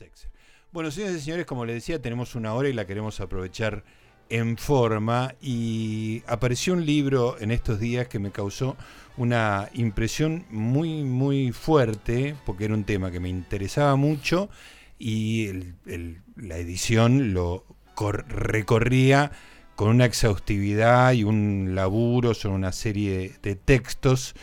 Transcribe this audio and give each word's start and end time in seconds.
Sex. 0.00 0.28
Bueno, 0.72 0.90
señores 0.90 1.18
y 1.18 1.20
señores, 1.20 1.44
como 1.44 1.66
les 1.66 1.74
decía, 1.74 2.00
tenemos 2.00 2.34
una 2.34 2.54
hora 2.54 2.70
y 2.70 2.72
la 2.72 2.86
queremos 2.86 3.20
aprovechar 3.20 3.84
en 4.30 4.56
forma 4.56 5.34
y 5.42 6.22
apareció 6.26 6.72
un 6.72 6.86
libro 6.86 7.36
en 7.38 7.50
estos 7.50 7.80
días 7.80 8.08
que 8.08 8.18
me 8.18 8.30
causó 8.30 8.78
una 9.18 9.68
impresión 9.74 10.46
muy, 10.48 11.04
muy 11.04 11.52
fuerte, 11.52 12.34
porque 12.46 12.64
era 12.64 12.72
un 12.72 12.84
tema 12.84 13.10
que 13.10 13.20
me 13.20 13.28
interesaba 13.28 13.94
mucho 13.96 14.48
y 14.98 15.50
la 16.36 16.56
edición 16.56 17.34
lo 17.34 17.66
recorría 18.28 19.32
con 19.76 19.88
una 19.88 20.06
exhaustividad 20.06 21.12
y 21.12 21.24
un 21.24 21.72
laburo 21.74 22.32
sobre 22.32 22.54
una 22.54 22.72
serie 22.72 23.34
de 23.42 23.54
textos 23.54 24.34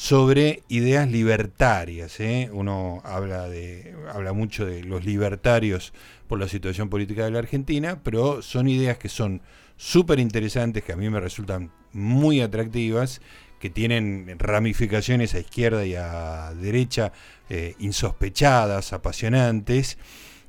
sobre 0.00 0.62
ideas 0.68 1.10
libertarias. 1.10 2.20
¿eh? 2.20 2.48
Uno 2.54 3.02
habla, 3.04 3.50
de, 3.50 3.94
habla 4.10 4.32
mucho 4.32 4.64
de 4.64 4.82
los 4.82 5.04
libertarios 5.04 5.92
por 6.26 6.40
la 6.40 6.48
situación 6.48 6.88
política 6.88 7.26
de 7.26 7.32
la 7.32 7.40
Argentina, 7.40 8.00
pero 8.02 8.40
son 8.40 8.66
ideas 8.66 8.96
que 8.96 9.10
son 9.10 9.42
súper 9.76 10.18
interesantes, 10.18 10.84
que 10.84 10.94
a 10.94 10.96
mí 10.96 11.10
me 11.10 11.20
resultan 11.20 11.70
muy 11.92 12.40
atractivas, 12.40 13.20
que 13.58 13.68
tienen 13.68 14.38
ramificaciones 14.38 15.34
a 15.34 15.40
izquierda 15.40 15.84
y 15.84 15.96
a 15.96 16.54
derecha 16.54 17.12
eh, 17.50 17.74
insospechadas, 17.78 18.94
apasionantes, 18.94 19.98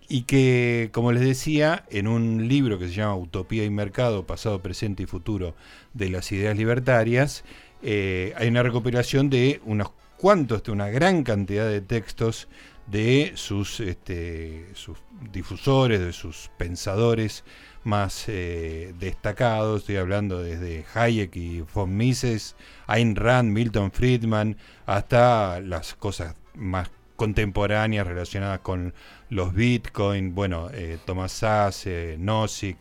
y 0.08 0.22
que, 0.24 0.92
como 0.94 1.12
les 1.12 1.24
decía, 1.24 1.86
en 1.90 2.08
un 2.08 2.48
libro 2.48 2.80
que 2.80 2.88
se 2.88 2.94
llama 2.94 3.18
Utopía 3.18 3.66
y 3.66 3.70
Mercado, 3.70 4.26
Pasado, 4.26 4.62
Presente 4.62 5.04
y 5.04 5.08
Futuro 5.08 5.56
de 5.94 6.10
las 6.10 6.32
Ideas 6.32 6.56
Libertarias, 6.56 7.44
eh, 7.84 8.34
hay 8.38 8.48
una 8.48 8.64
recopilación 8.64 9.30
de 9.30 9.62
unos 9.66 9.92
cuantos, 10.18 10.64
de 10.64 10.72
una 10.72 10.90
gran 10.90 11.24
cantidad 11.24 11.68
de 11.68 11.82
textos 11.82 12.48
de 12.88 13.34
sus, 13.36 13.80
este, 13.80 14.68
sus 14.74 14.98
difusores, 15.32 16.00
de 16.00 16.14
sus 16.14 16.52
pensadores 16.58 17.44
más 17.84 18.26
eh, 18.28 18.94
destacados. 19.00 19.82
Estoy 19.82 19.98
hablando 19.98 20.44
desde 20.44 20.86
Hayek 20.94 21.36
y 21.36 21.62
von 21.62 21.96
Mises, 21.96 22.56
Ayn 22.88 23.16
Rand, 23.16 23.52
Milton 23.52 23.92
Friedman, 23.92 24.58
hasta 24.86 25.60
las 25.62 25.96
cosas 25.96 26.36
más 26.54 26.92
contemporáneas 27.16 28.06
relacionadas 28.06 28.60
con 28.60 28.94
los 29.30 29.54
Bitcoin, 29.54 30.36
bueno, 30.36 30.70
eh, 30.74 30.98
Thomas 31.06 31.32
Sass, 31.32 31.88
Nozick, 32.18 32.78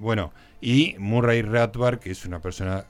bueno, 0.00 0.32
y 0.60 0.94
Murray 0.98 1.42
Rothbard, 1.42 1.98
que 1.98 2.12
es 2.12 2.24
una 2.24 2.40
persona 2.40 2.86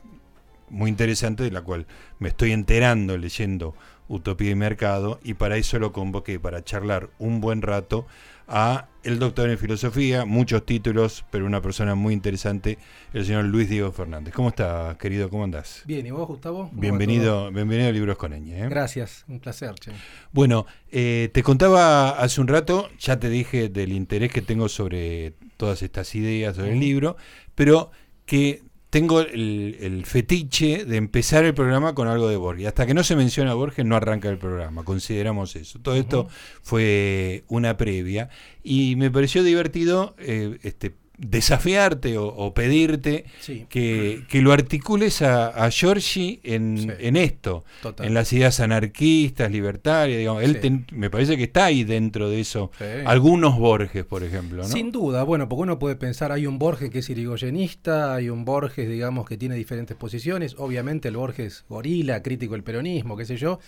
muy 0.73 0.91
interesante 0.91 1.45
de 1.45 1.51
la 1.51 1.61
cual 1.61 1.87
me 2.19 2.29
estoy 2.29 2.51
enterando 2.51 3.17
leyendo 3.17 3.75
Utopía 4.09 4.51
y 4.51 4.55
Mercado 4.55 5.21
y 5.23 5.35
para 5.35 5.57
eso 5.57 5.79
lo 5.79 5.93
convoqué 5.93 6.41
para 6.41 6.65
charlar 6.65 7.11
un 7.19 7.41
buen 7.41 7.63
rato 7.63 8.07
a 8.49 8.89
el 9.05 9.19
doctor 9.19 9.51
en 9.51 9.59
filosofía, 9.59 10.25
muchos 10.25 10.65
títulos, 10.67 11.25
pero 11.31 11.47
una 11.47 11.61
persona 11.61 11.95
muy 11.95 12.13
interesante, 12.13 12.79
el 13.13 13.25
señor 13.25 13.45
Luis 13.45 13.69
Diego 13.69 13.91
Fernández. 13.93 14.35
¿Cómo 14.35 14.49
está, 14.49 14.97
querido? 14.99 15.29
¿Cómo 15.31 15.45
andás? 15.45 15.83
Bien, 15.87 16.07
¿y 16.07 16.11
vos, 16.11 16.27
Gustavo? 16.29 16.71
Bienvenido, 16.73 17.51
bienvenido 17.51 17.89
a 17.89 17.93
Libros 17.93 18.17
con 18.17 18.33
Eñe. 18.33 18.65
¿eh? 18.65 18.69
Gracias, 18.69 19.25
un 19.29 19.41
placer. 19.41 19.75
Che. 19.75 19.93
Bueno, 20.33 20.67
eh, 20.91 21.31
te 21.33 21.43
contaba 21.43 22.11
hace 22.11 22.41
un 22.41 22.49
rato, 22.49 22.91
ya 22.99 23.19
te 23.19 23.29
dije 23.29 23.69
del 23.69 23.93
interés 23.93 24.31
que 24.31 24.43
tengo 24.43 24.69
sobre 24.69 25.35
todas 25.57 25.83
estas 25.83 26.15
ideas 26.15 26.57
del 26.57 26.79
libro, 26.79 27.17
pero 27.55 27.91
que 28.27 28.63
tengo 28.93 29.23
el, 29.23 30.03
fetiche 30.05 30.85
de 30.85 30.99
empezar 30.99 31.47
el 31.47 31.55
programa 31.55 31.95
con 31.95 32.09
algo 32.09 32.29
de 32.29 32.37
Borges. 32.37 32.67
Hasta 32.67 32.85
que 32.85 32.93
no 32.93 33.03
se 33.03 33.17
menciona 33.17 33.55
Borges 33.55 33.87
no 33.87 33.97
arranca 33.97 34.29
el 34.29 34.37
programa, 34.37 34.85
consideramos 34.85 35.57
eso. 35.57 35.79
Todo 35.79 35.95
esto 35.95 36.29
fue 36.61 37.43
una 37.49 37.79
previa 37.79 38.29
y 38.63 38.97
me 38.97 39.11
pareció 39.11 39.43
divertido 39.45 40.15
eh, 40.19 40.59
este, 40.63 40.93
desafiarte 41.19 42.17
o, 42.19 42.53
pedirte 42.55 43.27
que, 43.69 44.25
lo 44.43 44.53
articules 44.53 45.23
a, 45.23 45.49
a 45.49 45.71
Giorgi 45.71 46.41
en, 46.43 47.17
esto, 47.17 47.65
en 47.99 48.15
las 48.15 48.33
ideas 48.33 48.61
anarquistas, 48.61 49.51
libertarias, 49.51 50.19
digamos. 50.19 50.43
Él 50.43 50.85
me 50.93 51.11
parece 51.11 51.37
que 51.37 51.45
está 51.45 51.67
ahí 51.67 51.85
dentro 51.85 52.29
de 52.29 52.41
eso. 52.41 52.71
Algunos 53.05 53.59
Borges, 53.59 54.05
por 54.05 54.25
ejemplo. 54.25 54.65
Sin 54.65 54.91
duda, 54.91 55.23
bueno, 55.23 55.49
porque 55.49 55.63
uno 55.63 55.79
puede 55.79 55.97
pensar, 55.97 56.33
hay 56.33 56.47
un 56.47 56.59
Borges 56.59 56.91
que 56.91 57.01
es 57.01 57.11
irigoyenista, 57.11 58.15
hay 58.15 58.29
un 58.29 58.45
Borges, 58.45 58.89
digamos, 58.89 59.27
que 59.27 59.37
tiene 59.37 59.55
diferentes 59.55 59.97
posiciones, 59.97 60.57
obviamente 60.59 61.09
el 61.09 61.17
Borges 61.17 61.65
gorila, 61.69 62.23
crítico 62.23 62.55
del 62.55 62.65
peronismo, 62.65 63.17
qué 63.17 63.25
sé 63.25 63.37
yo. 63.37 63.61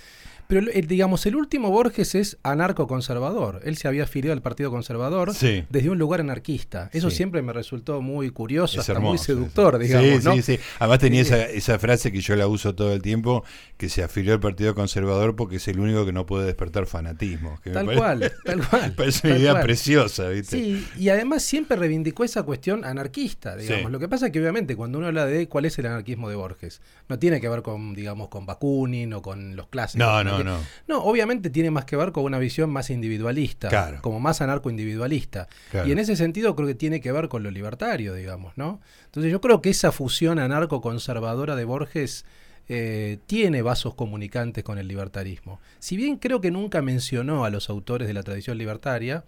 Pero 0.47 0.67
digamos, 0.87 1.25
el 1.27 1.37
último 1.37 1.71
Borges 1.71 2.15
es 2.15 2.39
anarco-conservador. 2.43 3.61
Él 3.65 3.77
se 3.77 3.89
había 3.89 4.05
afiliado 4.05 4.35
al 4.35 4.43
Partido 4.43 4.71
Conservador 4.71 5.33
desde 5.33 5.91
un 5.91 5.99
lugar 5.99 6.21
anarquista. 6.21 6.91
Eso 6.93 7.11
siempre 7.11 7.34
me 7.43 7.53
resultó 7.53 8.01
muy 8.01 8.31
curioso, 8.31 8.81
hasta 8.81 8.99
muy 8.99 9.19
seductor, 9.19 9.79
digamos. 9.79 10.23
Sí, 10.23 10.43
sí, 10.43 10.57
sí. 10.57 10.63
Además 10.79 10.99
tenía 10.99 11.23
esa, 11.23 11.45
esa, 11.45 11.79
frase 11.79 12.13
que 12.13 12.21
yo 12.21 12.37
la 12.37 12.47
uso 12.47 12.75
todo 12.75 12.93
el 12.93 13.03
tiempo, 13.03 13.45
que 13.77 13.89
se 13.89 14.03
afilió 14.03 14.33
al 14.33 14.41
Partido 14.41 14.75
Conservador 14.75 15.37
porque 15.37 15.57
es 15.57 15.69
el 15.69 15.81
único 15.81 16.07
que 16.07 16.13
no 16.13 16.27
puede 16.27 16.47
despertar 16.47 16.87
fanatismo. 16.87 17.59
tal 17.73 17.87
cual, 17.95 18.33
tal 18.45 18.67
cual. 18.69 18.93
Parece 18.93 19.29
una 19.29 19.39
idea 19.39 19.61
preciosa, 19.61 20.29
¿viste? 20.29 20.57
Sí, 20.57 20.87
y 20.99 21.09
además 21.09 21.43
siempre 21.43 21.77
reivindicó 21.77 22.25
esa 22.25 22.43
cuestión 22.43 22.85
anarquista, 22.85 23.57
digamos. 23.57 23.91
Lo 23.91 23.99
que 23.99 24.09
pasa 24.09 24.27
es 24.27 24.33
que 24.33 24.41
obviamente 24.41 24.77
cuando 24.77 24.99
uno 24.99 25.09
habla 25.09 25.27
de 25.27 25.49
cuál 25.49 25.65
es 25.65 25.79
el 25.79 25.87
anarquismo 25.87 26.29
de 26.29 26.37
Borges, 26.37 26.81
no 27.09 27.19
tiene 27.19 27.41
que 27.41 27.49
ver 27.49 27.63
con, 27.63 27.95
digamos, 27.95 28.29
con 28.29 28.47
Bakunin 28.47 29.13
o 29.15 29.23
con 29.23 29.57
los 29.57 29.69
clásicos. 29.69 30.07
No, 30.07 30.25
no, 30.25 30.43
no, 30.43 30.59
no. 30.87 31.03
obviamente 31.03 31.51
tiene 31.51 31.71
más 31.71 31.85
que 31.85 31.97
ver 31.97 32.13
con 32.13 32.25
una 32.25 32.39
visión 32.39 32.71
más 32.71 32.91
individualista, 32.91 34.01
como 34.01 34.21
más 34.21 34.41
anarco-individualista. 34.41 35.49
Y 35.87 35.93
en 35.93 35.99
ese 35.99 36.17
sentido 36.17 36.55
creo 36.57 36.69
que 36.69 36.75
tiene 36.75 37.01
que 37.01 37.13
ver 37.13 37.24
con 37.29 37.43
lo 37.43 37.51
libertario, 37.51 38.15
digamos, 38.15 38.57
¿no? 38.57 38.81
Entonces 39.07 39.31
yo 39.31 39.41
creo 39.41 39.61
que 39.63 39.71
esa 39.71 39.93
fusión 39.93 40.39
anarco-conservadora 40.39 41.57
de 41.57 41.65
Borges 41.65 42.25
eh, 42.69 43.19
tiene 43.27 43.63
vasos 43.63 43.95
comunicantes 43.95 44.65
con 44.65 44.79
el 44.79 44.89
libertarismo. 44.89 45.61
Si 45.79 45.97
bien 45.97 46.17
creo 46.17 46.41
que 46.41 46.51
nunca 46.51 46.83
mencionó 46.83 47.45
a 47.45 47.51
los 47.51 47.69
autores 47.69 48.09
de 48.09 48.15
la 48.15 48.23
tradición 48.23 48.59
libertaria, 48.59 49.25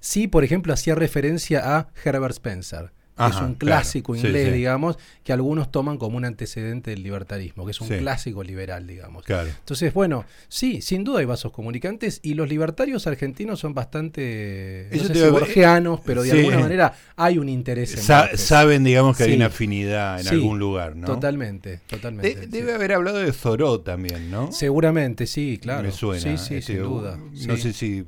sí, 0.00 0.28
por 0.28 0.44
ejemplo, 0.44 0.72
hacía 0.72 0.94
referencia 0.94 1.76
a 1.76 1.88
Herbert 2.04 2.32
Spencer 2.32 2.92
es 3.18 3.36
un 3.40 3.54
clásico 3.54 4.16
inglés, 4.16 4.52
digamos, 4.54 4.98
que 5.22 5.32
algunos 5.32 5.70
toman 5.70 5.98
como 5.98 6.16
un 6.16 6.24
antecedente 6.24 6.90
del 6.90 7.02
libertarismo, 7.02 7.64
que 7.64 7.70
es 7.72 7.80
un 7.80 7.88
clásico 7.88 8.42
liberal, 8.42 8.86
digamos. 8.86 9.24
Entonces, 9.28 9.92
bueno, 9.92 10.24
sí, 10.48 10.80
sin 10.80 11.04
duda 11.04 11.20
hay 11.20 11.26
vasos 11.26 11.52
comunicantes 11.52 12.20
y 12.22 12.34
los 12.34 12.48
libertarios 12.48 13.06
argentinos 13.06 13.60
son 13.60 13.74
bastante 13.74 14.88
borgianos, 15.30 16.00
pero 16.04 16.22
de 16.22 16.32
alguna 16.32 16.58
manera 16.58 16.94
hay 17.16 17.38
un 17.38 17.48
interés 17.48 17.94
en 17.94 18.38
Saben, 18.38 18.84
digamos, 18.84 19.16
que 19.16 19.24
hay 19.24 19.34
una 19.34 19.46
afinidad 19.46 20.20
en 20.20 20.28
algún 20.28 20.58
lugar, 20.58 20.96
¿no? 20.96 21.06
Totalmente, 21.06 21.80
totalmente. 21.86 22.46
debe 22.46 22.72
haber 22.72 22.92
hablado 22.92 23.18
de 23.18 23.30
Thoreau 23.32 23.78
también, 23.80 24.30
¿no? 24.30 24.52
Seguramente, 24.52 25.26
sí, 25.26 25.58
claro. 25.60 25.82
Me 25.82 25.92
suena. 25.92 26.36
Sí, 26.36 26.38
sí, 26.38 26.62
sin 26.62 26.82
duda. 26.82 27.18
No 27.46 27.56
sé 27.56 27.72
si 27.72 28.04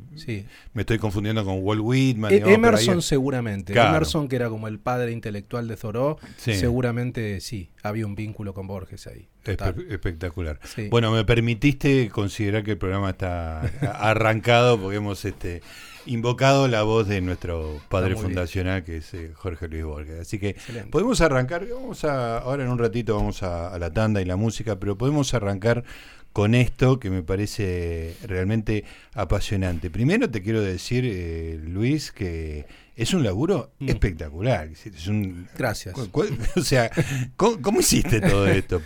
me 0.72 0.82
estoy 0.82 0.98
confundiendo 0.98 1.44
con 1.44 1.58
Walt 1.62 1.82
Whitman. 1.82 2.32
E- 2.32 2.42
Emerson 2.46 3.02
seguramente. 3.02 3.72
Emerson, 3.72 4.28
que 4.28 4.36
era 4.36 4.48
como 4.48 4.68
el 4.68 4.78
padre 4.78 4.93
intelectual 5.10 5.68
de 5.68 5.76
Thoreau, 5.76 6.16
seguramente 6.36 7.40
sí, 7.40 7.70
había 7.82 8.06
un 8.06 8.14
vínculo 8.14 8.54
con 8.54 8.66
Borges 8.66 9.06
ahí. 9.06 9.28
espectacular. 9.44 10.58
Bueno, 10.90 11.12
me 11.12 11.24
permitiste 11.24 12.08
considerar 12.10 12.64
que 12.64 12.72
el 12.72 12.78
programa 12.78 13.10
está 13.10 13.60
arrancado 14.00 14.80
porque 14.80 14.96
hemos 14.96 15.24
este 15.24 15.62
invocado 16.06 16.68
la 16.68 16.82
voz 16.82 17.08
de 17.08 17.20
nuestro 17.20 17.80
padre 17.88 18.16
fundacional 18.16 18.84
que 18.84 18.98
es 18.98 19.14
eh, 19.14 19.32
Jorge 19.34 19.68
Luis 19.68 19.84
Borges. 19.84 20.20
Así 20.20 20.38
que 20.38 20.56
podemos 20.90 21.20
arrancar, 21.20 21.66
vamos 21.66 22.04
a, 22.04 22.38
ahora 22.38 22.64
en 22.64 22.70
un 22.70 22.78
ratito 22.78 23.16
vamos 23.16 23.42
a, 23.42 23.78
la 23.78 23.92
tanda 23.92 24.20
y 24.20 24.24
la 24.24 24.36
música, 24.36 24.78
pero 24.78 24.96
podemos 24.96 25.34
arrancar 25.34 25.84
con 26.32 26.54
esto 26.54 26.98
que 26.98 27.10
me 27.10 27.22
parece 27.22 28.16
realmente 28.24 28.84
apasionante. 29.14 29.88
Primero 29.90 30.30
te 30.30 30.42
quiero 30.42 30.60
decir, 30.60 31.04
eh, 31.06 31.60
Luis, 31.62 32.10
que 32.10 32.66
es 32.96 33.12
un 33.14 33.22
laburo 33.22 33.72
mm. 33.78 33.88
espectacular. 33.88 34.68
Es 34.68 35.06
un, 35.06 35.48
Gracias. 35.56 35.94
o 36.56 36.60
sea, 36.62 36.90
¿cómo, 37.36 37.80
hiciste 37.80 38.20
todo 38.20 38.46
esto? 38.46 38.80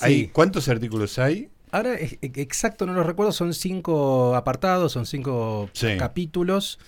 hay, 0.00 0.28
¿Cuántos 0.28 0.68
artículos 0.68 1.18
hay? 1.18 1.48
Ahora, 1.72 1.94
e, 1.94 2.18
exacto, 2.22 2.84
no 2.84 2.94
lo 2.94 3.04
recuerdo, 3.04 3.32
son 3.32 3.54
cinco 3.54 4.34
apartados, 4.34 4.92
son 4.92 5.06
cinco 5.06 5.70
capítulos. 5.98 6.78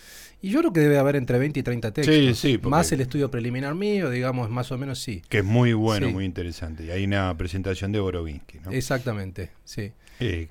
Y 0.44 0.50
yo 0.50 0.58
creo 0.58 0.72
que 0.72 0.80
debe 0.80 0.98
haber 0.98 1.14
entre 1.14 1.38
20 1.38 1.60
y 1.60 1.62
30 1.62 1.92
textos. 1.92 2.14
Sí, 2.16 2.34
sí. 2.34 2.60
Más 2.64 2.90
el 2.90 3.00
estudio 3.00 3.30
preliminar 3.30 3.76
mío, 3.76 4.10
digamos, 4.10 4.50
más 4.50 4.72
o 4.72 4.78
menos 4.78 4.98
sí. 4.98 5.22
Que 5.28 5.38
es 5.38 5.44
muy 5.44 5.72
bueno, 5.72 6.10
muy 6.10 6.24
interesante. 6.24 6.84
Y 6.84 6.90
hay 6.90 7.04
una 7.04 7.36
presentación 7.38 7.92
de 7.92 8.00
Borovinsky, 8.00 8.58
¿no? 8.58 8.72
Exactamente, 8.72 9.50
sí. 9.64 9.92
Eh, 10.22 10.48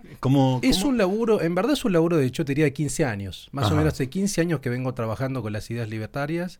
es 0.61 0.83
un 0.83 0.97
laburo, 0.97 1.41
en 1.41 1.55
verdad 1.55 1.73
es 1.73 1.85
un 1.85 1.93
laburo 1.93 2.17
de 2.17 2.25
hecho, 2.25 2.43
te 2.43 2.51
diría 2.51 2.65
de 2.65 2.73
15 2.73 3.05
años. 3.05 3.49
Más 3.51 3.71
o 3.71 3.75
menos 3.75 3.93
hace 3.93 4.09
15 4.09 4.41
años 4.41 4.59
que 4.59 4.69
vengo 4.69 4.93
trabajando 4.93 5.41
con 5.41 5.53
las 5.53 5.69
ideas 5.71 5.89
libertarias. 5.89 6.59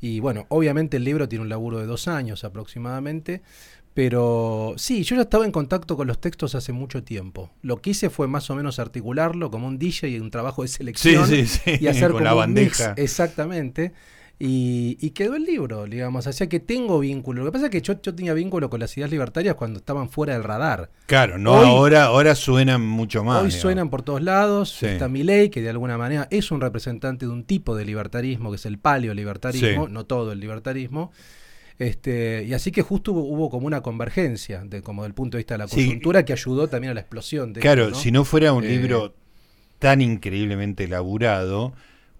Y 0.00 0.20
bueno, 0.20 0.46
obviamente 0.48 0.96
el 0.96 1.04
libro 1.04 1.28
tiene 1.28 1.42
un 1.42 1.48
laburo 1.48 1.78
de 1.78 1.86
dos 1.86 2.08
años 2.08 2.44
aproximadamente. 2.44 3.42
Pero 3.94 4.74
sí, 4.76 5.02
yo 5.02 5.16
ya 5.16 5.22
estaba 5.22 5.44
en 5.44 5.50
contacto 5.50 5.96
con 5.96 6.06
los 6.06 6.20
textos 6.20 6.54
hace 6.54 6.72
mucho 6.72 7.02
tiempo. 7.02 7.50
Lo 7.62 7.82
que 7.82 7.90
hice 7.90 8.10
fue 8.10 8.28
más 8.28 8.48
o 8.48 8.54
menos 8.54 8.78
articularlo 8.78 9.50
como 9.50 9.66
un 9.66 9.76
DJ 9.76 10.10
y 10.10 10.20
un 10.20 10.30
trabajo 10.30 10.62
de 10.62 10.68
selección. 10.68 11.28
y 11.66 11.86
hacer 11.88 12.10
como 12.12 12.22
la 12.22 12.34
bandeja. 12.34 12.94
exactamente. 12.96 13.92
Y, 14.40 15.10
quedó 15.10 15.34
el 15.34 15.44
libro, 15.44 15.86
digamos. 15.86 16.26
O 16.26 16.32
sea 16.32 16.48
que 16.48 16.60
tengo 16.60 17.00
vínculo. 17.00 17.42
Lo 17.42 17.50
que 17.50 17.52
pasa 17.52 17.64
es 17.66 17.70
que 17.70 17.80
yo, 17.80 17.96
tenía 17.98 18.34
vínculo 18.34 18.70
con 18.70 18.78
las 18.78 18.96
ideas 18.96 19.10
libertarias 19.10 19.56
cuando 19.56 19.80
estaban 19.80 20.08
fuera 20.10 20.34
del 20.34 20.44
radar. 20.44 20.90
Claro, 21.06 21.38
no 21.38 21.54
ahora, 21.54 22.04
ahora 22.04 22.34
suenan 22.36 22.86
mucho 22.86 23.24
más. 23.24 23.42
Hoy 23.42 23.50
suenan 23.50 23.90
por 23.90 24.02
todos 24.02 24.22
lados. 24.22 24.82
Está 24.82 25.08
Milei, 25.08 25.50
que 25.50 25.60
de 25.60 25.70
alguna 25.70 25.98
manera 25.98 26.28
es 26.30 26.52
un 26.52 26.60
representante 26.60 27.26
de 27.26 27.32
un 27.32 27.44
tipo 27.44 27.74
de 27.74 27.84
libertarismo, 27.84 28.50
que 28.50 28.56
es 28.56 28.66
el 28.66 28.78
paleolibertarismo, 28.78 29.88
no 29.88 30.06
todo 30.06 30.32
el 30.32 30.38
libertarismo. 30.38 31.10
Este, 31.78 32.44
y 32.44 32.54
así 32.54 32.72
que 32.72 32.82
justo 32.82 33.12
hubo, 33.12 33.50
como 33.50 33.66
una 33.66 33.82
convergencia, 33.82 34.62
de, 34.64 34.82
como 34.82 35.04
del 35.04 35.14
punto 35.14 35.36
de 35.36 35.40
vista 35.40 35.54
de 35.54 35.58
la 35.58 35.68
coyuntura, 35.68 36.24
que 36.24 36.32
ayudó 36.32 36.68
también 36.68 36.90
a 36.90 36.94
la 36.94 37.00
explosión. 37.00 37.52
De 37.52 37.60
claro, 37.60 37.94
si 37.94 38.10
no 38.10 38.24
fuera 38.24 38.52
un 38.52 38.64
eh, 38.64 38.68
libro 38.68 39.14
tan 39.78 40.00
increíblemente 40.00 40.84
elaborado, 40.84 41.72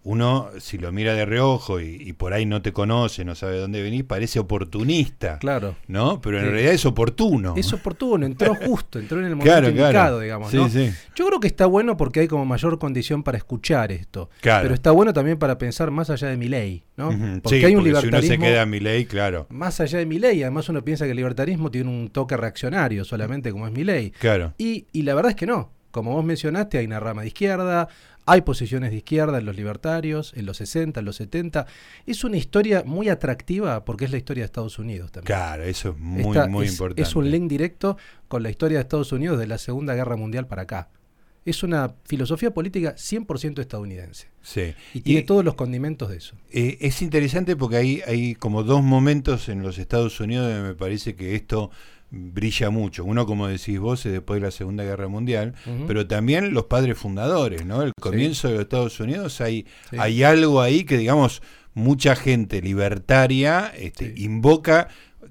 uno, 0.08 0.48
si 0.58 0.78
lo 0.78 0.90
mira 0.90 1.12
de 1.12 1.26
reojo 1.26 1.80
y, 1.80 2.14
por 2.14 2.32
ahí 2.32 2.46
no 2.46 2.62
te 2.62 2.72
conoce, 2.72 3.26
no 3.26 3.34
sabe 3.34 3.58
dónde 3.58 3.82
venís, 3.82 4.04
parece 4.04 4.38
oportunista. 4.38 5.38
Claro. 5.38 5.76
¿No? 5.86 6.18
Pero 6.22 6.38
en 6.38 6.46
realidad 6.46 6.72
es 6.72 6.86
oportuno. 6.86 7.52
Es 7.58 7.74
oportuno, 7.74 8.24
entró 8.24 8.54
justo, 8.54 8.98
entró 8.98 9.18
en 9.18 9.26
el 9.26 9.36
momento 9.36 9.68
indicado, 9.68 10.20
digamos. 10.20 10.54
¿no? 10.54 10.66
Yo 10.66 11.26
creo 11.26 11.40
que 11.40 11.48
está 11.48 11.66
bueno 11.66 11.98
porque 11.98 12.20
hay 12.20 12.26
como 12.26 12.46
mayor 12.46 12.78
condición 12.78 13.22
para 13.22 13.36
escuchar 13.36 13.92
esto. 13.92 14.30
Pero 14.40 14.72
está 14.72 14.92
bueno 14.92 15.12
también 15.12 15.38
para 15.38 15.58
pensar 15.58 15.90
más 15.90 16.08
allá 16.08 16.28
de 16.28 16.38
mi 16.38 16.48
ley, 16.48 16.84
¿no? 16.96 17.10
Porque 17.42 17.66
hay 17.66 17.76
un 17.76 17.84
libertarismo. 17.84 18.20
Si 18.22 18.26
uno 18.28 18.46
se 18.46 18.50
queda 18.50 18.62
en 18.62 18.70
mi 18.70 18.80
ley, 18.80 19.04
claro. 19.04 19.46
Más 19.50 19.78
allá 19.80 19.98
de 19.98 20.06
mi 20.06 20.18
ley, 20.18 20.42
además 20.42 20.70
uno 20.70 20.82
piensa 20.82 21.04
que 21.04 21.10
el 21.10 21.18
libertarismo 21.18 21.70
tiene 21.70 21.90
un 21.90 22.08
toque 22.08 22.34
reaccionario 22.34 23.04
solamente 23.04 23.52
como 23.52 23.66
es 23.66 23.74
mi 23.74 23.84
ley. 23.84 24.10
Claro. 24.18 24.54
Y, 24.56 24.86
y 24.90 25.02
la 25.02 25.14
verdad 25.14 25.30
es 25.30 25.36
que 25.36 25.46
no 25.46 25.76
como 25.90 26.12
vos 26.12 26.24
mencionaste, 26.24 26.78
hay 26.78 26.86
una 26.86 27.00
rama 27.00 27.22
de 27.22 27.28
izquierda, 27.28 27.88
hay 28.28 28.42
posiciones 28.42 28.90
de 28.90 28.98
izquierda 28.98 29.38
en 29.38 29.46
los 29.46 29.56
libertarios, 29.56 30.34
en 30.36 30.44
los 30.44 30.58
60, 30.58 31.00
en 31.00 31.06
los 31.06 31.16
70. 31.16 31.66
Es 32.04 32.24
una 32.24 32.36
historia 32.36 32.82
muy 32.84 33.08
atractiva 33.08 33.84
porque 33.86 34.04
es 34.04 34.10
la 34.10 34.18
historia 34.18 34.42
de 34.42 34.46
Estados 34.46 34.78
Unidos 34.78 35.10
también. 35.10 35.26
Claro, 35.26 35.64
eso 35.64 35.90
es 35.90 35.98
muy, 35.98 36.36
muy 36.48 36.66
importante. 36.66 37.00
Es 37.00 37.16
un 37.16 37.30
link 37.30 37.48
directo 37.48 37.96
con 38.28 38.42
la 38.42 38.50
historia 38.50 38.78
de 38.78 38.82
Estados 38.82 39.12
Unidos 39.12 39.38
de 39.38 39.46
la 39.46 39.56
Segunda 39.56 39.94
Guerra 39.94 40.16
Mundial 40.16 40.46
para 40.46 40.62
acá. 40.62 40.90
Es 41.46 41.62
una 41.62 41.94
filosofía 42.04 42.52
política 42.52 42.94
100% 42.96 43.60
estadounidense. 43.60 44.28
Sí. 44.42 44.74
Y 44.92 45.00
tiene 45.00 45.22
todos 45.22 45.42
los 45.42 45.54
condimentos 45.54 46.10
de 46.10 46.18
eso. 46.18 46.36
Eh, 46.50 46.76
es 46.82 47.00
interesante 47.00 47.56
porque 47.56 47.76
hay, 47.76 48.02
hay 48.06 48.34
como 48.34 48.62
dos 48.62 48.82
momentos 48.82 49.48
en 49.48 49.62
los 49.62 49.78
Estados 49.78 50.20
Unidos 50.20 50.46
donde 50.46 50.68
me 50.68 50.74
parece 50.74 51.14
que 51.14 51.34
esto 51.34 51.70
brilla 52.10 52.70
mucho. 52.70 53.04
Uno, 53.04 53.26
como 53.26 53.48
decís 53.48 53.78
vos, 53.78 54.04
es 54.06 54.12
después 54.12 54.40
de 54.40 54.46
la 54.46 54.50
Segunda 54.50 54.84
Guerra 54.84 55.08
Mundial, 55.08 55.54
pero 55.86 56.06
también 56.06 56.54
los 56.54 56.64
padres 56.64 56.98
fundadores, 56.98 57.64
¿no? 57.66 57.82
El 57.82 57.92
comienzo 58.00 58.48
de 58.48 58.54
los 58.54 58.62
Estados 58.62 58.98
Unidos, 59.00 59.40
hay, 59.40 59.66
hay 59.98 60.22
algo 60.22 60.60
ahí 60.60 60.84
que, 60.84 60.96
digamos, 60.96 61.42
mucha 61.74 62.16
gente 62.16 62.60
libertaria 62.60 63.72
este, 63.76 64.14
invoca 64.16 64.88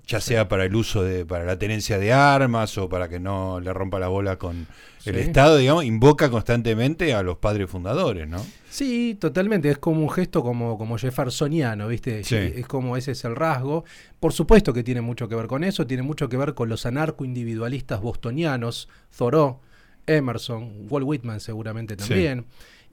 ya 0.08 0.22
sea 0.22 0.48
para 0.48 0.66
el 0.66 0.76
uso 0.76 1.04
de, 1.04 1.26
para 1.26 1.44
la 1.44 1.60
tenencia 1.60 2.00
de 2.00 2.14
armas 2.14 2.78
o 2.78 2.88
para 2.88 3.10
que 3.10 3.20
no 3.20 3.60
le 3.60 3.74
rompa 3.74 4.00
la 4.00 4.08
bola 4.08 4.38
con 4.38 4.68
el 5.06 5.16
Estado, 5.18 5.58
digamos, 5.58 5.86
invoca 5.86 6.30
constantemente 6.30 7.14
a 7.14 7.24
los 7.24 7.38
padres 7.38 7.70
fundadores, 7.70 8.28
¿no? 8.28 8.44
Sí, 8.70 9.18
totalmente. 9.20 9.70
Es 9.70 9.78
como 9.78 10.02
un 10.02 10.10
gesto 10.10 10.44
como, 10.44 10.78
como 10.78 10.98
jeffersoniano, 10.98 11.88
¿viste? 11.88 12.20
Es 12.22 12.68
como 12.68 12.98
ese 12.98 13.12
es 13.12 13.24
el 13.26 13.36
rasgo. 13.36 13.86
Por 14.20 14.34
supuesto 14.34 14.74
que 14.74 14.84
tiene 14.84 15.02
mucho 15.02 15.28
que 15.28 15.36
ver 15.36 15.48
con 15.48 15.64
eso, 15.64 15.88
tiene 15.88 16.04
mucho 16.04 16.28
que 16.30 16.38
ver 16.38 16.54
con 16.54 16.70
los 16.70 16.86
anarcoindividualistas 16.86 18.02
bostonianos, 18.02 18.90
Thoreau, 19.18 19.60
Emerson, 20.06 20.88
Walt 20.90 21.06
Whitman 21.06 21.40
seguramente 21.40 21.96
también. 21.96 22.46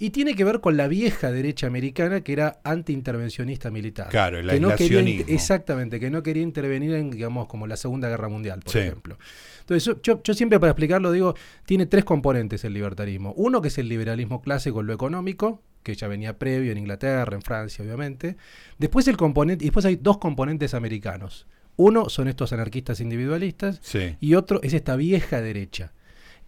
Y 0.05 0.11
tiene 0.11 0.35
que 0.35 0.45
ver 0.45 0.61
con 0.61 0.77
la 0.77 0.87
vieja 0.87 1.33
derecha 1.33 1.67
americana 1.67 2.21
que 2.21 2.35
era 2.35 2.61
antiintervencionista 2.63 3.71
militar. 3.71 4.11
Claro, 4.11 4.39
el 4.39 4.51
que 4.51 4.61
no 4.61 4.77
quería, 4.77 5.01
Exactamente, 5.29 5.99
que 5.99 6.11
no 6.11 6.23
quería 6.23 6.43
intervenir 6.43 6.93
en, 6.93 7.11
digamos, 7.11 7.47
como 7.47 7.67
la 7.67 7.79
Segunda 7.79 8.11
Guerra 8.11 8.29
Mundial, 8.29 8.61
por 8.61 8.77
ejemplo. 8.77 9.17
Entonces, 9.61 9.97
yo, 10.03 10.23
yo, 10.23 10.35
siempre 10.35 10.61
para 10.61 10.73
explicarlo 10.73 11.11
digo, 11.11 11.35
tiene 11.65 11.87
tres 11.87 12.05
componentes 12.05 12.63
el 12.67 12.75
libertarismo. 12.75 13.33
Uno 13.39 13.63
que 13.63 13.69
es 13.69 13.79
el 13.79 13.89
liberalismo 13.89 14.43
clásico 14.43 14.83
en 14.83 14.89
lo 14.89 14.93
económico, 14.93 15.63
que 15.83 15.95
ya 15.95 16.07
venía 16.07 16.39
previo 16.39 16.71
en 16.71 16.77
Inglaterra, 16.77 17.35
en 17.35 17.41
Francia, 17.41 17.83
obviamente. 17.83 18.37
Después 18.77 19.09
el 19.09 19.17
componente, 19.17 19.65
y 19.65 19.69
después 19.69 19.87
hay 19.87 19.97
dos 19.97 20.19
componentes 20.19 20.75
americanos. 20.75 21.47
Uno 21.77 22.11
son 22.11 22.29
estos 22.29 22.53
anarquistas 22.53 23.01
individualistas 23.01 23.81
y 24.21 24.35
otro 24.35 24.61
es 24.63 24.75
esta 24.75 24.97
vieja 24.97 25.41
derecha 25.41 25.95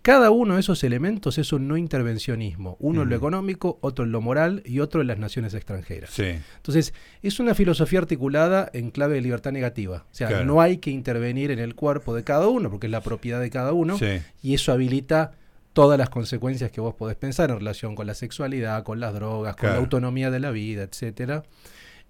cada 0.06 0.30
uno 0.30 0.54
de 0.54 0.60
esos 0.60 0.84
elementos 0.84 1.36
es 1.36 1.52
un 1.52 1.66
no 1.66 1.76
intervencionismo, 1.76 2.76
uno 2.78 3.02
en 3.02 3.08
lo 3.08 3.16
económico, 3.16 3.80
otro 3.80 4.04
en 4.04 4.12
lo 4.12 4.20
moral 4.20 4.62
y 4.64 4.78
otro 4.78 5.00
en 5.00 5.08
las 5.08 5.18
naciones 5.18 5.52
extranjeras. 5.52 6.16
Entonces, 6.20 6.94
es 7.22 7.40
una 7.40 7.56
filosofía 7.56 7.98
articulada 7.98 8.70
en 8.72 8.92
clave 8.92 9.16
de 9.16 9.22
libertad 9.22 9.50
negativa. 9.50 10.06
O 10.08 10.14
sea, 10.14 10.44
no 10.44 10.60
hay 10.60 10.76
que 10.76 10.92
intervenir 10.92 11.50
en 11.50 11.58
el 11.58 11.74
cuerpo 11.74 12.14
de 12.14 12.22
cada 12.22 12.46
uno, 12.46 12.70
porque 12.70 12.86
es 12.86 12.92
la 12.92 13.00
propiedad 13.00 13.40
de 13.40 13.50
cada 13.50 13.72
uno, 13.72 13.98
y 14.44 14.54
eso 14.54 14.70
habilita 14.70 15.32
todas 15.72 15.98
las 15.98 16.08
consecuencias 16.08 16.70
que 16.70 16.80
vos 16.80 16.94
podés 16.94 17.16
pensar 17.16 17.50
en 17.50 17.58
relación 17.58 17.96
con 17.96 18.06
la 18.06 18.14
sexualidad, 18.14 18.84
con 18.84 19.00
las 19.00 19.12
drogas, 19.12 19.56
con 19.56 19.70
la 19.70 19.76
autonomía 19.78 20.30
de 20.30 20.38
la 20.38 20.52
vida, 20.52 20.84
etcétera. 20.84 21.42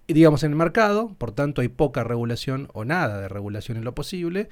Y 0.05 0.13
digamos, 0.13 0.43
en 0.43 0.51
el 0.51 0.55
mercado, 0.55 1.15
por 1.17 1.31
tanto, 1.31 1.61
hay 1.61 1.67
poca 1.67 2.03
regulación 2.03 2.69
o 2.73 2.85
nada 2.85 3.19
de 3.19 3.27
regulación 3.27 3.77
en 3.77 3.85
lo 3.85 3.95
posible, 3.95 4.49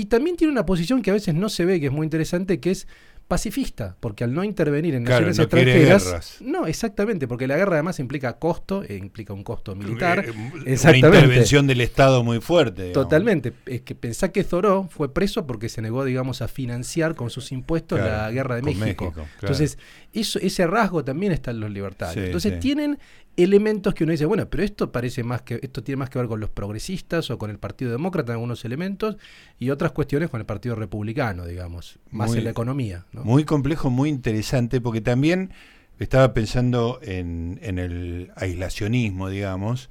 y 0.00 0.06
también 0.06 0.34
tiene 0.34 0.50
una 0.50 0.64
posición 0.64 1.02
que 1.02 1.10
a 1.10 1.12
veces 1.12 1.34
no 1.34 1.50
se 1.50 1.66
ve, 1.66 1.78
que 1.78 1.86
es 1.86 1.92
muy 1.92 2.06
interesante, 2.06 2.58
que 2.58 2.70
es 2.70 2.88
pacifista, 3.28 3.98
porque 4.00 4.24
al 4.24 4.32
no 4.32 4.42
intervenir 4.42 4.94
en 4.94 5.04
naciones 5.04 5.38
extranjeras. 5.38 6.38
No, 6.40 6.66
exactamente, 6.66 7.28
porque 7.28 7.46
la 7.46 7.58
guerra 7.58 7.74
además 7.74 8.00
implica 8.00 8.38
costo, 8.38 8.82
e 8.82 8.96
implica 8.96 9.34
un 9.34 9.44
costo 9.44 9.76
militar. 9.76 10.24
Eh, 10.64 10.78
una 10.82 10.96
intervención 10.96 11.66
del 11.66 11.82
Estado 11.82 12.24
muy 12.24 12.40
fuerte. 12.40 12.92
Totalmente. 12.92 13.52
Es 13.66 13.82
que 13.82 13.94
pensá 13.94 14.32
que 14.32 14.42
Zoró 14.42 14.88
fue 14.90 15.12
preso 15.12 15.46
porque 15.46 15.68
se 15.68 15.82
negó, 15.82 16.06
digamos, 16.06 16.40
a 16.40 16.48
financiar 16.48 17.14
con 17.14 17.28
sus 17.28 17.52
impuestos 17.52 18.00
la 18.00 18.30
guerra 18.30 18.56
de 18.56 18.62
México. 18.62 19.12
Entonces, 19.42 19.76
eso, 20.14 20.38
ese 20.38 20.66
rasgo 20.66 21.04
también 21.04 21.32
está 21.32 21.50
en 21.50 21.60
los 21.60 21.70
libertarios. 21.70 22.24
Entonces, 22.24 22.58
tienen 22.58 22.98
elementos 23.36 23.94
que 23.94 24.04
uno 24.04 24.12
dice, 24.12 24.26
bueno, 24.26 24.48
pero 24.48 24.62
esto 24.62 24.92
parece 24.92 25.22
más 25.24 25.42
que, 25.42 25.60
esto 25.62 25.82
tiene 25.82 25.98
más 25.98 26.10
que 26.10 26.18
ver 26.18 26.28
con 26.28 26.40
los 26.40 26.50
progresistas 26.50 27.30
o 27.30 27.38
con 27.38 27.50
el 27.50 27.58
Partido 27.58 27.90
Demócrata 27.90 28.32
en 28.32 28.34
algunos 28.34 28.64
elementos, 28.64 29.16
y 29.58 29.70
otras 29.70 29.92
cuestiones 29.92 30.30
con 30.30 30.40
el 30.40 30.46
Partido 30.46 30.74
Republicano, 30.74 31.46
digamos, 31.46 31.98
más 32.10 32.34
en 32.34 32.44
la 32.44 32.50
economía. 32.50 33.06
Muy 33.12 33.44
complejo, 33.44 33.90
muy 33.90 34.08
interesante, 34.08 34.80
porque 34.80 35.00
también 35.00 35.52
estaba 35.98 36.32
pensando 36.34 36.98
en, 37.02 37.58
en 37.62 37.78
el 37.78 38.30
aislacionismo, 38.36 39.28
digamos, 39.28 39.90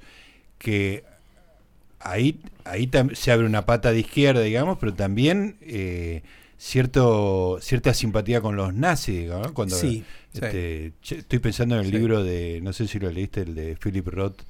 que 0.58 1.04
ahí, 2.00 2.40
ahí 2.64 2.90
se 3.14 3.32
abre 3.32 3.46
una 3.46 3.66
pata 3.66 3.92
de 3.92 4.00
izquierda, 4.00 4.42
digamos, 4.42 4.78
pero 4.78 4.94
también 4.94 5.56
eh, 5.60 6.22
cierto, 6.60 7.58
cierta 7.62 7.94
simpatía 7.94 8.40
con 8.40 8.54
los 8.54 8.74
nazis, 8.74 9.30
Cuando, 9.54 9.76
este, 9.76 10.92
Estoy 11.02 11.38
pensando 11.38 11.78
en 11.78 11.86
el 11.86 11.90
libro 11.90 12.22
de, 12.22 12.60
no 12.62 12.72
sé 12.72 12.86
si 12.86 12.98
lo 12.98 13.10
leíste, 13.10 13.40
el 13.40 13.54
de 13.54 13.76
Philip 13.76 14.06
Roth. 14.06 14.42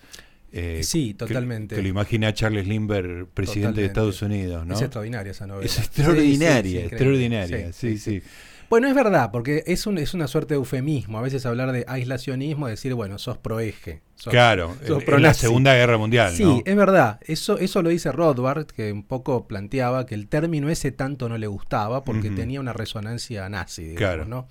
Eh, 0.52 0.80
sí, 0.82 1.14
totalmente. 1.14 1.76
Que, 1.76 1.82
lo 1.82 1.88
imagina 1.88 2.34
Charles 2.34 2.66
Lindbergh, 2.66 3.28
presidente 3.28 3.80
de 3.80 3.86
Estados 3.86 4.20
Unidos, 4.22 4.66
¿no? 4.66 4.74
Es 4.74 4.82
extraordinaria 4.82 5.30
esa 5.30 5.46
novela. 5.46 5.64
Es 5.64 5.78
extraordinaria, 5.78 6.86
extraordinaria, 6.86 7.72
sí, 7.72 7.96
sí. 7.96 8.20
Bueno, 8.70 8.86
es 8.86 8.94
verdad, 8.94 9.32
porque 9.32 9.64
es, 9.66 9.88
un, 9.88 9.98
es 9.98 10.14
una 10.14 10.28
suerte 10.28 10.54
de 10.54 10.58
eufemismo. 10.58 11.18
A 11.18 11.22
veces 11.22 11.44
hablar 11.44 11.72
de 11.72 11.84
aislacionismo, 11.88 12.68
decir, 12.68 12.94
bueno, 12.94 13.18
sos 13.18 13.36
proeje. 13.36 14.00
claro, 14.24 14.76
en, 14.86 15.22
la 15.22 15.34
Segunda 15.34 15.74
Guerra 15.74 15.98
Mundial. 15.98 16.32
Sí, 16.32 16.62
es 16.64 16.76
verdad. 16.76 17.18
Eso, 17.26 17.58
eso 17.58 17.82
lo 17.82 17.88
dice 17.88 18.12
Rothbard, 18.12 18.66
que 18.66 18.92
un 18.92 19.02
poco 19.02 19.48
planteaba 19.48 20.06
que 20.06 20.14
el 20.14 20.28
término 20.28 20.70
ese 20.70 20.92
tanto 20.92 21.28
no 21.28 21.36
le 21.36 21.48
gustaba 21.48 22.04
porque 22.04 22.30
tenía 22.30 22.60
una 22.60 22.72
resonancia 22.72 23.48
nazi, 23.48 23.82
digamos, 23.82 23.98
claro. 23.98 24.24
¿no? 24.26 24.46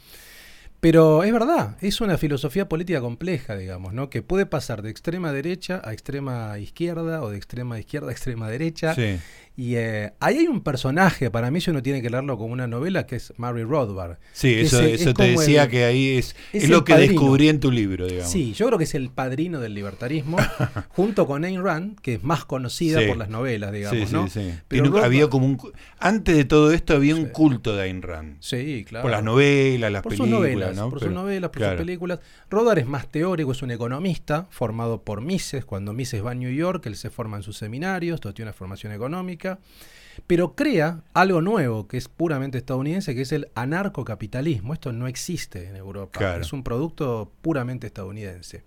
Pero 0.82 1.24
es 1.24 1.34
verdad, 1.34 1.76
es 1.82 2.00
una 2.00 2.18
filosofía 2.18 2.70
política 2.70 3.02
compleja, 3.02 3.58
digamos, 3.58 3.94
¿no? 3.94 4.10
Que 4.10 4.22
puede 4.22 4.46
pasar 4.46 4.82
de 4.82 4.90
extrema 4.90 5.34
derecha 5.34 5.82
a 5.84 5.92
extrema 5.92 6.58
izquierda 6.58 7.22
o 7.22 7.30
de 7.30 7.38
extrema 7.38 7.78
izquierda 7.80 8.10
a 8.10 8.12
extrema 8.12 8.50
derecha. 8.50 8.96
Sí. 8.96 9.20
Y 9.60 9.76
eh, 9.76 10.14
ahí 10.22 10.38
hay 10.38 10.48
un 10.48 10.62
personaje, 10.62 11.30
para 11.30 11.52
mí 11.52 11.60
yo 11.60 11.74
no 11.74 11.84
tiene 11.84 12.02
que 12.02 12.10
leerlo 12.10 12.38
como 12.38 12.54
una 12.54 12.66
novela, 12.66 13.06
que 13.06 13.18
es 13.18 13.34
Mary 13.36 13.66
Rothbard. 13.66 14.16
Sí, 14.32 14.54
eso, 14.54 14.82
eso 14.82 15.14
te 15.14 15.32
decía 15.32 15.68
que 15.68 15.84
ahí 15.84 16.18
es, 16.18 16.34
es, 16.54 16.70
lo 16.70 16.86
que 16.86 16.96
descubrí 16.96 17.50
en 17.50 17.60
tu 17.60 17.70
libro, 17.70 18.08
digamos. 18.08 18.32
Sí, 18.32 18.54
yo 18.54 18.68
creo 18.68 18.78
que 18.78 18.86
es 18.86 18.96
el 18.96 19.10
padrino 19.10 19.60
del 19.60 19.74
libertarismo, 19.74 20.38
junto 20.88 21.28
con 21.28 21.44
Ayn 21.44 21.62
Rand, 21.62 22.00
que 22.00 22.14
es 22.14 22.24
más 22.24 22.46
conocida 22.46 23.06
por 23.06 23.18
las 23.18 23.28
novelas, 23.28 23.74
digamos, 23.74 24.10
¿no? 24.14 24.30
Sí, 24.30 24.50
Pero 24.70 24.98
había 25.04 25.28
como 25.28 25.46
un, 25.46 25.60
antes 26.00 26.38
de 26.38 26.46
todo 26.46 26.72
esto 26.72 26.94
había 26.94 27.18
un 27.18 27.26
culto 27.26 27.76
de 27.76 27.84
Ayn 27.84 28.02
Rand. 28.02 28.38
Sí, 28.40 28.86
claro. 28.88 29.02
Por 29.02 29.12
las 29.12 29.26
novelas, 29.26 29.92
las 29.92 30.04
películas, 30.04 30.30
sus 30.30 30.40
novelas, 30.40 30.76
¿no? 30.78 30.90
Por 30.90 31.02
sus 31.02 31.12
novelas, 31.12 31.50
por 31.50 31.64
sus 31.66 31.74
películas. 31.74 32.20
Rothbard 32.50 32.80
es 32.80 32.88
más 32.88 33.12
teórico, 33.12 33.52
es 33.52 33.62
un 33.62 33.72
economista, 33.72 34.48
formado 34.52 35.02
por 35.02 35.20
Mises. 35.20 35.66
Cuando 35.66 35.92
Mises 35.92 36.26
va 36.26 36.32
a 36.32 36.36
New 36.36 36.50
York, 36.50 36.86
él 36.86 36.96
se 36.96 37.10
forma 37.10 37.36
en 37.36 37.44
sus 37.44 37.58
seminarios, 37.58 38.22
todo 38.22 38.34
tiene 38.34 38.52
una 38.52 38.54
formación 38.54 38.94
económica 38.94 39.49
Pero 40.28 40.56
crea 40.56 41.04
algo 41.14 41.42
nuevo 41.42 41.88
que 41.88 41.98
es 41.98 42.08
puramente 42.08 42.58
estadounidense, 42.58 43.16
que 43.16 43.22
es 43.22 43.32
el 43.32 43.50
anarcocapitalismo. 43.56 44.74
Esto 44.74 44.92
no 44.92 45.08
existe 45.08 45.68
en 45.68 45.76
Europa, 45.76 46.38
es 46.38 46.54
un 46.54 46.64
producto 46.64 47.32
puramente 47.42 47.88
estadounidense. 47.88 48.64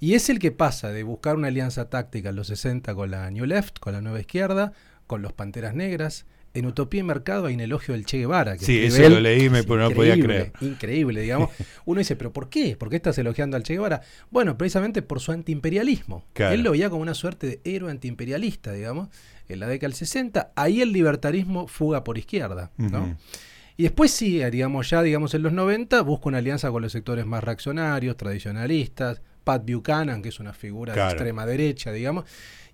Y 0.00 0.14
es 0.14 0.30
el 0.30 0.38
que 0.38 0.52
pasa 0.52 0.90
de 0.90 1.02
buscar 1.02 1.36
una 1.36 1.48
alianza 1.48 1.90
táctica 1.90 2.30
en 2.30 2.36
los 2.36 2.46
60 2.46 2.94
con 2.94 3.10
la 3.10 3.30
New 3.30 3.44
Left, 3.44 3.78
con 3.80 3.92
la 3.92 4.00
nueva 4.00 4.20
izquierda, 4.20 4.72
con 5.06 5.22
los 5.22 5.32
Panteras 5.32 5.74
Negras, 5.74 6.24
en 6.54 6.66
Utopía 6.66 7.00
y 7.00 7.04
Mercado 7.04 7.46
hay 7.46 7.54
un 7.54 7.60
elogio 7.60 7.94
del 7.94 8.04
Che 8.04 8.18
Guevara. 8.18 8.56
Que 8.56 8.64
sí, 8.64 8.78
eso 8.84 9.08
lo 9.08 9.20
leí, 9.20 9.48
me 9.50 9.62
no 9.62 9.90
podía 9.90 10.18
creer. 10.18 10.52
Increíble, 10.60 11.20
digamos. 11.20 11.50
Uno 11.84 11.98
dice, 11.98 12.16
¿pero 12.16 12.32
por 12.32 12.48
qué? 12.48 12.76
¿Por 12.76 12.90
qué 12.90 12.96
estás 12.96 13.18
elogiando 13.18 13.56
al 13.56 13.62
Che 13.62 13.74
Guevara? 13.74 14.02
Bueno, 14.30 14.56
precisamente 14.56 15.02
por 15.02 15.20
su 15.20 15.32
antiimperialismo. 15.32 16.24
Él 16.34 16.62
lo 16.62 16.72
veía 16.72 16.90
como 16.90 17.02
una 17.02 17.14
suerte 17.14 17.46
de 17.46 17.60
héroe 17.64 17.90
antiimperialista, 17.90 18.72
digamos, 18.72 19.08
en 19.48 19.60
la 19.60 19.66
década 19.66 19.88
del 19.88 19.96
60. 19.96 20.52
Ahí 20.54 20.80
el 20.80 20.92
libertarismo 20.92 21.66
fuga 21.66 22.04
por 22.04 22.18
izquierda, 22.18 22.70
¿no? 22.76 23.16
Y 23.76 23.84
después 23.84 24.10
sí, 24.10 24.42
digamos, 24.50 24.90
ya 24.90 25.02
digamos 25.02 25.34
en 25.34 25.42
los 25.42 25.52
90, 25.52 26.02
busca 26.02 26.28
una 26.28 26.38
alianza 26.38 26.70
con 26.70 26.82
los 26.82 26.90
sectores 26.90 27.24
más 27.26 27.44
reaccionarios, 27.44 28.16
tradicionalistas, 28.16 29.22
Pat 29.44 29.64
Buchanan, 29.70 30.20
que 30.20 30.30
es 30.30 30.40
una 30.40 30.52
figura 30.52 30.94
de 30.94 31.00
extrema 31.00 31.46
derecha, 31.46 31.92
digamos, 31.92 32.24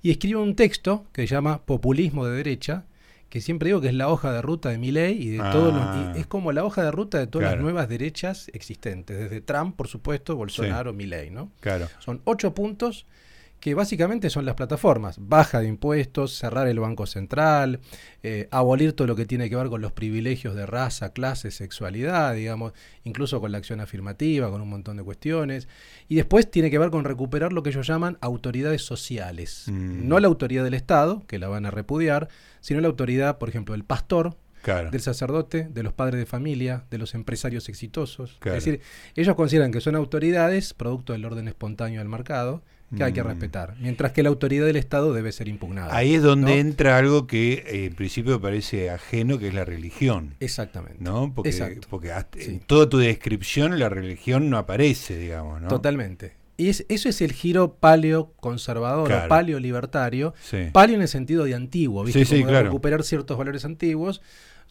y 0.02 0.11
escribe 0.11 0.40
un 0.40 0.57
texto 0.57 1.07
que 1.12 1.23
se 1.23 1.35
llama 1.35 1.62
Populismo 1.64 2.26
de 2.26 2.37
Derecha, 2.37 2.87
que 3.28 3.40
siempre 3.40 3.69
digo 3.69 3.81
que 3.81 3.88
es 3.88 3.95
la 3.95 4.09
hoja 4.09 4.33
de 4.33 4.40
ruta 4.40 4.71
de 4.71 4.78
Milley 4.78 5.23
y 5.23 5.28
de 5.31 5.38
todos 5.38 5.75
ah. 5.76 6.14
es 6.16 6.26
como 6.26 6.52
la 6.52 6.64
hoja 6.64 6.83
de 6.83 6.90
ruta 6.90 7.19
de 7.19 7.26
todas 7.26 7.52
las 7.52 7.61
nuevas 7.61 7.88
derechas 7.88 8.49
existentes, 8.54 9.19
desde 9.19 9.40
Trump, 9.40 9.76
por 9.76 9.88
supuesto, 9.88 10.37
Bolsonaro, 10.37 10.93
Milley, 10.93 11.31
¿no? 11.31 11.52
Claro. 11.61 11.88
Son 11.99 12.23
ocho 12.25 12.54
puntos 12.54 13.07
que 13.64 13.73
básicamente 13.73 14.28
son 14.28 14.44
las 14.44 14.56
plataformas. 14.56 15.16
Baja 15.18 15.61
de 15.61 15.68
impuestos, 15.68 16.37
cerrar 16.37 16.68
el 16.68 16.80
Banco 16.80 17.06
Central, 17.06 17.80
eh, 18.23 18.47
abolir 18.50 18.92
todo 18.92 19.06
lo 19.06 19.16
que 19.16 19.25
tiene 19.25 19.49
que 19.49 19.56
ver 19.56 19.68
con 19.68 19.80
los 19.80 19.90
privilegios 19.90 20.54
de 20.54 20.66
raza, 20.66 21.14
clase, 21.14 21.50
sexualidad, 21.50 22.35
digamos, 22.35 22.75
incluso 23.04 23.40
con 23.40 23.52
la 23.52 23.56
acción 23.56 23.80
afirmativa, 23.80 24.50
con 24.50 24.61
un 24.61 24.68
montón 24.68 24.99
de 24.99 25.02
cuestiones. 25.02 25.66
Y 26.09 26.16
después 26.16 26.50
tiene 26.50 26.71
que 26.71 26.78
ver 26.78 26.90
con 26.90 27.06
recuperar 27.06 27.54
lo 27.54 27.62
que 27.62 27.71
ellos 27.71 27.87
llaman 27.87 28.18
autoridades 28.21 28.83
sociales. 28.83 29.64
Mm. 29.68 30.09
No 30.09 30.21
la 30.21 30.28
autoridad 30.28 30.62
del 30.62 30.75
Estado, 30.75 31.23
que 31.26 31.38
la 31.38 31.49
van 31.49 31.64
a 31.64 31.71
repudiar, 31.71 32.28
sino 32.61 32.83
la 32.83 32.88
autoridad, 32.88 33.38
por 33.38 33.49
ejemplo, 33.49 33.73
del 33.73 33.85
pastor, 33.85 34.37
del 34.62 35.00
sacerdote, 35.00 35.68
de 35.71 35.83
los 35.83 35.94
padres 35.94 36.21
de 36.21 36.26
familia, 36.26 36.85
de 36.90 36.99
los 36.99 37.14
empresarios 37.14 37.71
exitosos. 37.71 38.38
Es 38.44 38.52
decir, 38.52 38.80
ellos 39.16 39.35
consideran 39.37 39.73
que 39.73 39.80
son 39.80 39.97
autoridades, 39.97 40.75
producto 40.75 41.14
del 41.14 41.25
orden 41.25 41.49
espontáneo 41.49 42.00
del 42.00 42.09
mercado, 42.11 42.62
que 42.97 43.05
hay 43.05 43.13
que 43.13 43.23
mm. 43.23 43.27
respetar, 43.27 43.75
mientras 43.81 44.13
que 44.13 44.23
la 44.23 44.29
autoridad 44.29 44.67
del 44.67 44.77
Estado 44.77 45.13
debe 45.13 45.33
ser 45.33 45.49
impugnada. 45.49 45.95
Ahí 45.95 46.15
es 46.15 46.23
donde 46.23 46.59
entra 46.61 46.97
algo 46.99 47.27
que 47.27 47.65
eh, 47.67 47.87
en 47.87 47.95
principio 47.95 48.41
parece 48.41 48.91
ajeno, 48.91 49.39
que 49.39 49.49
es 49.49 49.55
la 49.55 49.65
religión. 49.65 50.35
Exactamente. 50.41 51.03
¿no? 51.03 51.33
Porque, 51.35 51.81
porque 51.89 52.13
en 52.37 52.61
toda 52.61 52.89
tu 52.89 52.99
descripción 52.99 53.79
la 53.79 53.89
religión 53.89 54.51
no 54.51 54.59
aparece, 54.59 55.19
digamos. 55.19 55.61
¿no? 55.61 55.69
Totalmente. 55.69 56.33
Y 56.57 56.69
eso 56.69 57.09
es 57.09 57.21
el 57.21 57.33
giro 57.33 57.75
paleo 57.75 58.33
conservador 58.39 59.13
o 59.13 59.29
paleo 59.29 59.59
libertario. 59.59 60.35
Paleo 60.73 60.97
en 60.97 61.03
el 61.03 61.09
sentido 61.09 61.45
de 61.45 61.55
antiguo, 61.55 62.05
¿viste? 62.05 62.25
Como 62.25 62.53
de 62.53 62.63
recuperar 62.63 63.03
ciertos 63.03 63.37
valores 63.37 63.65
antiguos 63.65 64.23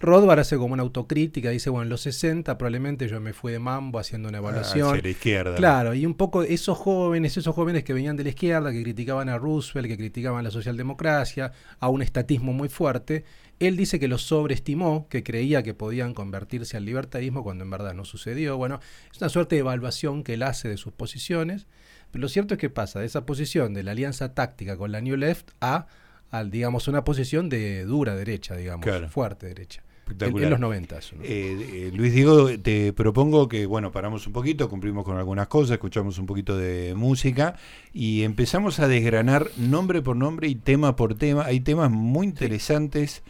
Rothbard 0.03 0.39
hace 0.39 0.57
como 0.57 0.73
una 0.73 0.83
autocrítica, 0.83 1.49
dice, 1.49 1.69
bueno, 1.69 1.83
en 1.83 1.89
los 1.89 2.01
60 2.01 2.57
probablemente 2.57 3.07
yo 3.07 3.19
me 3.19 3.33
fui 3.33 3.51
de 3.51 3.59
mambo 3.59 3.99
haciendo 3.99 4.29
una 4.29 4.39
ah, 4.39 4.41
evaluación. 4.41 4.99
la 5.01 5.09
izquierda. 5.09 5.55
Claro, 5.55 5.93
y 5.93 6.05
un 6.05 6.13
poco 6.13 6.43
esos 6.43 6.77
jóvenes, 6.77 7.37
esos 7.37 7.55
jóvenes 7.55 7.83
que 7.83 7.93
venían 7.93 8.17
de 8.17 8.23
la 8.23 8.29
izquierda, 8.29 8.71
que 8.71 8.83
criticaban 8.83 9.29
a 9.29 9.37
Roosevelt, 9.37 9.87
que 9.87 9.97
criticaban 9.97 10.43
la 10.43 10.51
socialdemocracia, 10.51 11.53
a 11.79 11.89
un 11.89 12.01
estatismo 12.01 12.53
muy 12.53 12.69
fuerte, 12.69 13.23
él 13.59 13.77
dice 13.77 13.99
que 13.99 14.07
los 14.07 14.23
sobreestimó, 14.23 15.07
que 15.07 15.23
creía 15.23 15.63
que 15.63 15.73
podían 15.73 16.13
convertirse 16.13 16.75
al 16.75 16.85
libertarismo 16.85 17.43
cuando 17.43 17.63
en 17.63 17.69
verdad 17.69 17.93
no 17.93 18.03
sucedió. 18.03 18.57
Bueno, 18.57 18.79
es 19.11 19.21
una 19.21 19.29
suerte 19.29 19.55
de 19.55 19.61
evaluación 19.61 20.23
que 20.23 20.33
él 20.33 20.43
hace 20.43 20.67
de 20.67 20.77
sus 20.77 20.91
posiciones, 20.91 21.67
pero 22.11 22.23
lo 22.23 22.29
cierto 22.29 22.55
es 22.55 22.59
que 22.59 22.69
pasa 22.69 22.99
de 22.99 23.05
esa 23.05 23.25
posición 23.25 23.73
de 23.73 23.83
la 23.83 23.91
alianza 23.91 24.33
táctica 24.33 24.75
con 24.75 24.91
la 24.91 25.01
New 25.01 25.15
Left 25.15 25.51
a, 25.61 25.87
al, 26.29 26.51
digamos, 26.51 26.87
una 26.87 27.03
posición 27.03 27.47
de 27.47 27.85
dura 27.85 28.15
derecha, 28.15 28.55
digamos, 28.55 28.85
fuerte 29.09 29.47
derecha. 29.47 29.83
En, 30.19 30.49
los 30.49 30.59
90. 30.59 30.97
Eh, 30.97 31.01
eh, 31.23 31.91
Luis 31.93 32.13
Diego, 32.13 32.59
te 32.59 32.93
propongo 32.93 33.47
que, 33.47 33.65
bueno, 33.65 33.91
paramos 33.91 34.27
un 34.27 34.33
poquito, 34.33 34.69
cumplimos 34.69 35.05
con 35.05 35.17
algunas 35.17 35.47
cosas, 35.47 35.71
escuchamos 35.73 36.17
un 36.19 36.25
poquito 36.25 36.57
de 36.57 36.93
música 36.93 37.55
y 37.93 38.23
empezamos 38.23 38.79
a 38.79 38.87
desgranar 38.87 39.47
nombre 39.57 40.01
por 40.01 40.15
nombre 40.15 40.47
y 40.47 40.55
tema 40.55 40.95
por 40.95 41.15
tema. 41.15 41.45
Hay 41.45 41.61
temas 41.61 41.89
muy 41.89 42.27
interesantes. 42.27 43.23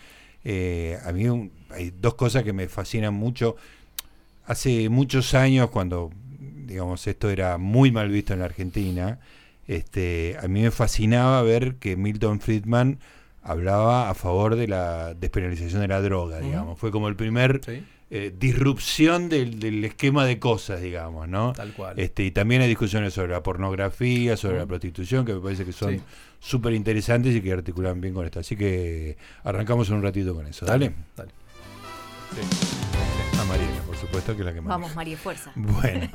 Eh, 0.43 0.97
a 1.05 1.11
mí 1.11 1.51
hay 1.69 1.93
dos 1.99 2.15
cosas 2.15 2.43
que 2.43 2.53
me 2.53 2.67
fascinan 2.67 3.13
mucho. 3.13 3.55
Hace 4.45 4.89
muchos 4.89 5.35
años, 5.35 5.69
cuando, 5.69 6.11
digamos, 6.65 7.05
esto 7.07 7.29
era 7.29 7.57
muy 7.57 7.91
mal 7.91 8.09
visto 8.09 8.33
en 8.33 8.39
la 8.39 8.45
Argentina, 8.45 9.19
este, 9.67 10.37
a 10.41 10.47
mí 10.47 10.61
me 10.61 10.71
fascinaba 10.71 11.41
ver 11.43 11.75
que 11.75 11.95
Milton 11.95 12.41
Friedman 12.41 12.99
hablaba 13.43 14.09
a 14.09 14.13
favor 14.13 14.55
de 14.55 14.67
la 14.67 15.13
despenalización 15.13 15.81
de 15.81 15.87
la 15.87 16.01
droga, 16.01 16.39
digamos. 16.39 16.79
Fue 16.79 16.91
como 16.91 17.07
el 17.07 17.15
primer 17.15 17.61
eh, 18.09 18.33
disrupción 18.37 19.27
del, 19.29 19.83
esquema 19.83 20.25
de 20.25 20.39
cosas, 20.39 20.81
digamos, 20.81 21.27
¿no? 21.27 21.53
Tal 21.53 21.73
cual. 21.73 21.99
Este, 21.99 22.23
y 22.23 22.31
también 22.31 22.61
hay 22.61 22.67
discusiones 22.67 23.13
sobre 23.13 23.31
la 23.31 23.43
pornografía, 23.43 24.37
sobre 24.37 24.59
la 24.59 24.65
prostitución, 24.65 25.25
que 25.25 25.33
me 25.33 25.39
parece 25.39 25.65
que 25.65 25.73
son 25.73 26.01
súper 26.39 26.73
interesantes 26.73 27.35
y 27.35 27.41
que 27.41 27.51
articulan 27.51 27.99
bien 28.01 28.13
con 28.13 28.25
esto. 28.25 28.39
Así 28.39 28.55
que 28.55 29.17
arrancamos 29.43 29.89
un 29.89 30.03
ratito 30.03 30.33
con 30.35 30.45
eso. 30.47 30.65
Dale. 30.65 30.93
Dale. 31.15 31.31
A 33.43 33.45
María, 33.45 33.67
por 33.85 33.97
supuesto, 33.97 34.35
que 34.35 34.41
es 34.41 34.45
la 34.45 34.53
que 34.53 34.61
más. 34.61 34.69
Vamos, 34.69 34.95
María, 34.95 35.17
fuerza. 35.17 35.51
Bueno, 35.55 36.09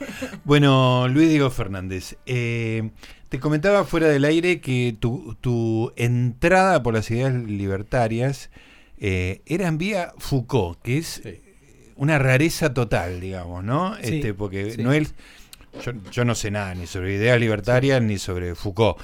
bueno 0.45 1.09
Luis 1.09 1.29
Diego 1.29 1.51
Fernández. 1.51 2.17
Eh, 2.25 2.89
te 3.29 3.39
comentaba 3.39 3.85
fuera 3.85 4.09
del 4.09 4.25
aire 4.25 4.63
que 4.63 4.97
tu, 4.99 5.93
entrada 5.97 6.83
por 6.83 6.95
las 6.95 7.11
ideas 7.11 7.35
libertarias 7.35 8.49
eh, 8.97 9.43
era 9.45 9.69
en 9.69 9.77
vía 9.77 10.15
Foucault, 10.17 10.81
que 10.81 10.97
es 10.97 11.23
una 11.97 12.19
rareza 12.19 12.73
total, 12.73 13.21
digamos, 13.21 13.63
¿no? 13.63 13.99
este, 13.99 14.33
porque 14.33 14.77
no 14.79 14.95
es, 14.95 15.15
yo, 16.11 16.25
no 16.25 16.35
sé 16.35 16.51
nada 16.51 16.75
ni 16.75 16.87
sobre 16.87 17.17
ideas 17.17 17.39
libertarias 17.39 18.01
ni 18.01 18.17
sobre 18.17 18.55
Foucault, 18.55 18.99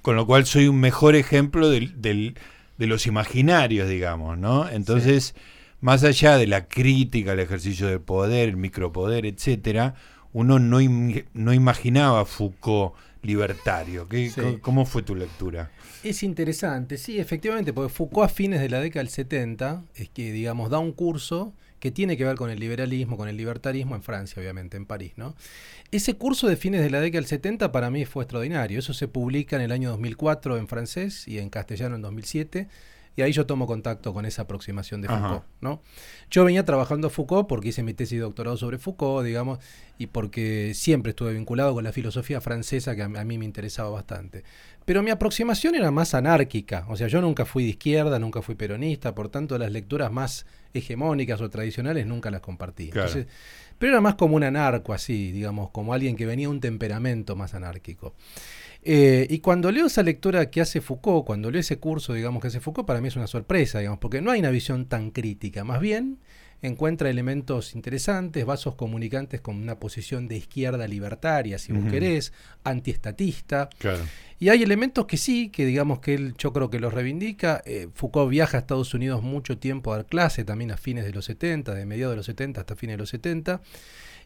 con 0.00 0.16
lo 0.16 0.26
cual 0.26 0.46
soy 0.46 0.66
un 0.66 0.80
mejor 0.80 1.14
ejemplo 1.14 1.68
del, 1.68 2.00
de 2.00 2.86
los 2.86 3.06
imaginarios, 3.06 3.86
digamos, 3.86 4.38
¿no? 4.38 4.66
Entonces, 4.70 5.34
más 5.82 6.04
allá 6.04 6.38
de 6.38 6.46
la 6.46 6.68
crítica 6.68 7.32
al 7.32 7.40
ejercicio 7.40 7.88
del 7.88 8.00
poder, 8.00 8.48
el 8.48 8.56
micropoder, 8.56 9.26
etcétera, 9.26 9.96
uno 10.32 10.58
no, 10.58 10.78
no 11.34 11.52
imaginaba 11.52 12.24
Foucault 12.24 12.94
libertario. 13.22 14.08
¿Cómo 14.60 14.86
fue 14.86 15.02
tu 15.02 15.14
lectura? 15.16 15.70
Es 16.04 16.22
interesante, 16.22 16.96
sí, 16.96 17.18
efectivamente, 17.18 17.72
porque 17.72 17.92
Foucault 17.92 18.30
a 18.30 18.32
fines 18.32 18.60
de 18.60 18.68
la 18.68 18.80
década 18.80 19.02
del 19.02 19.10
70 19.10 19.84
es 19.96 20.08
que, 20.08 20.32
digamos, 20.32 20.70
da 20.70 20.78
un 20.78 20.92
curso 20.92 21.52
que 21.80 21.90
tiene 21.90 22.16
que 22.16 22.24
ver 22.24 22.36
con 22.36 22.48
el 22.48 22.60
liberalismo, 22.60 23.16
con 23.16 23.28
el 23.28 23.36
libertarismo 23.36 23.96
en 23.96 24.04
Francia, 24.04 24.40
obviamente, 24.40 24.76
en 24.76 24.86
París, 24.86 25.14
¿no? 25.16 25.34
Ese 25.90 26.14
curso 26.14 26.46
de 26.46 26.54
fines 26.54 26.80
de 26.80 26.90
la 26.90 27.00
década 27.00 27.20
del 27.20 27.28
70 27.28 27.72
para 27.72 27.90
mí 27.90 28.04
fue 28.04 28.22
extraordinario. 28.22 28.78
Eso 28.78 28.94
se 28.94 29.08
publica 29.08 29.56
en 29.56 29.62
el 29.62 29.72
año 29.72 29.90
2004 29.90 30.58
en 30.58 30.68
francés 30.68 31.26
y 31.26 31.40
en 31.40 31.50
castellano 31.50 31.96
en 31.96 32.02
2007 32.02 32.68
y 33.14 33.22
ahí 33.22 33.32
yo 33.32 33.46
tomo 33.46 33.66
contacto 33.66 34.14
con 34.14 34.24
esa 34.24 34.42
aproximación 34.42 35.02
de 35.02 35.08
Foucault, 35.08 35.44
¿no? 35.60 35.82
Yo 36.30 36.44
venía 36.44 36.64
trabajando 36.64 37.10
Foucault 37.10 37.46
porque 37.46 37.68
hice 37.68 37.82
mi 37.82 37.92
tesis 37.92 38.18
de 38.18 38.22
doctorado 38.22 38.56
sobre 38.56 38.78
Foucault, 38.78 39.26
digamos, 39.26 39.58
y 39.98 40.06
porque 40.06 40.72
siempre 40.74 41.10
estuve 41.10 41.34
vinculado 41.34 41.74
con 41.74 41.84
la 41.84 41.92
filosofía 41.92 42.40
francesa 42.40 42.96
que 42.96 43.02
a, 43.02 43.08
mí 43.08 43.38
me 43.38 43.44
interesaba 43.44 43.90
bastante. 43.90 44.44
Pero 44.84 45.02
mi 45.02 45.10
aproximación 45.10 45.74
era 45.74 45.90
más 45.90 46.14
anárquica, 46.14 46.86
o 46.88 46.96
sea, 46.96 47.06
yo 47.08 47.20
nunca 47.20 47.44
fui 47.44 47.64
de 47.64 47.70
izquierda, 47.70 48.18
nunca 48.18 48.40
fui 48.40 48.54
peronista, 48.54 49.14
por 49.14 49.28
tanto 49.28 49.58
las 49.58 49.70
lecturas 49.70 50.10
más 50.10 50.46
hegemónicas 50.74 51.40
o 51.42 51.50
tradicionales 51.50 52.06
nunca 52.06 52.30
las 52.30 52.40
compartí. 52.40 52.90
pero 53.78 53.92
era 53.92 54.00
más 54.00 54.14
como 54.14 54.36
un 54.36 54.44
anarco 54.44 54.94
así, 54.94 55.32
digamos, 55.32 55.70
como 55.70 55.92
alguien 55.92 56.16
que 56.16 56.24
venía 56.24 56.46
de 56.46 56.52
un 56.52 56.60
temperamento 56.60 57.36
más 57.36 57.52
anárquico. 57.52 58.14
Eh, 58.84 59.26
y 59.30 59.38
cuando 59.38 59.70
leo 59.70 59.86
esa 59.86 60.02
lectura 60.02 60.50
que 60.50 60.60
hace 60.60 60.80
Foucault, 60.80 61.24
cuando 61.24 61.50
leo 61.50 61.60
ese 61.60 61.78
curso, 61.78 62.14
digamos, 62.14 62.42
que 62.42 62.48
hace 62.48 62.60
Foucault, 62.60 62.86
para 62.86 63.00
mí 63.00 63.08
es 63.08 63.16
una 63.16 63.28
sorpresa, 63.28 63.78
digamos, 63.78 64.00
porque 64.00 64.20
no 64.20 64.30
hay 64.30 64.40
una 64.40 64.50
visión 64.50 64.86
tan 64.86 65.10
crítica, 65.10 65.64
más 65.64 65.80
bien 65.80 66.18
encuentra 66.62 67.10
elementos 67.10 67.74
interesantes, 67.74 68.46
vasos 68.46 68.76
comunicantes 68.76 69.40
con 69.40 69.56
una 69.56 69.80
posición 69.80 70.28
de 70.28 70.36
izquierda 70.36 70.86
libertaria, 70.86 71.58
si 71.58 71.72
vos 71.72 71.90
querés, 71.90 72.32
antiestatista. 72.62 73.68
Y 74.38 74.48
hay 74.48 74.62
elementos 74.62 75.06
que 75.06 75.16
sí, 75.16 75.50
que 75.50 75.66
digamos 75.66 75.98
que 75.98 76.14
él 76.14 76.34
yo 76.38 76.52
creo 76.52 76.70
que 76.70 76.78
los 76.78 76.94
reivindica. 76.94 77.62
Eh, 77.66 77.88
Foucault 77.92 78.30
viaja 78.30 78.58
a 78.58 78.60
Estados 78.60 78.94
Unidos 78.94 79.22
mucho 79.22 79.58
tiempo 79.58 79.92
a 79.92 79.96
dar 79.96 80.06
clase, 80.06 80.44
también 80.44 80.70
a 80.70 80.76
fines 80.76 81.04
de 81.04 81.12
los 81.12 81.24
70, 81.24 81.74
de 81.74 81.84
mediados 81.84 82.12
de 82.12 82.16
los 82.18 82.26
70 82.26 82.60
hasta 82.60 82.76
fines 82.76 82.94
de 82.94 82.98
los 82.98 83.10
70. 83.10 83.60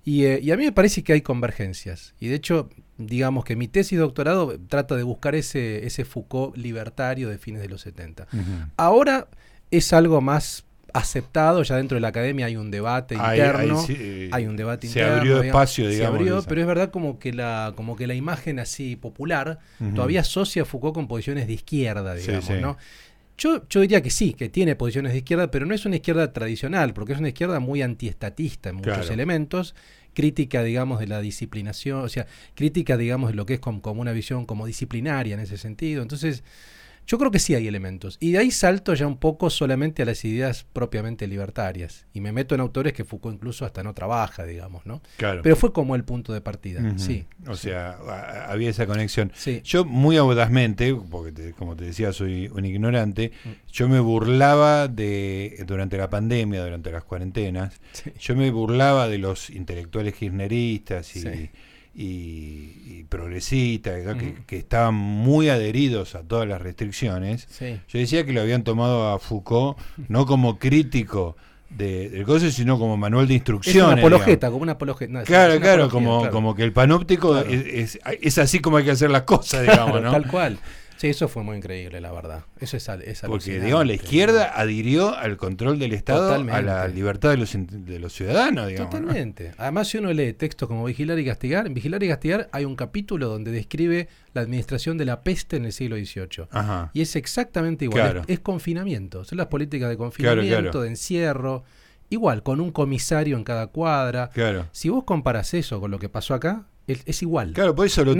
Eh, 0.06 0.40
y, 0.40 0.50
a 0.52 0.56
mí 0.56 0.64
me 0.64 0.72
parece 0.72 1.02
que 1.02 1.12
hay 1.12 1.20
convergencias. 1.20 2.14
Y 2.20 2.28
de 2.28 2.36
hecho, 2.36 2.70
digamos 2.96 3.44
que 3.44 3.56
mi 3.56 3.66
tesis 3.66 3.98
de 3.98 4.02
doctorado 4.02 4.56
trata 4.68 4.94
de 4.94 5.02
buscar 5.02 5.34
ese, 5.34 5.84
ese 5.84 6.04
Foucault 6.04 6.56
libertario 6.56 7.28
de 7.28 7.38
fines 7.38 7.60
de 7.60 7.68
los 7.68 7.80
70. 7.82 8.28
Ahora 8.76 9.26
es 9.70 9.92
algo 9.92 10.20
más 10.20 10.64
aceptado, 10.92 11.62
ya 11.62 11.76
dentro 11.76 11.96
de 11.96 12.00
la 12.00 12.08
academia 12.08 12.46
hay 12.46 12.56
un 12.56 12.70
debate 12.70 13.16
interno, 13.16 13.84
hay 14.32 14.46
un 14.46 14.56
debate 14.56 14.88
se 14.88 15.02
abrió 15.02 15.42
espacio, 15.42 15.88
digamos. 15.88 16.16
Se 16.16 16.22
abrió, 16.22 16.42
pero 16.48 16.60
es 16.62 16.66
verdad 16.66 16.90
como 16.90 17.18
que 17.18 17.34
la, 17.34 17.75
como 17.76 17.96
que 17.96 18.06
la 18.06 18.14
imagen 18.14 18.58
así 18.60 18.96
popular 18.96 19.58
todavía 19.94 20.20
asocia 20.20 20.62
a 20.62 20.64
Foucault 20.64 20.94
con 20.94 21.08
posiciones 21.08 21.48
de 21.48 21.54
izquierda, 21.54 22.14
digamos, 22.14 22.50
¿no? 22.60 22.78
Yo, 23.38 23.69
yo 23.69 23.81
diría 23.81 24.02
que 24.02 24.11
sí, 24.11 24.33
que 24.33 24.49
tiene 24.49 24.76
posiciones 24.76 25.12
de 25.12 25.19
izquierda, 25.19 25.50
pero 25.50 25.66
no 25.66 25.75
es 25.75 25.85
una 25.85 25.97
izquierda 25.97 26.33
tradicional, 26.33 26.95
porque 26.95 27.12
es 27.12 27.19
una 27.19 27.28
izquierda 27.28 27.61
muy 27.61 27.83
antiestatista 27.83 28.71
en 28.71 28.76
muchos 28.76 29.11
elementos, 29.11 29.75
crítica, 30.14 30.62
digamos, 30.62 31.00
de 31.00 31.07
la 31.07 31.21
disciplinación, 31.21 32.00
o 32.00 32.09
sea, 32.09 32.26
crítica, 32.55 32.97
digamos, 32.97 33.31
de 33.31 33.37
lo 33.37 33.45
que 33.45 33.55
es 33.55 33.61
como, 33.61 33.83
como 33.83 34.00
una 34.00 34.12
visión 34.12 34.47
como 34.47 34.66
disciplinaria 34.66 35.35
en 35.35 35.40
ese 35.40 35.59
sentido. 35.59 36.02
Entonces, 36.02 36.43
yo 37.06 37.18
creo 37.18 37.30
que 37.30 37.38
sí 37.38 37.54
hay 37.54 37.68
elementos. 37.68 38.16
Y 38.20 38.32
de 38.32 38.38
ahí 38.38 38.50
salto 38.50 38.94
ya 38.94 39.06
un 39.06 39.18
poco 39.18 39.48
solamente 39.50 40.02
a 40.02 40.04
las 40.04 40.25
ideas 40.25 40.66
propiamente 40.72 41.26
libertarias. 41.26 42.06
Y 42.12 42.20
me 42.20 42.32
meto 42.32 42.54
en 42.54 42.60
autores 42.60 42.92
que 42.92 43.04
Foucault 43.04 43.36
incluso 43.36 43.64
hasta 43.64 43.82
no 43.82 43.94
trabaja, 43.94 44.44
digamos, 44.44 44.86
¿no? 44.86 45.02
Claro. 45.16 45.42
Pero 45.42 45.56
fue 45.56 45.72
como 45.72 45.94
el 45.94 46.04
punto 46.04 46.32
de 46.32 46.40
partida, 46.40 46.98
sí. 46.98 47.26
O 47.46 47.56
sea, 47.56 47.98
había 48.48 48.70
esa 48.70 48.86
conexión. 48.86 49.32
Yo 49.62 49.84
muy 49.84 50.16
audazmente, 50.16 50.94
porque 50.94 51.52
como 51.52 51.76
te 51.76 51.84
decía, 51.84 52.12
soy 52.12 52.48
un 52.48 52.64
ignorante, 52.64 53.32
mm. 53.44 53.48
yo 53.72 53.88
me 53.88 54.00
burlaba 54.00 54.88
de, 54.88 55.62
durante 55.66 55.96
la 55.96 56.10
pandemia, 56.10 56.64
durante 56.64 56.90
las 56.90 57.04
cuarentenas, 57.04 57.80
yo 58.18 58.34
me 58.34 58.50
burlaba 58.50 59.08
de 59.08 59.18
los 59.18 59.50
intelectuales 59.50 60.14
kirchneristas 60.14 61.14
y 61.16 61.50
y, 61.99 63.05
progresistas, 63.09 64.03
que, 64.47 64.57
estaban 64.57 64.95
muy 64.95 65.49
adheridos 65.49 66.15
a 66.15 66.23
todas 66.23 66.47
las 66.47 66.61
restricciones. 66.61 67.49
Yo 67.88 67.99
decía 67.99 68.26
que 68.26 68.33
lo 68.33 68.43
habían 68.43 68.65
tomado 68.65 69.12
a 69.12 69.19
Foucault 69.19 69.79
no 70.09 70.26
como 70.26 70.59
crítico 70.59 71.37
de, 71.71 72.11
del 72.11 72.25
coso, 72.25 72.50
sino 72.50 72.79
como 72.79 72.97
manual 72.97 73.26
de 73.26 73.35
instrucciones. 73.35 73.83
Es 73.83 73.93
una 73.93 74.00
apologeta, 74.00 74.50
como 74.50 74.62
una 74.62 74.73
apologeta. 74.73 75.23
claro, 75.23 75.61
claro, 75.61 75.88
como, 75.88 76.29
como 76.31 76.55
que 76.55 76.65
el 76.65 76.73
panóptico 76.73 77.38
es, 77.38 77.99
es, 78.03 78.38
así 78.38 78.61
como 78.61 78.76
hay 78.76 78.85
que 78.85 78.91
hacer 78.91 79.11
las 79.11 79.23
cosas, 79.23 79.62
digamos, 79.62 80.03
¿no? 80.03 80.11
Tal 80.11 80.26
cual. 80.26 80.59
Sí, 80.97 81.09
eso 81.09 81.29
fue 81.29 81.43
muy 81.43 81.59
increíble, 81.59 82.00
la 82.00 82.11
verdad. 82.11 82.45
Eso 82.59 82.76
es, 82.76 82.88
es 82.88 83.21
Porque, 83.21 83.61
digamos, 83.61 83.87
la 83.87 83.93
izquierda 83.95 84.53
adhirió 84.59 85.15
al 85.15 85.37
control 85.37 85.79
del 85.79 85.93
Estado, 85.93 86.35
a 86.35 86.62
la 86.62 86.88
libertad 86.88 87.31
de 87.31 87.37
los, 87.37 87.55
de 87.55 87.99
los 87.99 88.12
ciudadanos, 88.12 88.69
digamos. 88.69 88.91
Totalmente. 88.91 89.53
Además, 89.59 89.88
si 89.88 89.99
uno 89.99 90.12
lee 90.12 90.33
textos 90.33 90.69
como 90.69 90.85
Vigilar 90.85 91.19
y 91.19 91.25
Castigar, 91.25 91.67
en 91.67 91.75
Vigilar 91.75 92.03
y 92.03 92.09
Castigar 92.09 92.49
hay 92.53 92.65
un 92.65 92.76
capítulo 92.76 93.29
donde 93.29 93.50
describe 93.50 94.09
la 94.33 94.41
administración 94.41 94.97
de 94.97 95.05
la 95.05 95.23
peste 95.23 95.57
en 95.57 95.67
el 95.67 95.73
siglo 95.73 95.97
XVIII. 95.97 96.47
Y 96.93 97.03
es 97.03 97.17
exactamente 97.17 97.85
igual. 97.85 98.23
Es, 98.26 98.41
confinamiento. 98.41 99.25
Son 99.25 99.38
las 99.38 99.49
políticas 99.49 99.88
de 99.88 99.97
confinamiento, 99.97 100.81
de 100.81 100.88
encierro. 100.88 101.65
Igual, 102.09 102.43
con 102.43 102.61
un 102.61 102.71
comisario 102.71 103.37
en 103.37 103.45
cada 103.45 103.67
cuadra. 103.67 104.31
Si 104.73 104.88
vos 104.88 105.05
comparas 105.05 105.53
eso 105.55 105.81
con 105.81 105.91
lo 105.91 105.99
que 105.99 106.09
pasó 106.09 106.35
acá, 106.35 106.67
es, 106.87 107.23
igual. 107.23 107.52
Claro, 107.52 107.75
por 107.75 107.87
eso 107.87 108.05
lo, 108.05 108.14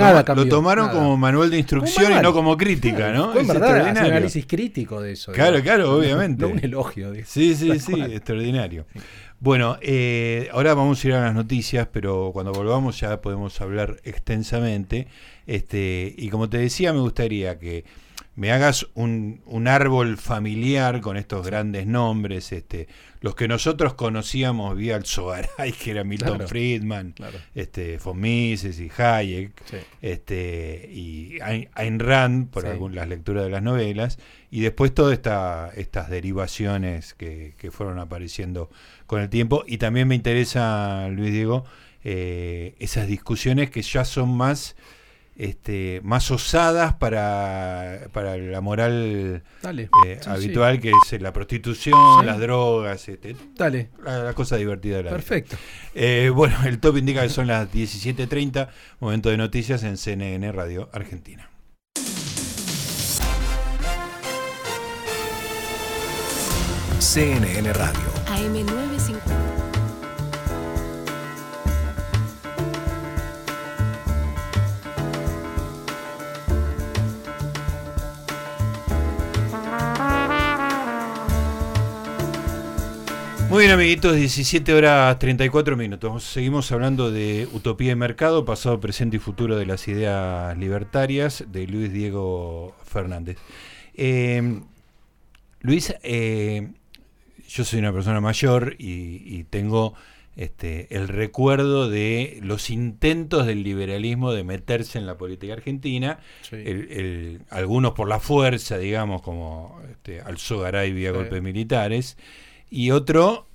tomaron 0.49 0.89
como 0.89 1.17
manual 1.17 1.51
de 1.51 1.59
instrucción 1.59 2.13
y 2.13 2.23
no 2.23 2.33
como 2.33 2.57
crítica, 2.57 3.13
¿no? 3.13 3.39
es 3.39 3.47
verdad, 3.47 3.91
un 3.91 3.97
análisis 3.97 4.45
crítico 4.47 5.01
de 5.01 5.13
eso. 5.13 5.33
Claro, 5.33 5.63
claro, 5.63 5.97
obviamente. 5.97 6.43
No 6.43 6.49
un 6.49 6.59
elogio. 6.59 7.13
De 7.13 7.25
sí, 7.25 7.55
sí, 7.55 7.79
sí, 7.79 8.01
extraordinario. 8.01 8.87
Bueno, 9.39 9.79
eh, 9.83 10.49
ahora 10.53 10.75
vamos 10.75 11.05
a 11.05 11.09
ir 11.09 11.15
a 11.15 11.21
las 11.21 11.35
noticias, 11.35 11.87
pero 11.93 12.31
cuando 12.33 12.53
volvamos 12.53 12.99
ya 12.99 13.21
podemos 13.21 13.61
hablar 13.61 13.99
extensamente. 14.03 15.07
Este, 15.47 16.13
y 16.17 16.29
como 16.31 16.49
te 16.49 16.59
decía, 16.59 16.93
me 16.93 17.01
gustaría 17.01 17.59
que 17.59 17.85
me 18.37 18.53
hagas 18.53 18.87
un, 18.95 19.41
un, 19.47 19.67
árbol 19.67 20.19
familiar 20.19 21.01
con 21.01 21.17
estos 21.17 21.45
grandes 21.47 21.87
nombres, 21.87 22.53
este, 22.53 22.87
los 23.21 23.35
que 23.35 23.49
nosotros 23.49 23.95
conocíamos 23.95 24.77
vía 24.77 24.97
el 24.97 25.07
Sogaray, 25.07 25.73
que 25.73 25.91
era 25.93 26.05
Milton 26.05 26.47
Friedman, 26.47 27.15
este, 27.55 27.97
von 27.97 28.21
Mises 28.21 28.79
y 28.79 28.91
Hayek, 28.95 29.53
este, 30.03 30.89
y 30.93 31.39
Ayn 31.75 31.99
Rand, 31.99 32.51
por 32.51 32.93
las 32.93 33.09
lecturas 33.09 33.45
de 33.45 33.51
las 33.51 33.63
novelas, 33.63 34.19
y 34.51 34.61
después 34.61 34.93
todas 34.93 35.15
esta, 35.15 35.71
estas 35.75 36.11
derivaciones 36.11 37.15
que, 37.15 37.55
que, 37.57 37.71
fueron 37.71 37.99
apareciendo 37.99 38.71
con 39.07 39.23
el 39.23 39.31
tiempo. 39.31 39.65
Y 39.67 39.79
también 39.79 40.09
me 40.09 40.15
interesa, 40.15 41.09
Luis 41.09 41.33
Diego, 41.33 41.65
eh, 42.05 42.77
esas 42.79 43.09
discusiones 43.09 43.71
que 43.71 43.83
ya 43.83 44.05
son 44.05 44.37
más 44.37 44.77
este, 45.37 46.01
más 46.03 46.31
osadas 46.31 46.95
para, 46.95 48.09
para 48.13 48.37
la 48.37 48.61
moral 48.61 49.43
eh, 49.65 50.21
habitual, 50.27 50.81
que 50.81 50.91
es 50.91 51.21
la 51.21 51.33
prostitución, 51.33 52.25
las 52.25 52.39
drogas, 52.39 53.09
este, 53.09 53.37
Dale. 53.55 53.91
La, 54.05 54.33
cosa 54.35 54.57
divertida 54.57 54.99
de 54.99 55.03
la 55.05 55.11
Perfecto. 55.11 55.57
Eh, 55.95 56.31
bueno, 56.35 56.57
el 56.65 56.79
top 56.79 56.97
indica 56.99 57.23
que 57.23 57.29
son 57.29 57.47
las 57.47 57.71
17.30, 57.71 58.69
momento 59.01 59.31
de 59.31 59.37
noticias 59.37 59.83
en 59.83 59.97
CNN 59.97 60.51
Radio 60.53 60.89
Argentina. 60.93 61.51
CNN 66.99 67.73
Radio. 67.73 68.01
AM950. 68.27 68.96
Muy 83.57 83.63
bien, 83.63 83.73
amiguitos, 83.73 84.15
17 84.17 84.75
horas 84.75 85.19
34 85.19 85.79
minutos. 85.79 86.25
Seguimos 86.25 86.71
hablando 86.73 87.11
de 87.11 87.49
utopía 87.55 87.93
y 87.93 87.97
mercado, 87.97 88.45
pasado, 88.45 88.81
presente 88.81 89.17
y 89.17 89.19
futuro 89.19 89.57
de 89.57 89.65
las 89.65 89.89
ideas 89.89 90.55
libertarias 90.59 91.43
de 91.51 91.67
Luis 91.67 91.91
Diego 91.91 92.77
Fernández. 92.85 93.39
Eh, 93.95 94.61
Luis, 95.63 95.95
eh, 96.03 96.69
yo 97.49 97.65
soy 97.65 97.79
una 97.79 97.95
persona 97.95 98.21
mayor 98.21 98.77
y, 98.79 99.45
tengo 99.45 99.95
este, 100.37 100.95
el 100.95 101.09
recuerdo 101.09 101.89
de 101.89 102.39
los 102.43 102.69
intentos 102.69 103.47
del 103.47 103.63
liberalismo 103.63 104.33
de 104.33 104.45
meterse 104.45 104.99
en 104.99 105.07
la 105.07 105.17
política 105.17 105.55
argentina, 105.55 106.19
algunos 107.49 107.93
por 107.93 108.07
la 108.07 108.21
fuerza, 108.21 108.77
digamos, 108.77 109.23
como 109.23 109.81
este, 109.91 110.21
Alzogaray 110.21 110.93
vía 110.93 111.11
golpes 111.11 111.41
militares 111.41 112.19
y 112.77 112.91
otro 112.91 113.47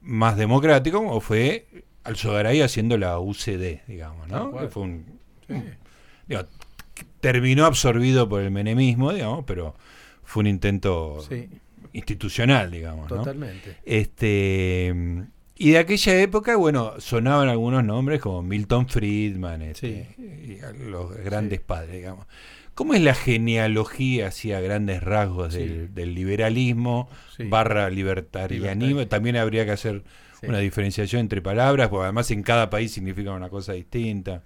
más 0.00 0.38
democrático, 0.38 1.04
como 1.04 1.20
fue 1.20 1.66
Alzogaray 2.04 2.62
haciendo 2.62 2.96
la 2.96 3.20
UCD, 3.20 3.86
digamos, 3.86 4.28
¿no? 4.28 4.50
fue 4.70 4.82
un, 4.82 5.04
terminó 7.20 7.66
absorbido 7.66 8.30
por 8.30 8.40
el 8.40 8.50
menemismo, 8.50 9.12
digamos, 9.12 9.44
pero 9.46 9.74
fue 10.24 10.40
un 10.40 10.46
intento 10.46 11.22
institucional, 11.92 12.70
digamos. 12.70 13.08
Totalmente. 13.08 13.76
Este, 13.84 14.94
y 15.56 15.70
de 15.72 15.78
aquella 15.78 16.18
época, 16.22 16.56
bueno, 16.56 16.94
sonaban 16.98 17.50
algunos 17.50 17.84
nombres 17.84 18.22
como 18.22 18.42
Milton 18.42 18.88
Friedman, 18.88 19.60
este, 19.60 20.16
los 20.88 21.14
grandes 21.18 21.60
padres, 21.60 21.92
digamos. 21.92 22.26
¿Cómo 22.74 22.94
es 22.94 23.02
la 23.02 23.14
genealogía 23.14 24.28
hacia 24.28 24.60
grandes 24.60 25.02
rasgos 25.02 25.52
del, 25.52 26.14
liberalismo 26.14 27.08
barra 27.50 27.90
libertarianismo? 27.90 29.06
También 29.06 29.36
habría 29.36 29.64
que 29.64 29.72
hacer 29.72 30.02
una 30.42 30.58
diferenciación 30.58 31.20
entre 31.20 31.42
palabras, 31.42 31.88
porque 31.88 32.04
además 32.04 32.30
en 32.30 32.42
cada 32.42 32.70
país 32.70 32.92
significa 32.92 33.32
una 33.32 33.50
cosa 33.50 33.74
distinta. 33.74 34.42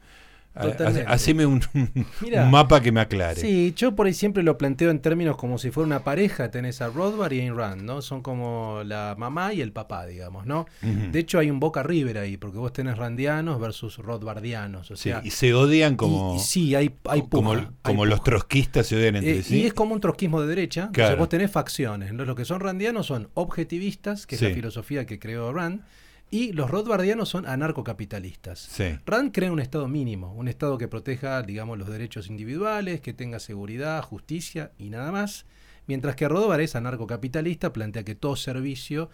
Haceme 1.07 1.45
un, 1.45 1.63
mapa 2.51 2.81
que 2.81 2.91
me 2.93 3.01
aclare. 3.01 3.41
Sí, 3.41 3.75
yo 3.77 3.95
por 3.95 4.07
ahí 4.07 4.15
siempre 4.15 4.43
lo 4.43 4.57
planteo 4.57 4.91
en 4.91 5.01
términos 5.01 5.37
como 5.37 5.59
si 5.59 5.71
fuera 5.71 5.87
una 5.87 6.05
pareja. 6.05 6.51
Tenés 6.51 6.81
a 6.81 6.89
Rothbard 6.89 7.33
y 7.33 7.41
Ayn 7.41 7.57
Rand, 7.57 7.83
¿no? 7.83 8.01
Son 8.01 8.23
como 8.23 8.83
la 8.85 9.15
mamá 9.19 9.53
y 9.53 9.61
el 9.61 9.73
papá, 9.73 10.07
digamos, 10.07 10.47
¿no? 10.47 10.67
De 10.83 11.19
hecho, 11.19 11.39
hay 11.39 11.51
un 11.51 11.61
Boca 11.61 11.83
River 11.83 12.19
ahí, 12.19 12.37
porque 12.37 12.59
vos 12.59 12.73
tenés 12.73 12.97
randianos 12.97 13.61
versus 13.61 13.99
Rothbardianos. 13.99 14.91
O 14.91 14.97
sea, 14.97 15.21
y 15.25 15.31
se 15.31 15.55
odian 15.55 15.97
como. 15.97 16.39
sí, 16.39 16.75
hay, 16.75 16.95
hay 17.05 17.23
Como, 17.23 17.55
como 17.83 18.07
los 18.07 18.23
trotskistas 18.23 18.87
se 18.87 18.97
odian 18.97 19.17
entre 19.17 19.39
eh, 19.39 19.43
sí. 19.43 19.63
Y 19.63 19.67
es 19.67 19.75
como 19.75 19.95
un 19.95 20.01
trotskismo 20.01 20.41
de 20.41 20.49
derecha. 20.49 20.91
Claro. 20.93 21.09
O 21.09 21.13
sea, 21.13 21.19
vos 21.19 21.29
tenés 21.29 21.51
facciones. 21.51 22.13
Los 22.13 22.37
que 22.37 22.45
son 22.45 22.61
randianos 22.61 23.07
son 23.07 23.29
objetivistas, 23.35 24.27
que 24.27 24.37
es 24.37 24.43
la 24.43 24.51
filosofía 24.51 25.07
que 25.07 25.19
creó 25.19 25.53
Rand 25.53 25.83
y 26.31 26.53
los 26.53 26.71
Rothbardianos 26.71 27.29
son 27.29 27.47
anarcocapitalistas. 27.47 28.59
Rand 29.07 29.33
crea 29.33 29.53
un 29.53 29.61
Estado 29.61 29.89
mínimo, 29.89 30.33
un 30.33 30.49
Estado 30.49 30.77
que 30.79 30.89
proteja, 30.89 31.43
digamos, 31.43 31.79
los 31.79 31.89
derechos 31.89 32.29
individuales, 32.29 33.01
que 33.01 33.13
tenga 33.13 33.39
seguridad, 33.39 34.03
justicia 34.03 34.73
y 34.79 34.91
nada 34.91 35.13
más. 35.13 35.47
Mientras 35.87 36.17
que 36.17 36.29
Rothbard 36.29 36.63
es 36.63 36.75
anarcocapitalista, 36.75 37.73
plantea 37.73 38.03
que 38.03 38.17
todo 38.17 38.35
servicio 38.35 39.09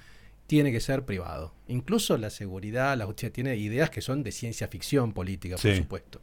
tiene 0.47 0.73
que 0.73 0.81
ser 0.81 1.05
privado. 1.05 1.55
Incluso 1.69 2.17
la 2.17 2.31
seguridad, 2.31 2.97
la 2.97 3.07
justicia 3.07 3.33
tiene 3.33 3.57
ideas 3.57 3.91
que 3.91 4.01
son 4.01 4.23
de 4.23 4.33
ciencia 4.33 4.69
ficción 4.69 5.13
política, 5.13 5.57
por 5.57 5.77
supuesto. 5.77 6.21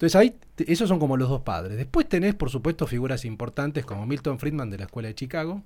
Entonces 0.00 0.16
ahí, 0.16 0.34
esos 0.56 0.88
son 0.88 0.98
como 0.98 1.18
los 1.18 1.28
dos 1.28 1.42
padres. 1.42 1.76
Después 1.76 2.08
tenés, 2.08 2.34
por 2.34 2.48
supuesto, 2.48 2.86
figuras 2.86 3.26
importantes 3.26 3.84
como 3.84 4.06
Milton 4.06 4.38
Friedman 4.38 4.70
de 4.70 4.78
la 4.78 4.84
Escuela 4.84 5.08
de 5.08 5.14
Chicago. 5.14 5.62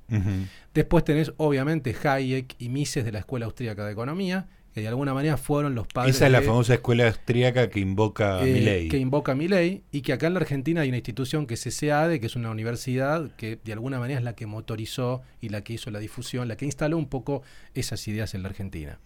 Después 0.74 1.04
tenés, 1.04 1.32
obviamente, 1.36 1.94
Hayek 2.02 2.56
y 2.58 2.68
Mises 2.68 3.04
de 3.04 3.12
la 3.12 3.20
Escuela 3.20 3.46
Austríaca 3.46 3.84
de 3.84 3.92
Economía 3.92 4.48
que 4.74 4.80
de 4.80 4.88
alguna 4.88 5.14
manera 5.14 5.36
fueron 5.36 5.76
los 5.76 5.86
padres. 5.86 6.16
Esa 6.16 6.26
es 6.26 6.32
la 6.32 6.42
famosa 6.42 6.74
escuela 6.74 7.06
austríaca 7.06 7.70
que 7.70 7.78
invoca 7.78 8.40
a 8.40 8.46
eh, 8.46 8.88
Que 8.90 8.98
invoca 8.98 9.32
a 9.32 9.34
Milei 9.36 9.84
y 9.92 10.00
que 10.00 10.12
acá 10.12 10.26
en 10.26 10.34
la 10.34 10.40
Argentina 10.40 10.80
hay 10.80 10.88
una 10.88 10.96
institución 10.96 11.46
que 11.46 11.54
es 11.54 11.60
SEADE, 11.60 12.18
que 12.18 12.26
es 12.26 12.34
una 12.34 12.50
universidad 12.50 13.30
que 13.36 13.60
de 13.64 13.72
alguna 13.72 14.00
manera 14.00 14.18
es 14.18 14.24
la 14.24 14.34
que 14.34 14.46
motorizó 14.46 15.22
y 15.40 15.50
la 15.50 15.62
que 15.62 15.74
hizo 15.74 15.92
la 15.92 16.00
difusión, 16.00 16.48
la 16.48 16.56
que 16.56 16.64
instaló 16.64 16.98
un 16.98 17.06
poco 17.06 17.42
esas 17.72 18.06
ideas 18.08 18.34
en 18.34 18.42
la 18.42 18.48
Argentina. 18.48 18.98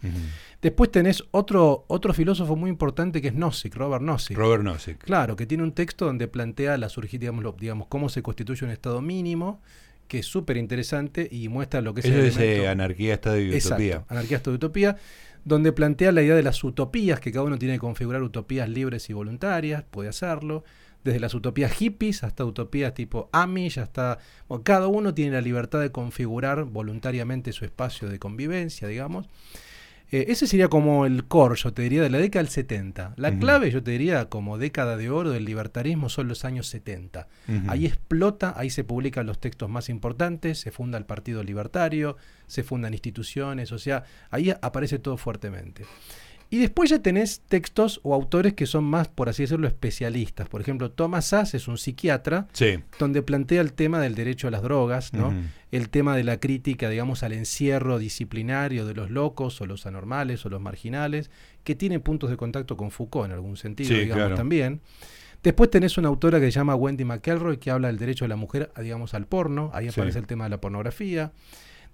Después 0.62 0.90
tenés 0.90 1.22
otro, 1.32 1.84
otro 1.88 2.14
filósofo 2.14 2.56
muy 2.56 2.70
importante 2.70 3.20
que 3.20 3.28
es 3.28 3.34
Nozick, 3.34 3.74
Robert 3.74 4.02
Nozick. 4.02 4.38
Robert 4.38 4.62
Nozick. 4.62 5.04
Claro, 5.04 5.36
que 5.36 5.44
tiene 5.44 5.64
un 5.64 5.72
texto 5.72 6.06
donde 6.06 6.28
plantea 6.28 6.78
la 6.78 6.88
surgir, 6.88 7.20
digamos, 7.20 7.44
digamos 7.58 7.88
cómo 7.88 8.08
se 8.08 8.22
constituye 8.22 8.64
un 8.64 8.70
Estado 8.70 9.02
mínimo 9.02 9.60
que 10.08 10.20
es 10.20 10.26
súper 10.26 10.56
interesante 10.56 11.28
y 11.30 11.48
muestra 11.48 11.82
lo 11.82 11.92
que 11.92 12.00
es 12.00 12.06
Eso 12.06 12.22
es 12.22 12.38
eh, 12.38 12.66
anarquía, 12.66 13.14
Estado 13.14 13.38
y 13.38 13.54
utopía. 13.54 14.04
Anarquía, 14.08 14.38
Estado 14.38 14.54
y 14.54 14.56
utopía 14.56 14.96
donde 15.48 15.72
plantea 15.72 16.12
la 16.12 16.22
idea 16.22 16.34
de 16.36 16.42
las 16.42 16.62
utopías, 16.62 17.20
que 17.20 17.32
cada 17.32 17.44
uno 17.44 17.58
tiene 17.58 17.74
que 17.74 17.80
configurar 17.80 18.22
utopías 18.22 18.68
libres 18.68 19.08
y 19.08 19.14
voluntarias, 19.14 19.82
puede 19.90 20.10
hacerlo, 20.10 20.62
desde 21.04 21.20
las 21.20 21.32
utopías 21.32 21.72
hippies 21.72 22.22
hasta 22.22 22.44
utopías 22.44 22.92
tipo 22.92 23.30
Amish, 23.32 23.78
hasta 23.78 24.18
cada 24.62 24.88
uno 24.88 25.14
tiene 25.14 25.32
la 25.32 25.40
libertad 25.40 25.80
de 25.80 25.90
configurar 25.90 26.64
voluntariamente 26.64 27.52
su 27.52 27.64
espacio 27.64 28.08
de 28.10 28.18
convivencia, 28.18 28.86
digamos. 28.88 29.26
Eh, 30.10 30.26
ese 30.28 30.46
sería 30.46 30.68
como 30.68 31.04
el 31.04 31.24
core, 31.26 31.56
yo 31.56 31.72
te 31.72 31.82
diría, 31.82 32.02
de 32.02 32.10
la 32.10 32.18
década 32.18 32.42
del 32.42 32.50
70. 32.50 33.14
La 33.16 33.38
clave, 33.38 33.70
yo 33.70 33.82
te 33.82 33.90
diría, 33.90 34.26
como 34.26 34.56
década 34.56 34.96
de 34.96 35.10
oro 35.10 35.30
del 35.30 35.44
libertarismo 35.44 36.08
son 36.08 36.28
los 36.28 36.44
años 36.44 36.66
70. 36.68 37.28
Ahí 37.68 37.86
explota, 37.86 38.54
ahí 38.56 38.70
se 38.70 38.84
publican 38.84 39.26
los 39.26 39.38
textos 39.38 39.68
más 39.68 39.88
importantes, 39.88 40.60
se 40.60 40.70
funda 40.70 40.96
el 40.98 41.04
Partido 41.04 41.42
Libertario, 41.42 42.16
se 42.46 42.62
fundan 42.62 42.94
instituciones, 42.94 43.72
o 43.72 43.78
sea, 43.78 44.04
ahí 44.30 44.54
aparece 44.62 44.98
todo 44.98 45.16
fuertemente. 45.18 45.84
Y 46.50 46.58
después 46.58 46.88
ya 46.88 47.00
tenés 47.00 47.40
textos 47.40 48.00
o 48.02 48.14
autores 48.14 48.54
que 48.54 48.64
son 48.64 48.84
más, 48.84 49.08
por 49.08 49.28
así 49.28 49.42
decirlo, 49.42 49.68
especialistas. 49.68 50.48
Por 50.48 50.62
ejemplo, 50.62 50.90
Thomas 50.90 51.26
Sass 51.26 51.52
es 51.54 51.68
un 51.68 51.76
psiquiatra, 51.76 52.48
donde 52.98 53.22
plantea 53.22 53.60
el 53.60 53.74
tema 53.74 54.00
del 54.00 54.14
derecho 54.14 54.48
a 54.48 54.50
las 54.50 54.62
drogas, 54.62 55.12
¿no? 55.12 55.34
el 55.72 55.90
tema 55.90 56.16
de 56.16 56.24
la 56.24 56.40
crítica, 56.40 56.88
digamos, 56.88 57.22
al 57.22 57.34
encierro 57.34 57.98
disciplinario 57.98 58.86
de 58.86 58.94
los 58.94 59.10
locos 59.10 59.60
o 59.60 59.66
los 59.66 59.84
anormales 59.84 60.46
o 60.46 60.48
los 60.48 60.60
marginales, 60.60 61.30
que 61.64 61.74
tiene 61.74 62.00
puntos 62.00 62.30
de 62.30 62.38
contacto 62.38 62.78
con 62.78 62.90
Foucault 62.90 63.26
en 63.26 63.32
algún 63.32 63.58
sentido, 63.58 63.94
digamos, 63.94 64.34
también. 64.34 64.80
Después 65.42 65.70
tenés 65.70 65.98
una 65.98 66.08
autora 66.08 66.40
que 66.40 66.46
se 66.46 66.52
llama 66.52 66.74
Wendy 66.74 67.04
McElroy, 67.04 67.58
que 67.58 67.70
habla 67.70 67.88
del 67.88 67.98
derecho 67.98 68.24
de 68.24 68.30
la 68.30 68.36
mujer, 68.36 68.72
digamos, 68.80 69.14
al 69.14 69.26
porno. 69.26 69.70
Ahí 69.72 69.88
aparece 69.88 70.18
el 70.18 70.26
tema 70.26 70.44
de 70.44 70.50
la 70.50 70.60
pornografía. 70.60 71.32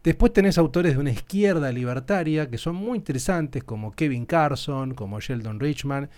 Después 0.05 0.35
tenés 0.35 0.59
autores 0.59 0.93
de 0.93 0.99
una 1.01 1.11
izquierda 1.11 1.73
libertaria 1.73 2.51
que 2.51 2.59
son 2.59 2.77
muy 2.77 2.99
interesantes, 2.99 3.64
como 3.64 3.93
Kevin 3.93 4.27
Carson, 4.27 4.93
como 4.93 5.19
Sheldon 5.19 5.59
Richman, 5.59 6.11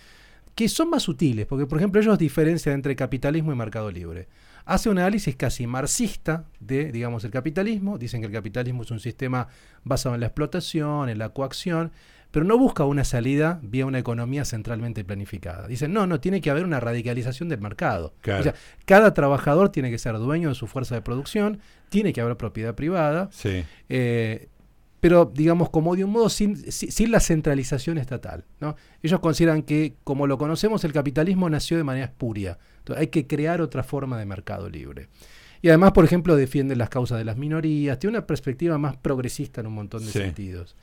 que 0.55 0.67
son 0.67 0.89
más 0.89 1.03
sutiles, 1.03 1.45
porque 1.45 1.65
por 1.65 1.77
ejemplo 1.77 2.01
ellos 2.01 2.19
diferencian 2.19 2.75
entre 2.75 2.97
capitalismo 2.97 3.53
y 3.53 3.55
mercado 3.55 3.89
libre. 3.89 4.27
Hace 4.65 4.89
un 4.89 4.97
análisis 4.97 5.37
casi 5.37 5.65
marxista 5.67 6.43
de, 6.59 6.91
digamos, 6.91 7.23
el 7.23 7.31
capitalismo. 7.31 7.97
Dicen 7.97 8.19
que 8.19 8.27
el 8.27 8.33
capitalismo 8.33 8.83
es 8.83 8.91
un 8.91 8.99
sistema 8.99 9.47
basado 9.85 10.15
en 10.15 10.19
la 10.19 10.27
explotación, 10.27 11.07
en 11.07 11.19
la 11.19 11.29
coacción, 11.29 11.93
pero 12.31 12.45
no 12.45 12.57
busca 12.57 12.85
una 12.85 13.03
salida 13.03 13.59
vía 13.63 13.85
una 13.85 13.99
economía 13.99 14.45
centralmente 14.45 15.03
planificada. 15.03 15.67
Dicen, 15.67 15.93
no, 15.93 16.07
no, 16.07 16.19
tiene 16.19 16.41
que 16.41 16.49
haber 16.49 16.65
una 16.65 16.79
radicalización 16.79 17.49
del 17.49 17.61
mercado. 17.61 18.13
O 18.21 18.43
sea, 18.43 18.53
cada 18.85 19.13
trabajador 19.13 19.69
tiene 19.69 19.89
que 19.91 19.97
ser 19.97 20.17
dueño 20.17 20.49
de 20.49 20.55
su 20.55 20.67
fuerza 20.67 20.95
de 20.95 21.01
producción, 21.01 21.59
tiene 21.89 22.13
que 22.13 22.21
haber 22.21 22.37
propiedad 22.37 22.75
privada, 22.75 23.29
eh, 23.89 24.49
pero 24.99 25.31
digamos 25.33 25.69
como 25.69 25.95
de 25.95 26.03
un 26.03 26.11
modo 26.11 26.27
sin, 26.29 26.71
sin, 26.71 27.11
la 27.11 27.19
centralización 27.19 27.97
estatal. 27.97 28.45
¿no? 28.59 28.75
Ellos 29.01 29.19
consideran 29.19 29.61
que, 29.61 29.95
como 30.03 30.27
lo 30.27 30.37
conocemos, 30.37 30.83
el 30.83 30.91
capitalismo 30.91 31.49
nació 31.49 31.77
de 31.77 31.83
manera 31.83 32.07
espuria. 32.07 32.57
Entonces, 32.79 33.01
hay 33.01 33.07
que 33.07 33.27
crear 33.27 33.61
otra 33.61 33.83
forma 33.83 34.17
de 34.17 34.25
mercado 34.25 34.69
libre. 34.69 35.07
Y 35.61 35.69
además, 35.69 35.91
por 35.91 36.05
ejemplo, 36.05 36.35
defienden 36.35 36.77
las 36.77 36.89
causas 36.89 37.17
de 37.17 37.25
las 37.25 37.37
minorías, 37.37 37.99
tiene 37.99 38.17
una 38.17 38.27
perspectiva 38.27 38.77
más 38.77 38.95
progresista 38.97 39.61
en 39.61 39.67
un 39.67 39.73
montón 39.73 40.05
de 40.05 40.11
sentidos. 40.11 40.75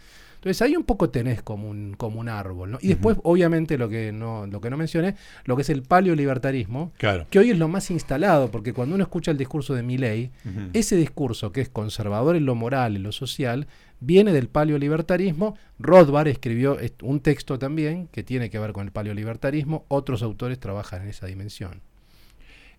Entonces 0.45 0.61
ahí 0.61 0.77
un 0.77 0.85
poco 0.85 1.09
tenés 1.09 1.43
como 1.43 1.71
un, 1.71 1.95
como 1.95 2.21
un 2.21 2.29
árbol, 2.29 2.73
¿no? 2.73 2.79
Y 2.83 2.89
después, 2.89 3.17
obviamente, 3.23 3.79
lo 3.79 3.89
que 3.89 4.13
no, 4.13 4.47
lo 4.47 4.61
que 4.61 4.69
no 4.69 4.77
mencioné, 4.77 5.15
lo 5.47 5.57
que 5.57 5.63
es 5.63 5.71
el 5.71 5.83
paleolibertarismo, 5.83 6.93
claro. 6.99 7.27
que 7.31 7.39
hoy 7.39 7.51
es 7.51 7.57
lo 7.57 7.67
más 7.67 7.91
instalado, 7.91 8.51
porque 8.51 8.75
cuando 8.75 8.95
uno 8.95 9.05
escucha 9.05 9.31
el 9.31 9.39
discurso 9.39 9.75
de 9.75 9.83
Milley, 9.83 10.33
ese 10.75 10.97
discurso 10.97 11.51
que 11.51 11.63
es 11.63 11.71
conservador 11.71 12.37
en 12.37 12.45
lo 12.45 12.55
moral, 12.55 12.97
en 12.97 13.05
lo 13.05 13.13
social, 13.13 13.69
viene 14.01 14.35
del 14.35 14.49
paleolibertarismo. 14.49 15.57
Rothbard 15.79 16.29
escribió 16.29 16.77
un 17.01 17.21
texto 17.21 17.59
también 17.59 18.09
que 18.09 18.23
tiene 18.23 18.51
que 18.51 18.59
ver 18.59 18.75
con 18.75 18.85
el 18.85 18.93
paleolibertarismo. 18.93 19.87
Otros 19.89 20.23
autores 20.23 20.61
trabajan 20.61 21.05
en 21.05 21.09
esa 21.09 21.27
dimensión. 21.27 21.81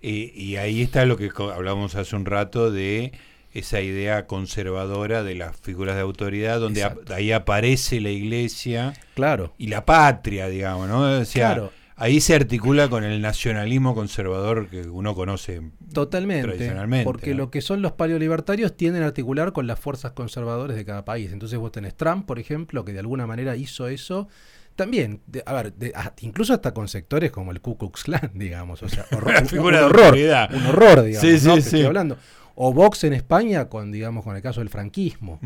y 0.01 0.57
ahí 0.57 0.83
está 0.83 1.03
lo 1.05 1.17
que 1.17 1.31
hablábamos 1.35 1.95
hace 1.95 2.15
un 2.15 2.25
rato 2.25 2.69
de 2.69 3.11
esa 3.55 3.79
idea 3.79 4.27
conservadora 4.27 5.23
de 5.23 5.33
las 5.33 5.55
figuras 5.55 5.95
de 5.95 6.01
autoridad, 6.01 6.59
donde 6.59 6.85
ahí 7.13 7.31
aparece 7.31 8.01
la 8.01 8.09
iglesia 8.09 8.93
claro. 9.15 9.53
y 9.57 9.67
la 9.67 9.85
patria, 9.85 10.49
digamos, 10.49 10.89
¿no? 10.89 11.23
claro. 11.33 11.71
ahí 11.95 12.19
se 12.19 12.35
articula 12.35 12.89
con 12.89 13.05
el 13.05 13.21
nacionalismo 13.21 13.95
conservador 13.95 14.67
que 14.67 14.81
uno 14.81 15.15
conoce 15.15 15.61
Totalmente, 15.93 16.49
tradicionalmente. 16.49 17.05
Porque 17.05 17.33
lo 17.33 17.49
que 17.49 17.61
son 17.61 17.81
los 17.81 17.93
paleolibertarios 17.93 18.75
tienden 18.75 19.03
a 19.03 19.07
articular 19.07 19.53
con 19.53 19.67
las 19.67 19.79
fuerzas 19.79 20.11
conservadoras 20.11 20.75
de 20.75 20.83
cada 20.83 21.05
país. 21.05 21.31
Entonces 21.31 21.57
vos 21.57 21.71
tenés 21.71 21.95
Trump, 21.95 22.25
por 22.25 22.39
ejemplo, 22.39 22.83
que 22.83 22.91
de 22.91 22.99
alguna 22.99 23.25
manera 23.25 23.55
hizo 23.55 23.87
eso. 23.87 24.27
También, 24.75 25.21
a 25.45 25.53
ver, 25.53 25.73
incluso 26.19 26.53
hasta 26.53 26.73
con 26.73 26.89
sectores 26.89 27.31
como 27.31 27.53
el 27.53 27.61
Ku 27.61 27.77
Klux 27.77 28.03
Klan, 28.03 28.31
digamos, 28.33 28.83
o 28.83 28.89
sea, 28.89 29.05
horror, 29.13 29.33
un, 29.53 29.75
horror, 29.75 30.17
un 30.53 30.65
horror, 30.65 31.03
digamos, 31.03 31.21
sí, 31.21 31.39
sí, 31.39 31.61
sí. 31.61 31.83
hablando 31.83 32.17
o 32.55 32.73
Vox 32.73 33.03
en 33.03 33.13
España 33.13 33.69
con 33.69 33.91
digamos 33.91 34.23
con 34.23 34.35
el 34.35 34.41
caso 34.41 34.61
del 34.61 34.69
franquismo. 34.69 35.39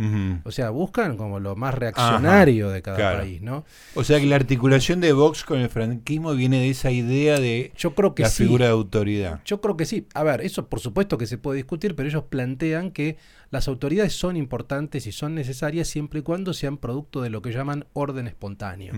O 0.43 0.51
sea, 0.51 0.69
buscan 0.69 1.17
como 1.17 1.39
lo 1.39 1.55
más 1.55 1.73
reaccionario 1.73 2.69
de 2.69 2.81
cada 2.81 3.17
país, 3.17 3.41
¿no? 3.41 3.65
O 3.95 4.03
sea 4.03 4.19
que 4.19 4.25
la 4.25 4.35
articulación 4.35 5.01
de 5.01 5.13
Vox 5.13 5.43
con 5.43 5.59
el 5.59 5.69
franquismo 5.69 6.33
viene 6.33 6.59
de 6.59 6.69
esa 6.69 6.91
idea 6.91 7.39
de 7.39 7.71
Yo 7.77 7.95
creo 7.95 8.15
que 8.15 8.23
la 8.23 8.29
figura 8.29 8.67
de 8.67 8.71
autoridad. 8.71 9.41
Yo 9.45 9.59
creo 9.59 9.75
que 9.75 9.85
sí. 9.85 10.07
A 10.13 10.23
ver, 10.23 10.41
eso 10.41 10.67
por 10.67 10.79
supuesto 10.79 11.17
que 11.17 11.25
se 11.25 11.37
puede 11.37 11.57
discutir, 11.57 11.95
pero 11.95 12.07
ellos 12.07 12.23
plantean 12.29 12.91
que 12.91 13.17
las 13.49 13.67
autoridades 13.67 14.13
son 14.13 14.37
importantes 14.37 15.07
y 15.07 15.11
son 15.11 15.33
necesarias 15.33 15.87
siempre 15.87 16.19
y 16.19 16.23
cuando 16.23 16.53
sean 16.53 16.77
producto 16.77 17.21
de 17.21 17.31
lo 17.31 17.41
que 17.41 17.51
llaman 17.51 17.85
orden 17.93 18.27
espontáneo 18.27 18.93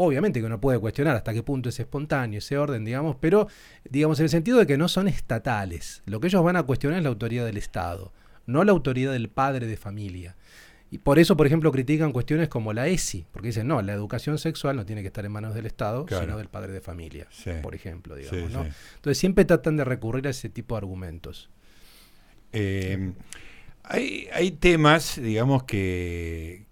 obviamente 0.00 0.38
que 0.38 0.46
uno 0.46 0.60
puede 0.60 0.78
cuestionar 0.78 1.16
hasta 1.16 1.34
qué 1.34 1.42
punto 1.42 1.68
es 1.68 1.80
espontáneo 1.80 2.38
ese 2.38 2.56
orden, 2.56 2.84
digamos, 2.84 3.16
pero 3.16 3.48
digamos 3.90 4.20
en 4.20 4.24
el 4.24 4.30
sentido 4.30 4.58
de 4.58 4.66
que 4.66 4.78
no 4.78 4.88
son 4.88 5.08
estatales. 5.08 6.02
Lo 6.06 6.20
que 6.20 6.28
ellos 6.28 6.42
van 6.44 6.56
a 6.56 6.62
cuestionar 6.62 6.98
es 6.98 7.02
la 7.02 7.08
autoridad 7.08 7.44
del 7.44 7.56
Estado, 7.56 8.12
no 8.46 8.62
la 8.62 8.70
autoridad 8.70 9.12
del 9.12 9.28
padre 9.28 9.66
de 9.66 9.76
familia. 9.76 10.36
Y 10.90 10.98
por 10.98 11.18
eso, 11.18 11.36
por 11.36 11.46
ejemplo, 11.46 11.72
critican 11.72 12.12
cuestiones 12.12 12.48
como 12.48 12.72
la 12.72 12.86
ESI, 12.86 13.26
porque 13.32 13.48
dicen, 13.48 13.66
no, 13.66 13.82
la 13.82 13.92
educación 13.92 14.38
sexual 14.38 14.76
no 14.76 14.86
tiene 14.86 15.02
que 15.02 15.08
estar 15.08 15.24
en 15.26 15.32
manos 15.32 15.52
del 15.52 15.66
Estado, 15.66 16.06
sino 16.08 16.38
del 16.38 16.48
padre 16.48 16.72
de 16.72 16.80
familia, 16.80 17.26
por 17.60 17.74
ejemplo, 17.74 18.14
digamos. 18.14 18.52
¿no? 18.52 18.64
Entonces 18.94 19.18
siempre 19.18 19.44
tratan 19.44 19.76
de 19.76 19.84
recurrir 19.84 20.28
a 20.28 20.30
ese 20.30 20.48
tipo 20.48 20.76
de 20.76 20.78
argumentos. 20.78 21.50
Eh, 22.52 23.12
hay, 23.82 24.28
hay 24.32 24.52
temas, 24.52 25.20
digamos, 25.20 25.64
que, 25.64 26.67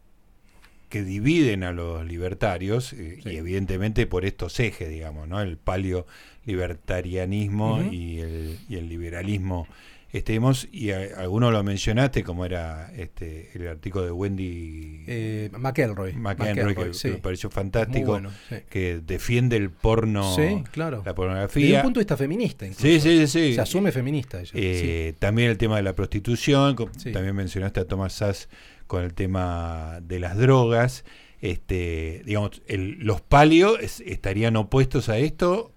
que 0.89 1.03
dividen 1.03 1.65
a 1.65 1.73
los 1.73 2.05
libertarios, 2.05 2.93
eh, 2.93 3.21
y 3.25 3.37
evidentemente 3.37 4.07
por 4.07 4.25
estos 4.25 4.59
ejes, 4.61 4.89
digamos, 4.89 5.29
¿no? 5.29 5.41
El 5.41 5.57
palio 5.57 6.07
libertarianismo 6.45 7.83
y, 7.91 8.21
el, 8.21 8.59
y 8.69 8.77
el 8.77 8.89
liberalismo. 8.89 9.67
Estemos, 10.13 10.69
y 10.73 10.93
alguno 10.93 11.51
lo 11.51 11.63
mencionaste, 11.63 12.23
como 12.23 12.47
era 12.47 12.91
este 12.97 13.51
el 13.55 13.67
artículo 13.67 14.05
de 14.05 14.13
Wendy 14.13 15.05
eh, 15.07 15.51
McElroy, 15.59 16.15
McElroy, 16.15 16.75
que 16.75 17.11
me 17.11 17.19
pareció 17.19 17.51
fantástico, 17.51 18.23
que 18.71 19.01
defiende 19.05 19.57
el 19.57 19.71
porno, 19.71 20.35
claro. 20.71 21.03
la 21.05 21.15
pornografía. 21.15 21.67
Desde 21.67 21.77
un 21.79 21.83
punto 21.83 22.01
de 22.01 22.05
vista 22.05 22.17
feminista, 22.17 22.67
incluso. 22.67 22.87
Sí, 22.87 23.01
sí, 23.01 23.27
sí. 23.27 23.55
Se 23.57 23.61
asume 23.61 23.93
feminista. 23.93 24.41
Eh, 24.55 25.15
también 25.19 25.51
el 25.51 25.59
tema 25.59 25.77
de 25.77 25.83
la 25.83 25.95
prostitución, 25.95 26.77
también 27.13 27.35
mencionaste 27.35 27.81
a 27.81 27.85
Thomas 27.85 28.15
Sass 28.15 28.49
con 28.87 29.03
el 29.05 29.15
tema 29.15 30.01
de 30.03 30.21
las 30.21 30.37
drogas. 30.37 31.05
Este, 31.41 32.23
digamos, 32.25 32.63
los 32.69 33.21
palios 33.21 34.01
estarían 34.01 34.57
opuestos 34.57 35.09
a 35.09 35.19
esto 35.19 35.73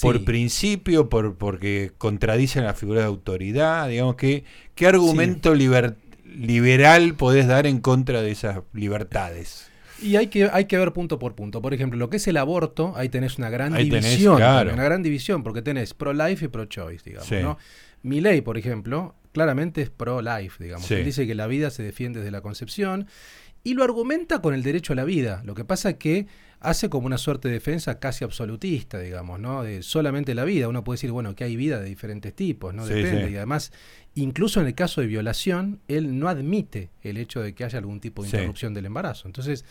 por 0.00 0.24
principio, 0.24 1.08
por 1.08 1.36
porque 1.36 1.92
contradicen 1.98 2.64
la 2.64 2.74
figura 2.74 3.00
de 3.00 3.06
autoridad, 3.06 3.88
digamos 3.88 4.16
que 4.16 4.44
qué 4.74 4.86
argumento 4.86 5.54
liberal 5.54 7.14
podés 7.16 7.46
dar 7.46 7.66
en 7.66 7.80
contra 7.80 8.22
de 8.22 8.30
esas 8.30 8.60
libertades. 8.72 9.68
Y 10.00 10.16
hay 10.16 10.26
que, 10.26 10.50
hay 10.52 10.64
que 10.64 10.76
ver 10.76 10.92
punto 10.92 11.18
por 11.18 11.34
punto. 11.34 11.62
Por 11.62 11.74
ejemplo, 11.74 11.98
lo 11.98 12.10
que 12.10 12.16
es 12.16 12.26
el 12.26 12.36
aborto, 12.36 12.92
ahí 12.96 13.08
tenés 13.08 13.38
una 13.38 13.50
gran 13.50 13.74
división. 13.74 14.36
Una 14.36 14.84
gran 14.84 15.02
división, 15.02 15.44
porque 15.44 15.62
tenés 15.62 15.94
pro-life 15.94 16.44
y 16.44 16.48
pro-choice, 16.48 17.04
digamos. 17.04 17.30
¿no? 17.30 17.58
Mi 18.02 18.20
ley, 18.20 18.40
por 18.40 18.58
ejemplo, 18.58 19.14
claramente 19.32 19.82
es 19.82 19.90
pro-life, 19.90 20.62
digamos. 20.62 20.88
dice 20.88 21.26
que 21.26 21.34
la 21.34 21.46
vida 21.46 21.70
se 21.70 21.82
defiende 21.82 22.20
desde 22.20 22.30
la 22.30 22.40
concepción 22.40 23.06
y 23.64 23.74
lo 23.74 23.84
argumenta 23.84 24.40
con 24.40 24.54
el 24.54 24.62
derecho 24.62 24.92
a 24.92 24.96
la 24.96 25.04
vida. 25.04 25.42
Lo 25.44 25.54
que 25.54 25.64
pasa 25.64 25.90
es 25.90 25.96
que 25.96 26.26
hace 26.60 26.88
como 26.88 27.06
una 27.06 27.18
suerte 27.18 27.48
de 27.48 27.54
defensa 27.54 27.98
casi 27.98 28.24
absolutista, 28.24 28.98
digamos, 28.98 29.40
¿no? 29.40 29.62
De 29.62 29.82
solamente 29.82 30.34
la 30.34 30.44
vida. 30.44 30.68
Uno 30.68 30.84
puede 30.84 30.96
decir, 30.96 31.10
bueno, 31.10 31.34
que 31.34 31.44
hay 31.44 31.56
vida 31.56 31.80
de 31.80 31.88
diferentes 31.88 32.34
tipos, 32.34 32.72
¿no? 32.72 32.86
Depende. 32.86 33.30
Y 33.30 33.36
además, 33.36 33.72
incluso 34.14 34.60
en 34.60 34.66
el 34.66 34.74
caso 34.74 35.00
de 35.00 35.06
violación, 35.06 35.80
él 35.88 36.18
no 36.18 36.28
admite 36.28 36.90
el 37.02 37.16
hecho 37.16 37.40
de 37.40 37.54
que 37.54 37.64
haya 37.64 37.78
algún 37.78 38.00
tipo 38.00 38.22
de 38.22 38.28
interrupción 38.28 38.74
del 38.74 38.86
embarazo. 38.86 39.26
Entonces, 39.26 39.64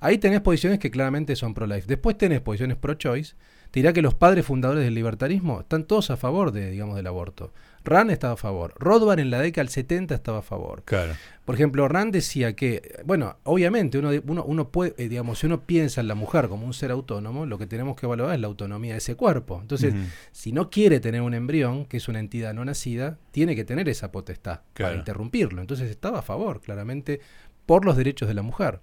ahí 0.00 0.18
tenés 0.18 0.40
posiciones 0.40 0.78
que 0.78 0.90
claramente 0.90 1.36
son 1.36 1.54
pro-life. 1.54 1.86
Después 1.86 2.16
tenés 2.16 2.40
posiciones 2.40 2.76
pro-choice. 2.76 3.34
Te 3.70 3.80
dirá 3.80 3.92
que 3.92 4.02
los 4.02 4.14
padres 4.14 4.46
fundadores 4.46 4.84
del 4.84 4.94
libertarismo 4.94 5.60
están 5.60 5.84
todos 5.84 6.10
a 6.10 6.16
favor 6.16 6.52
de, 6.52 6.70
digamos, 6.70 6.96
del 6.96 7.08
aborto. 7.08 7.52
Rand 7.86 8.10
estaba 8.10 8.34
a 8.34 8.36
favor. 8.36 8.74
Rothbard 8.78 9.20
en 9.20 9.30
la 9.30 9.40
década 9.40 9.62
del 9.62 9.70
70 9.70 10.14
estaba 10.14 10.38
a 10.38 10.42
favor. 10.42 10.82
Claro. 10.84 11.14
Por 11.44 11.54
ejemplo, 11.54 11.86
Rand 11.86 12.12
decía 12.12 12.56
que, 12.56 13.00
bueno, 13.04 13.36
obviamente 13.44 13.98
uno, 13.98 14.10
uno, 14.26 14.44
uno 14.44 14.68
puede, 14.70 14.94
eh, 14.98 15.08
digamos, 15.08 15.38
si 15.38 15.46
uno 15.46 15.62
piensa 15.62 16.00
en 16.00 16.08
la 16.08 16.16
mujer 16.16 16.48
como 16.48 16.66
un 16.66 16.74
ser 16.74 16.90
autónomo, 16.90 17.46
lo 17.46 17.56
que 17.56 17.66
tenemos 17.66 17.96
que 17.96 18.06
evaluar 18.06 18.34
es 18.34 18.40
la 18.40 18.48
autonomía 18.48 18.92
de 18.92 18.98
ese 18.98 19.14
cuerpo. 19.14 19.60
Entonces, 19.62 19.94
si 20.32 20.52
no 20.52 20.68
quiere 20.68 20.98
tener 20.98 21.22
un 21.22 21.34
embrión, 21.34 21.86
que 21.86 21.98
es 21.98 22.08
una 22.08 22.18
entidad 22.18 22.52
no 22.52 22.64
nacida, 22.64 23.18
tiene 23.30 23.54
que 23.54 23.64
tener 23.64 23.88
esa 23.88 24.10
potestad 24.10 24.60
para 24.74 24.96
interrumpirlo. 24.96 25.60
Entonces 25.60 25.88
estaba 25.88 26.18
a 26.18 26.22
favor, 26.22 26.60
claramente, 26.60 27.20
por 27.64 27.84
los 27.84 27.96
derechos 27.96 28.28
de 28.28 28.34
la 28.34 28.42
mujer. 28.42 28.80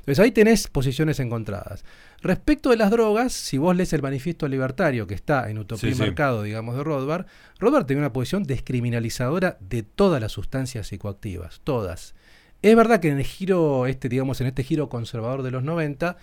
Entonces 0.00 0.18
ahí 0.20 0.32
tenés 0.32 0.66
posiciones 0.68 1.20
encontradas. 1.20 1.84
Respecto 2.22 2.70
de 2.70 2.76
las 2.76 2.90
drogas, 2.90 3.32
si 3.32 3.58
vos 3.58 3.76
lees 3.76 3.92
el 3.92 4.02
manifiesto 4.02 4.48
libertario 4.48 5.06
que 5.06 5.14
está 5.14 5.48
en 5.50 5.58
Utopía 5.58 5.90
y 5.90 5.94
Mercado, 5.94 6.42
digamos, 6.42 6.76
de 6.76 6.84
Rothbard, 6.84 7.26
Rothbard 7.58 7.86
tiene 7.86 8.00
una 8.00 8.12
posición 8.12 8.44
descriminalizadora 8.44 9.56
de 9.60 9.82
todas 9.82 10.20
las 10.20 10.32
sustancias 10.32 10.88
psicoactivas, 10.88 11.60
todas. 11.64 12.14
Es 12.62 12.76
verdad 12.76 13.00
que 13.00 13.08
en 13.08 13.18
el 13.18 13.24
giro, 13.24 13.86
este, 13.86 14.08
digamos, 14.08 14.40
en 14.40 14.48
este 14.48 14.64
giro 14.64 14.88
conservador 14.88 15.42
de 15.42 15.50
los 15.50 15.62
90, 15.62 16.16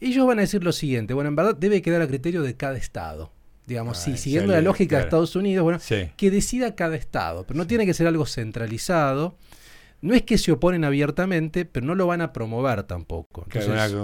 ellos 0.00 0.26
van 0.26 0.38
a 0.38 0.42
decir 0.42 0.64
lo 0.64 0.72
siguiente, 0.72 1.14
bueno, 1.14 1.28
en 1.28 1.36
verdad 1.36 1.54
debe 1.54 1.82
quedar 1.82 2.02
a 2.02 2.06
criterio 2.06 2.42
de 2.42 2.56
cada 2.56 2.76
estado. 2.76 3.32
Digamos, 3.66 3.98
sí, 3.98 4.16
siguiendo 4.16 4.52
la 4.52 4.60
lógica 4.60 4.96
de 4.96 5.04
Estados 5.04 5.36
Unidos, 5.36 5.62
bueno, 5.62 5.78
que 6.16 6.30
decida 6.30 6.74
cada 6.74 6.96
estado, 6.96 7.44
pero 7.46 7.58
no 7.58 7.66
tiene 7.66 7.86
que 7.86 7.94
ser 7.94 8.08
algo 8.08 8.26
centralizado 8.26 9.36
no 10.02 10.14
es 10.14 10.22
que 10.22 10.36
se 10.36 10.50
oponen 10.50 10.84
abiertamente, 10.84 11.64
pero 11.64 11.86
no 11.86 11.94
lo 11.94 12.08
van 12.08 12.20
a 12.20 12.32
promover 12.32 12.82
tampoco. 12.82 13.46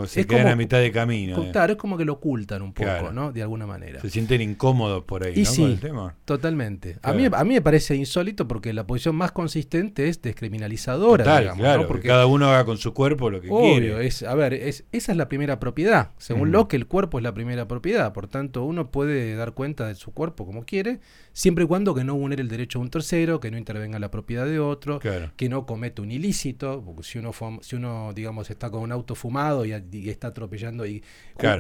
se 0.07 0.27
quedan 0.27 0.47
a 0.47 0.57
mitad 0.57 0.79
de 0.79 0.93
camino. 0.93 1.43
Eh. 1.43 1.51
Claro, 1.53 1.73
es 1.73 1.79
como 1.79 1.99
que 1.99 2.05
lo 2.05 2.15
ocultan 2.15 2.63
un 2.63 2.73
poco, 2.73 3.13
¿no? 3.13 3.33
De 3.33 3.43
alguna 3.43 3.67
manera. 3.67 4.01
Se 4.01 4.09
sienten 4.09 4.41
incómodos 4.41 5.05
por 5.05 5.25
ahí, 5.25 5.35
y 5.35 5.43
¿no? 5.43 5.51
Sí, 5.51 5.79
Totalmente. 6.25 6.99
A, 7.03 7.13
mí, 7.13 7.27
a 7.27 7.45
mí 7.45 7.55
me 7.55 7.63
parece 7.63 7.97
insólito 7.97 8.47
porque 8.47 8.73
la 8.73 8.87
posición 8.87 9.17
más 9.17 9.33
consistente 9.33 10.09
es 10.09 10.23
descriminalizadora. 10.23 11.55
claro, 11.55 11.89
porque 11.89 12.09
cada 12.09 12.27
uno 12.27 12.49
haga 12.49 12.65
con 12.65 12.79
su 12.79 12.95
cuerpo 12.95 13.29
lo 13.31 13.41
que 13.41 13.49
quiere. 13.49 14.07
Es, 14.07 14.23
a 14.23 14.35
ver, 14.35 14.55
es, 14.55 14.85
esa 14.93 15.13
es 15.13 15.19
la 15.19 15.29
primera 15.29 15.59
propiedad. 15.59 16.13
Según 16.19 16.53
lo 16.53 16.59
Locke, 16.59 16.75
el 16.75 16.87
cuerpo 16.87 17.19
es 17.19 17.25
la 17.25 17.35
primera 17.35 17.67
propiedad. 17.67 18.13
Por 18.13 18.29
tanto, 18.29 18.65
uno 18.65 18.91
puede 18.91 19.35
dar 19.35 19.53
cuenta 19.53 19.89
de 19.89 19.97
su 19.97 20.13
cuerpo 20.13 20.47
como 20.47 20.65
quiere, 20.65 21.01
siempre 21.39 21.63
y 21.63 21.69
cuando 21.69 21.95
que 21.95 22.03
no 22.03 22.17
vulnere 22.17 22.43
el 22.43 22.49
derecho 22.49 22.81
a 22.81 22.83
un 22.83 22.91
tercero, 22.91 23.39
que 23.39 23.49
no 23.53 23.59
intervenga 23.59 24.01
la 24.01 24.11
propiedad 24.11 24.45
de 24.45 24.59
otro, 24.59 24.99
que 24.99 25.49
no 25.49 25.67
cometa 25.67 26.03
un 26.03 26.11
ilícito, 26.11 26.83
porque 26.85 27.05
si 27.05 27.21
uno, 27.21 27.31
si 27.61 27.77
uno 27.77 28.13
digamos, 28.13 28.51
está 28.51 28.71
con 28.71 28.83
un 28.83 28.91
auto 28.91 29.15
fumado 29.15 29.65
y, 29.65 29.71
está 30.11 30.29
atropellando 30.29 30.85
y 30.85 31.01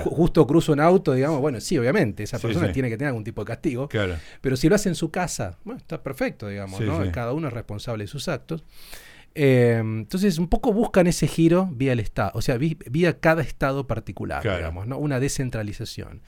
justo 0.02 0.44
cruza 0.48 0.72
un 0.72 0.80
auto, 0.80 1.14
digamos, 1.14 1.40
bueno, 1.40 1.60
sí, 1.60 1.78
obviamente, 1.78 2.24
esa 2.24 2.40
persona 2.40 2.72
tiene 2.72 2.88
que 2.88 2.96
tener 2.96 3.10
algún 3.10 3.22
tipo 3.22 3.42
de 3.42 3.46
castigo, 3.46 3.88
pero 4.40 4.56
si 4.56 4.68
lo 4.68 4.74
hace 4.74 4.88
en 4.88 4.96
su 4.96 5.12
casa, 5.12 5.58
bueno, 5.62 5.78
está 5.78 6.02
perfecto, 6.02 6.48
digamos, 6.48 6.80
¿no? 6.80 7.12
Cada 7.12 7.32
uno 7.32 7.46
es 7.46 7.54
responsable 7.54 8.02
de 8.02 8.08
sus 8.08 8.26
actos. 8.26 8.64
Eh, 9.36 9.76
entonces, 9.78 10.38
un 10.38 10.48
poco 10.48 10.72
buscan 10.72 11.06
ese 11.06 11.28
giro 11.28 11.68
vía 11.70 11.92
el 11.92 12.00
Estado, 12.00 12.32
o 12.34 12.42
sea, 12.42 12.58
vía 12.58 13.20
cada 13.20 13.42
Estado 13.42 13.86
particular, 13.86 14.42
digamos, 14.42 14.88
¿no? 14.88 14.98
Una 14.98 15.20
descentralización. 15.20 16.20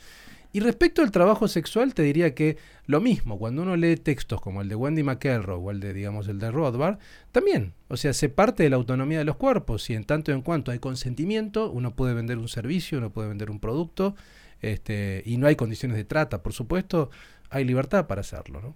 Y 0.52 0.60
respecto 0.60 1.02
al 1.02 1.12
trabajo 1.12 1.46
sexual, 1.46 1.94
te 1.94 2.02
diría 2.02 2.34
que 2.34 2.56
lo 2.86 3.00
mismo, 3.00 3.38
cuando 3.38 3.62
uno 3.62 3.76
lee 3.76 3.96
textos 3.96 4.40
como 4.40 4.62
el 4.62 4.68
de 4.68 4.74
Wendy 4.74 5.04
McElroy 5.04 5.60
o 5.62 5.70
el 5.70 5.78
de, 5.78 5.92
digamos, 5.92 6.26
el 6.26 6.40
de 6.40 6.50
Rothbard, 6.50 6.98
también, 7.30 7.74
o 7.88 7.96
sea, 7.96 8.12
se 8.12 8.28
parte 8.28 8.64
de 8.64 8.70
la 8.70 8.76
autonomía 8.76 9.18
de 9.18 9.24
los 9.24 9.36
cuerpos. 9.36 9.88
Y 9.90 9.94
en 9.94 10.04
tanto 10.04 10.32
en 10.32 10.42
cuanto 10.42 10.72
hay 10.72 10.80
consentimiento, 10.80 11.70
uno 11.70 11.94
puede 11.94 12.14
vender 12.14 12.38
un 12.38 12.48
servicio, 12.48 12.98
uno 12.98 13.10
puede 13.10 13.28
vender 13.28 13.50
un 13.50 13.60
producto, 13.60 14.16
este, 14.60 15.22
y 15.24 15.36
no 15.36 15.46
hay 15.46 15.54
condiciones 15.56 15.96
de 15.96 16.04
trata, 16.04 16.42
por 16.42 16.52
supuesto, 16.52 17.10
hay 17.48 17.64
libertad 17.64 18.06
para 18.06 18.22
hacerlo, 18.22 18.60
¿no? 18.60 18.74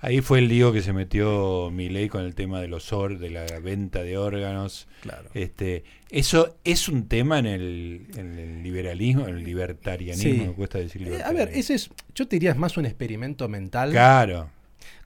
Ahí 0.00 0.20
fue 0.20 0.40
el 0.40 0.48
lío 0.48 0.72
que 0.72 0.82
se 0.82 0.92
metió 0.92 1.70
ley 1.70 2.08
con 2.08 2.24
el 2.24 2.34
tema 2.34 2.60
de 2.60 2.68
los 2.68 2.92
or, 2.92 3.18
de 3.18 3.30
la 3.30 3.46
venta 3.60 4.02
de 4.02 4.18
órganos. 4.18 4.88
Claro. 5.02 5.28
Este, 5.34 5.84
eso 6.10 6.56
es 6.64 6.88
un 6.88 7.08
tema 7.08 7.38
en 7.38 7.46
el, 7.46 8.62
liberalismo, 8.62 9.28
en 9.28 9.36
el 9.36 9.44
libertarianismo, 9.44 10.46
me 10.46 10.52
cuesta 10.52 10.78
decir 10.78 11.06
eh, 11.06 11.22
a 11.22 11.32
ver, 11.32 11.50
ese 11.54 11.74
es, 11.74 11.90
yo 12.14 12.26
te 12.26 12.36
diría 12.36 12.50
es 12.50 12.56
más 12.56 12.76
un 12.76 12.86
experimento 12.86 13.48
mental. 13.48 13.90
Claro. 13.90 14.50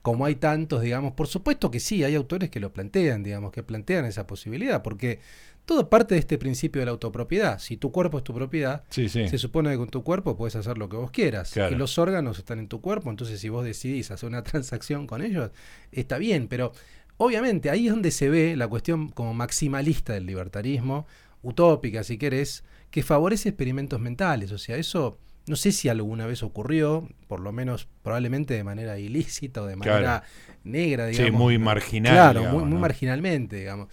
Como 0.01 0.25
hay 0.25 0.35
tantos, 0.35 0.81
digamos, 0.81 1.13
por 1.13 1.27
supuesto 1.27 1.69
que 1.69 1.79
sí, 1.79 2.03
hay 2.03 2.15
autores 2.15 2.49
que 2.49 2.59
lo 2.59 2.71
plantean, 2.71 3.23
digamos, 3.23 3.51
que 3.51 3.61
plantean 3.61 4.05
esa 4.05 4.25
posibilidad, 4.25 4.81
porque 4.81 5.19
todo 5.67 5.89
parte 5.89 6.15
de 6.15 6.19
este 6.19 6.37
principio 6.37 6.79
de 6.79 6.85
la 6.85 6.91
autopropiedad. 6.91 7.59
Si 7.59 7.75
tu 7.75 7.91
cuerpo 7.91 8.17
es 8.17 8.23
tu 8.23 8.33
propiedad, 8.33 8.85
se 8.89 9.37
supone 9.37 9.69
que 9.69 9.77
con 9.77 9.89
tu 9.89 10.01
cuerpo 10.01 10.37
puedes 10.37 10.55
hacer 10.55 10.77
lo 10.77 10.87
que 10.87 10.95
vos 10.95 11.11
quieras. 11.11 11.55
Y 11.57 11.75
los 11.75 11.99
órganos 11.99 12.39
están 12.39 12.59
en 12.59 12.69
tu 12.69 12.79
cuerpo, 12.79 13.09
entonces 13.09 13.41
si 13.41 13.49
vos 13.49 13.65
decidís 13.65 14.09
hacer 14.09 14.29
una 14.29 14.43
transacción 14.49 15.05
con 15.05 15.21
ellos, 15.21 15.51
está 15.91 16.17
bien, 16.17 16.47
pero 16.47 16.71
obviamente 17.17 17.69
ahí 17.69 17.87
es 17.87 17.91
donde 17.91 18.11
se 18.11 18.29
ve 18.29 18.55
la 18.55 18.69
cuestión 18.69 19.09
como 19.09 19.33
maximalista 19.33 20.13
del 20.13 20.25
libertarismo, 20.25 21.05
utópica 21.43 22.01
si 22.03 22.17
querés, 22.17 22.63
que 22.89 23.03
favorece 23.03 23.49
experimentos 23.49 23.99
mentales. 23.99 24.53
O 24.53 24.57
sea, 24.57 24.77
eso 24.77 25.19
no 25.47 25.57
sé 25.57 25.73
si 25.73 25.89
alguna 25.89 26.25
vez 26.27 26.43
ocurrió, 26.43 27.09
por 27.27 27.41
lo 27.41 27.51
menos 27.51 27.89
probablemente 28.03 28.53
de 28.53 28.63
manera 28.63 28.97
ilícita 28.99 29.63
o 29.63 29.65
de 29.65 29.75
manera 29.75 30.23
negra, 30.63 31.07
digamos. 31.07 31.29
Sí, 31.29 31.37
muy 31.37 31.57
marginal. 31.57 32.13
Claro, 32.13 32.43
muy, 32.53 32.63
muy 32.63 32.79
marginalmente, 32.79 33.57
digamos. 33.57 33.89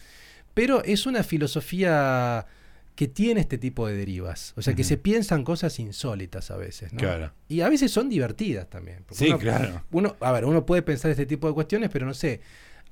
Pero 0.55 0.83
es 0.85 1.07
una 1.07 1.23
filosofía 1.23 2.47
que 2.95 3.09
tiene 3.09 3.40
este 3.40 3.59
tipo 3.59 3.87
de 3.87 3.97
derivas. 3.97 4.53
O 4.57 4.62
sea, 4.62 4.75
que 4.75 4.85
se 4.85 4.97
piensan 4.97 5.43
cosas 5.43 5.79
insólitas 5.81 6.51
a 6.51 6.57
veces, 6.57 6.93
¿no? 6.93 7.01
Claro. 7.01 7.33
Y 7.49 7.61
a 7.61 7.69
veces 7.69 7.90
son 7.90 8.09
divertidas 8.09 8.71
también. 8.71 9.05
Sí, 9.11 9.33
claro. 9.33 9.83
Uno, 9.90 10.17
a 10.21 10.33
ver, 10.33 10.45
uno 10.45 10.64
puede 10.64 10.83
pensar 10.83 11.11
este 11.11 11.27
tipo 11.27 11.49
de 11.49 11.55
cuestiones, 11.55 11.90
pero 11.93 12.07
no 12.07 12.14
sé. 12.14 12.40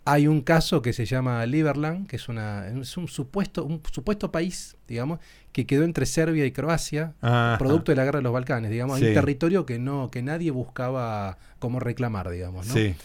Hay 0.04 0.26
un 0.26 0.40
caso 0.40 0.82
que 0.82 0.92
se 0.92 1.06
llama 1.06 1.46
Liberland, 1.46 2.08
que 2.08 2.16
es, 2.16 2.28
una, 2.28 2.66
es 2.66 2.96
un, 2.96 3.06
supuesto, 3.06 3.64
un 3.64 3.80
supuesto 3.92 4.32
país, 4.32 4.76
digamos, 4.88 5.20
que 5.52 5.64
quedó 5.64 5.84
entre 5.84 6.06
Serbia 6.06 6.44
y 6.44 6.50
Croacia, 6.50 7.14
producto 7.56 7.92
de 7.92 7.96
la 7.96 8.04
guerra 8.04 8.18
de 8.18 8.24
los 8.24 8.32
Balcanes, 8.32 8.72
digamos, 8.72 9.00
un 9.00 9.14
territorio 9.14 9.64
que 9.64 9.78
no, 9.78 10.10
que 10.10 10.20
nadie 10.20 10.50
buscaba 10.50 11.38
cómo 11.60 11.78
reclamar, 11.78 12.30
digamos, 12.30 12.66
¿no? 12.66 12.74
Sí. 12.74 12.96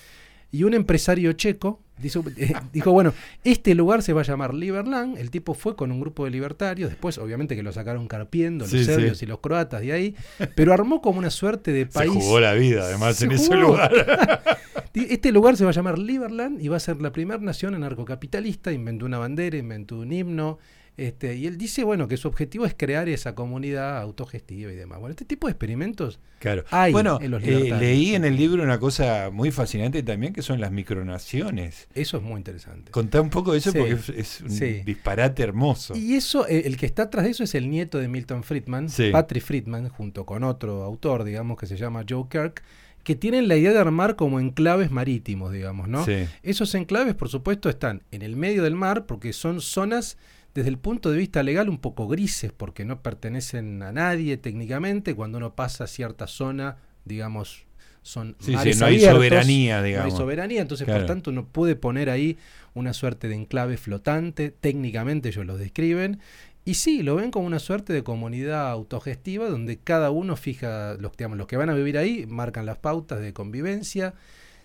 Y 0.52 0.64
un 0.64 0.74
empresario 0.74 1.34
checo 1.34 1.84
eh, 2.04 2.54
dijo, 2.72 2.92
bueno, 2.92 3.14
este 3.44 3.74
lugar 3.76 4.04
se 4.04 4.14
va 4.14 4.22
a 4.22 4.24
llamar 4.24 4.54
Liberland. 4.54 5.18
El 5.18 5.32
tipo 5.32 5.54
fue 5.54 5.76
con 5.76 5.92
un 5.92 6.00
grupo 6.00 6.26
de 6.26 6.32
libertarios. 6.32 6.90
Después, 6.90 7.18
obviamente, 7.18 7.56
que 7.56 7.64
lo 7.64 7.72
sacaron 7.72 8.08
carpiendo 8.08 8.66
los 8.66 8.86
serbios 8.86 9.22
y 9.24 9.26
los 9.26 9.40
croatas 9.40 9.82
de 9.82 9.92
ahí. 9.92 10.16
Pero 10.56 10.74
armó 10.74 11.02
como 11.02 11.20
una 11.20 11.30
suerte 11.30 11.72
de 11.72 11.86
país. 11.86 12.14
Se 12.14 12.20
jugó 12.20 12.40
la 12.40 12.54
vida, 12.54 12.84
además, 12.84 13.22
en 13.22 13.32
ese 13.32 13.56
lugar. 13.56 13.92
este 14.94 15.32
lugar 15.32 15.58
se 15.58 15.64
va 15.64 15.72
a 15.72 15.74
llamar 15.74 15.98
Liberland 16.00 16.62
y 16.62 16.68
va 16.68 16.78
a 16.78 16.80
ser 16.80 17.02
la 17.02 17.12
primera 17.12 17.42
nación 17.42 17.76
anarcocapitalista. 17.76 18.72
Inventó 18.72 19.06
una 19.06 19.18
bandera, 19.18 19.58
inventó 19.58 20.00
un 20.00 20.12
himno. 20.12 20.60
Este, 20.98 21.36
y 21.36 21.46
él 21.46 21.60
dice, 21.60 21.84
bueno, 21.84 22.08
que 22.08 22.18
su 22.18 22.28
objetivo 22.28 22.66
es 22.66 22.74
crear 22.76 23.08
esa 23.08 23.36
comunidad 23.36 24.02
autogestiva 24.02 24.74
y 24.74 24.76
demás. 24.76 25.00
Bueno, 25.00 25.12
este 25.12 25.26
tipo 25.26 25.46
de 25.46 25.52
experimentos 25.52 26.20
claro. 26.40 26.64
hay 26.72 26.92
bueno, 26.92 27.20
en 27.22 27.30
los 27.30 27.44
eh, 27.44 27.72
leí 27.80 28.16
en 28.16 28.26
el 28.26 28.36
libro 28.36 28.64
una 28.64 28.80
cosa 28.80 29.30
muy 29.32 29.52
fascinante 29.52 30.02
también, 30.02 30.34
que 30.34 30.42
son 30.42 30.60
las 30.60 30.72
micronaciones. 30.72 31.88
Eso 31.94 32.18
es 32.18 32.24
muy 32.24 32.38
interesante. 32.38 32.90
Contá 32.90 33.22
un 33.22 33.30
poco 33.30 33.52
de 33.52 33.60
eso 33.60 33.72
porque 33.74 33.96
es, 34.18 34.42
un 34.42 34.86
disparate 34.86 35.44
hermoso. 35.44 35.96
Y 35.96 36.16
eso, 36.16 36.48
eh, 36.48 36.64
el 36.66 36.78
que 36.78 36.88
está 36.88 37.04
atrás 37.04 37.26
de 37.26 37.32
eso 37.32 37.44
es 37.44 37.54
el 37.54 37.70
nieto 37.70 38.00
de 38.00 38.08
Milton 38.08 38.42
Friedman, 38.42 38.88
Patrick 39.12 39.44
Friedman, 39.44 39.90
junto 39.90 40.26
con 40.26 40.44
otro 40.44 40.82
autor, 40.84 41.26
digamos, 41.26 41.60
que 41.60 41.68
se 41.68 41.78
llama 41.78 42.06
Joe 42.10 42.26
Kirk, 42.28 42.64
que 43.04 43.16
tienen 43.16 43.48
la 43.48 43.56
idea 43.56 43.72
de 43.72 43.80
armar 43.80 44.16
como 44.16 44.40
enclaves 44.40 44.90
marítimos, 44.90 45.54
digamos, 45.54 45.88
¿no? 45.88 46.04
Esos 46.42 46.74
enclaves, 46.74 47.14
por 47.14 47.30
supuesto, 47.30 47.70
están 47.70 48.02
en 48.10 48.24
el 48.24 48.36
medio 48.36 48.64
del 48.64 48.74
mar 48.74 49.06
porque 49.06 49.32
son 49.32 49.62
zonas 49.62 50.18
desde 50.58 50.70
el 50.70 50.80
punto 50.80 51.12
de 51.12 51.18
vista 51.20 51.44
legal 51.44 51.70
un 51.70 51.78
poco 51.78 52.08
grises 52.08 52.52
porque 52.52 52.84
no 52.84 53.04
pertenecen 53.04 53.84
a 53.84 53.92
nadie 53.92 54.38
técnicamente. 54.38 55.14
Cuando 55.14 55.38
uno 55.38 55.54
pasa 55.54 55.84
a 55.84 55.88
cierta 55.88 56.26
zona, 56.26 56.78
digamos, 57.06 57.68
son 58.02 58.36
sí, 58.40 58.56
sí, 58.64 58.80
no 58.80 58.88
hay 58.88 59.00
soberanía, 59.00 59.84
digamos. 59.84 60.08
No 60.08 60.16
hay 60.16 60.20
soberanía, 60.20 60.62
entonces 60.64 60.88
por 60.88 61.06
tanto 61.06 61.30
uno 61.30 61.46
puede 61.46 61.76
poner 61.76 62.10
ahí 62.10 62.40
una 62.74 62.94
suerte 62.94 63.28
de 63.28 63.36
enclave 63.36 63.78
flotante, 63.78 64.50
técnicamente 64.50 65.30
ellos 65.30 65.46
lo 65.46 65.60
describen, 65.60 66.22
y 66.66 66.74
sí, 66.74 67.04
lo 67.04 67.18
ven 67.18 67.30
como 67.30 67.46
una 67.46 67.60
suerte 67.60 67.94
de 67.94 68.04
comunidad 68.04 68.72
autogestiva 68.72 69.50
donde 69.50 69.78
cada 69.78 70.10
uno 70.10 70.36
fija, 70.36 70.96
los, 71.00 71.16
digamos, 71.16 71.38
los 71.38 71.46
que 71.46 71.58
van 71.58 71.70
a 71.70 71.76
vivir 71.76 72.00
ahí 72.00 72.26
marcan 72.26 72.66
las 72.66 72.80
pautas 72.80 73.20
de 73.20 73.32
convivencia. 73.32 74.16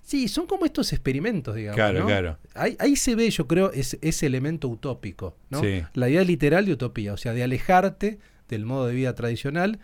Sí, 0.03 0.29
son 0.29 0.47
como 0.47 0.67
estos 0.67 0.93
experimentos, 0.93 1.55
digamos. 1.55 1.77
Claro, 1.77 2.05
claro. 2.07 2.39
Ahí, 2.55 2.77
ahí, 2.81 2.97
se 2.97 3.15
ve, 3.15 3.31
yo 3.31 3.47
creo, 3.47 3.73
ese, 3.73 3.99
ese 4.03 4.27
elemento 4.27 4.69
utópico, 4.69 5.37
¿no? 5.49 5.63
La 5.95 6.09
idea 6.11 6.25
literal 6.25 6.67
de 6.67 6.73
utopía, 6.73 7.13
o 7.13 7.17
sea, 7.17 7.33
de 7.33 7.43
alejarte 7.43 8.19
del 8.49 8.67
modo 8.67 8.87
de 8.87 8.95
vida 8.95 9.15
tradicional 9.15 9.79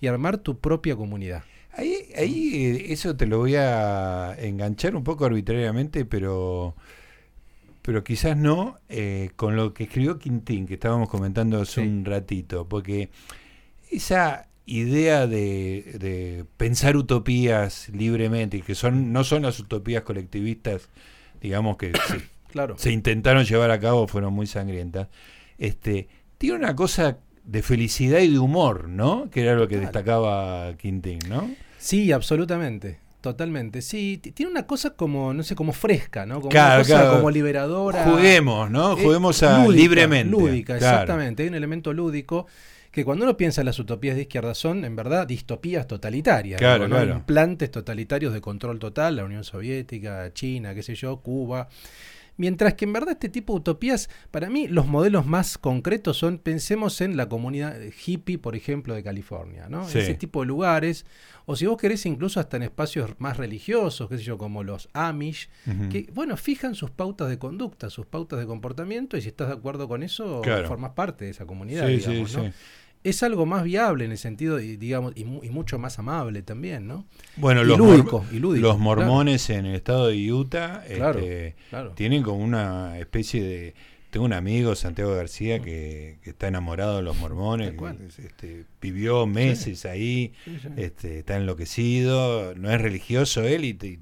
y 0.00 0.06
armar 0.06 0.38
tu 0.38 0.58
propia 0.58 0.96
comunidad. 0.96 1.44
Ahí, 1.72 2.08
ahí 2.16 2.64
eh, 2.64 2.92
eso 2.92 3.16
te 3.16 3.26
lo 3.26 3.38
voy 3.38 3.56
a 3.56 4.36
enganchar 4.38 4.94
un 4.94 5.02
poco 5.02 5.24
arbitrariamente, 5.24 6.04
pero 6.04 6.76
pero 7.82 8.02
quizás 8.02 8.36
no 8.36 8.78
eh, 8.88 9.30
con 9.36 9.56
lo 9.56 9.74
que 9.74 9.84
escribió 9.84 10.18
Quintín, 10.18 10.66
que 10.66 10.74
estábamos 10.74 11.08
comentando 11.10 11.60
hace 11.60 11.82
un 11.82 12.04
ratito, 12.04 12.66
porque 12.66 13.10
esa 13.90 14.48
idea 14.66 15.26
de, 15.26 16.44
pensar 16.56 16.96
utopías 16.96 17.88
libremente, 17.90 18.58
y 18.58 18.62
que 18.62 18.74
son 18.74 19.12
no 19.12 19.24
son 19.24 19.42
las 19.42 19.58
utopías 19.60 20.02
colectivistas, 20.02 20.88
digamos 21.40 21.76
que 21.76 21.92
se, 21.92 22.22
claro. 22.52 22.76
se 22.78 22.92
intentaron 22.92 23.44
llevar 23.44 23.70
a 23.70 23.80
cabo, 23.80 24.06
fueron 24.06 24.32
muy 24.32 24.46
sangrientas, 24.46 25.08
este, 25.58 26.08
tiene 26.38 26.56
una 26.56 26.74
cosa 26.74 27.18
de 27.44 27.62
felicidad 27.62 28.20
y 28.20 28.32
de 28.32 28.38
humor, 28.38 28.88
¿no? 28.88 29.28
Que 29.30 29.42
era 29.42 29.54
lo 29.54 29.68
que 29.68 29.78
destacaba 29.78 30.74
Quintín, 30.76 31.18
¿no? 31.28 31.50
Sí, 31.78 32.12
absolutamente. 32.12 32.98
Totalmente, 33.20 33.80
sí, 33.80 34.18
tiene 34.18 34.50
una 34.50 34.66
cosa 34.66 34.90
como, 34.90 35.32
no 35.32 35.42
sé, 35.42 35.54
como 35.54 35.72
fresca, 35.72 36.26
¿no? 36.26 36.42
Como 36.42 36.50
una 36.50 36.76
cosa 36.76 37.10
como 37.10 37.30
liberadora. 37.30 38.04
Juguemos, 38.04 38.70
¿no? 38.70 38.98
Eh, 38.98 39.02
Juguemos 39.02 39.42
a 39.42 39.66
libremente. 39.66 40.30
Lúdica, 40.30 40.76
exactamente. 40.76 41.42
Hay 41.42 41.48
un 41.48 41.54
elemento 41.54 41.94
lúdico 41.94 42.46
que 42.94 43.04
cuando 43.04 43.24
uno 43.24 43.36
piensa 43.36 43.60
en 43.60 43.66
las 43.66 43.78
utopías 43.80 44.14
de 44.14 44.22
izquierda 44.22 44.54
son, 44.54 44.84
en 44.84 44.94
verdad, 44.94 45.26
distopías 45.26 45.88
totalitarias. 45.88 46.60
Claro, 46.60 46.86
claro. 46.86 47.12
Implantes 47.12 47.70
totalitarios 47.72 48.32
de 48.32 48.40
control 48.40 48.78
total, 48.78 49.16
la 49.16 49.24
Unión 49.24 49.42
Soviética, 49.42 50.32
China, 50.32 50.74
qué 50.74 50.82
sé 50.84 50.94
yo, 50.94 51.16
Cuba. 51.16 51.68
Mientras 52.36 52.74
que 52.74 52.84
en 52.84 52.92
verdad 52.92 53.12
este 53.12 53.28
tipo 53.28 53.52
de 53.52 53.60
utopías, 53.60 54.08
para 54.30 54.48
mí 54.48 54.66
los 54.68 54.86
modelos 54.86 55.26
más 55.26 55.58
concretos 55.58 56.16
son, 56.16 56.38
pensemos 56.38 57.00
en 57.00 57.16
la 57.16 57.28
comunidad 57.28 57.76
hippie, 58.06 58.38
por 58.38 58.54
ejemplo, 58.54 58.94
de 58.94 59.02
California, 59.02 59.68
¿no? 59.68 59.88
Ese 59.88 60.14
tipo 60.14 60.40
de 60.40 60.46
lugares, 60.46 61.04
o 61.46 61.54
si 61.56 61.66
vos 61.66 61.76
querés 61.76 62.06
incluso 62.06 62.40
hasta 62.40 62.56
en 62.56 62.64
espacios 62.64 63.10
más 63.18 63.36
religiosos, 63.36 64.08
qué 64.08 64.18
sé 64.18 64.24
yo, 64.24 64.38
como 64.38 64.62
los 64.64 64.88
Amish, 64.92 65.48
que, 65.90 66.08
bueno, 66.12 66.36
fijan 66.36 66.74
sus 66.74 66.90
pautas 66.90 67.28
de 67.28 67.38
conducta, 67.38 67.90
sus 67.90 68.06
pautas 68.06 68.38
de 68.38 68.46
comportamiento, 68.46 69.16
y 69.16 69.22
si 69.22 69.28
estás 69.28 69.48
de 69.48 69.54
acuerdo 69.54 69.86
con 69.88 70.02
eso, 70.02 70.42
formas 70.66 70.92
parte 70.92 71.24
de 71.24 71.32
esa 71.32 71.46
comunidad, 71.46 71.86
digamos, 71.86 72.36
¿no? 72.36 72.52
Es 73.04 73.22
algo 73.22 73.44
más 73.44 73.64
viable 73.64 74.06
en 74.06 74.12
el 74.12 74.18
sentido, 74.18 74.56
digamos, 74.56 75.12
y, 75.14 75.24
mucho 75.24 75.78
más 75.78 75.98
amable 75.98 76.42
también, 76.42 76.88
¿no? 76.88 77.04
Bueno, 77.36 77.62
los, 77.62 77.78
lúdico, 77.78 78.24
los 78.32 78.78
mormones 78.78 79.50
en 79.50 79.66
el 79.66 79.74
estado 79.74 80.08
de 80.08 80.32
Utah 80.32 80.82
este, 80.88 81.54
tienen 81.94 82.22
como 82.22 82.38
una 82.38 82.98
especie 82.98 83.42
de... 83.42 83.74
Tengo 84.08 84.26
un 84.26 84.32
amigo, 84.32 84.76
Santiago 84.76 85.14
García, 85.14 85.60
que, 85.60 86.18
está 86.22 86.48
enamorado 86.48 86.96
de 86.96 87.02
los 87.02 87.16
mormones, 87.18 87.74
este, 88.18 88.64
vivió 88.80 89.26
meses 89.26 89.84
ahí, 89.84 90.32
Este, 90.76 91.18
está 91.18 91.36
enloquecido, 91.36 92.54
no 92.54 92.70
es 92.70 92.80
religioso 92.80 93.42
él 93.42 93.64
y, 93.64 93.98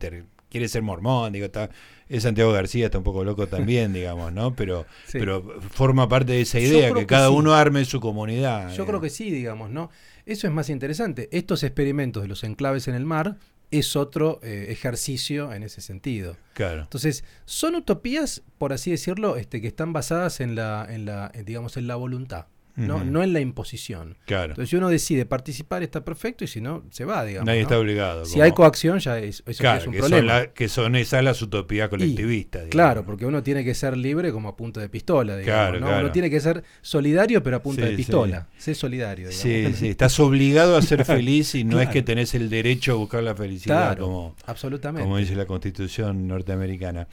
quiere 0.52 0.68
ser 0.68 0.82
mormón, 0.82 1.32
digo, 1.32 1.46
está 1.46 1.70
es 2.12 2.24
Santiago 2.24 2.52
García, 2.52 2.86
está 2.86 2.98
un 2.98 3.04
poco 3.04 3.24
loco 3.24 3.48
también, 3.48 3.92
digamos, 3.94 4.32
¿no? 4.32 4.54
Pero, 4.54 4.84
pero 5.10 5.60
forma 5.70 6.08
parte 6.08 6.32
de 6.32 6.42
esa 6.42 6.60
idea, 6.60 6.92
que, 6.92 7.06
cada 7.06 7.30
uno 7.30 7.54
arme 7.54 7.84
su 7.86 8.00
comunidad. 8.00 8.70
Yo 8.74 8.84
creo 8.84 9.00
que 9.00 9.08
sí, 9.08 9.30
digamos, 9.30 9.70
¿no? 9.70 9.90
Eso 10.26 10.46
es 10.46 10.52
más 10.52 10.68
interesante. 10.68 11.30
Estos 11.32 11.62
experimentos 11.62 12.22
de 12.22 12.28
los 12.28 12.44
enclaves 12.44 12.86
en 12.86 12.94
el 12.94 13.06
mar 13.06 13.38
es 13.70 13.96
otro 13.96 14.40
eh, 14.42 14.66
ejercicio 14.68 15.54
en 15.54 15.62
ese 15.62 15.80
sentido. 15.80 16.36
Claro. 16.52 16.82
Entonces, 16.82 17.24
son 17.46 17.76
utopías, 17.76 18.42
por 18.58 18.74
así 18.74 18.90
decirlo, 18.90 19.36
este, 19.36 19.62
que 19.62 19.68
están 19.68 19.94
basadas 19.94 20.40
en 20.40 20.54
la, 20.54 20.86
en 20.88 21.06
la, 21.06 21.32
digamos, 21.46 21.78
en 21.78 21.86
la 21.86 21.96
voluntad. 21.96 22.46
¿No? 22.76 23.04
no 23.04 23.22
en 23.22 23.32
la 23.32 23.40
imposición. 23.40 24.16
Claro. 24.26 24.52
Entonces, 24.52 24.70
si 24.70 24.76
uno 24.76 24.88
decide 24.88 25.26
participar, 25.26 25.82
está 25.82 26.04
perfecto, 26.04 26.44
y 26.44 26.46
si 26.46 26.60
no, 26.60 26.84
se 26.90 27.04
va, 27.04 27.24
digamos. 27.24 27.46
Nadie 27.46 27.62
está 27.62 27.78
obligado. 27.78 28.24
Si 28.24 28.40
hay 28.40 28.52
coacción, 28.52 28.98
ya 28.98 29.18
es, 29.18 29.42
eso 29.46 29.74
es 29.74 29.86
un 29.86 29.94
problema. 29.94 30.40
Son 30.40 30.48
que 30.54 30.68
son 30.68 30.96
esas 30.96 31.22
las 31.24 31.40
utopías 31.42 31.88
colectivistas. 31.88 32.68
claro, 32.68 33.04
porque 33.04 33.26
uno 33.26 33.42
tiene 33.42 33.64
que 33.64 33.74
ser 33.74 33.96
libre 33.96 34.32
como 34.32 34.48
a 34.48 34.56
punta 34.56 34.80
de 34.80 34.88
pistola. 34.88 35.36
Digamos, 35.36 35.78
claro, 35.78 36.00
Uno 36.00 36.12
tiene 36.12 36.30
que 36.30 36.40
ser 36.40 36.62
solidario, 36.80 37.42
pero 37.42 37.56
a 37.56 37.62
punta 37.62 37.84
de 37.84 37.92
pistola. 37.92 38.48
Sé 38.56 38.74
solidario. 38.74 39.30
Sí, 39.32 39.72
sí, 39.74 39.88
estás 39.90 40.18
obligado 40.20 40.76
a 40.76 40.82
ser 40.82 41.04
feliz 41.06 41.54
y 41.54 41.64
no 41.64 41.80
es 41.80 41.88
que 41.88 42.02
tenés 42.02 42.34
el 42.34 42.48
derecho 42.50 42.92
a 42.92 42.94
buscar 42.96 43.22
la 43.22 43.34
felicidad, 43.34 43.98
como, 43.98 44.34
absolutamente. 44.46 45.02
como 45.02 45.18
dice 45.18 45.36
la 45.36 45.46
constitución 45.46 46.26
norteamericana. 46.26 47.08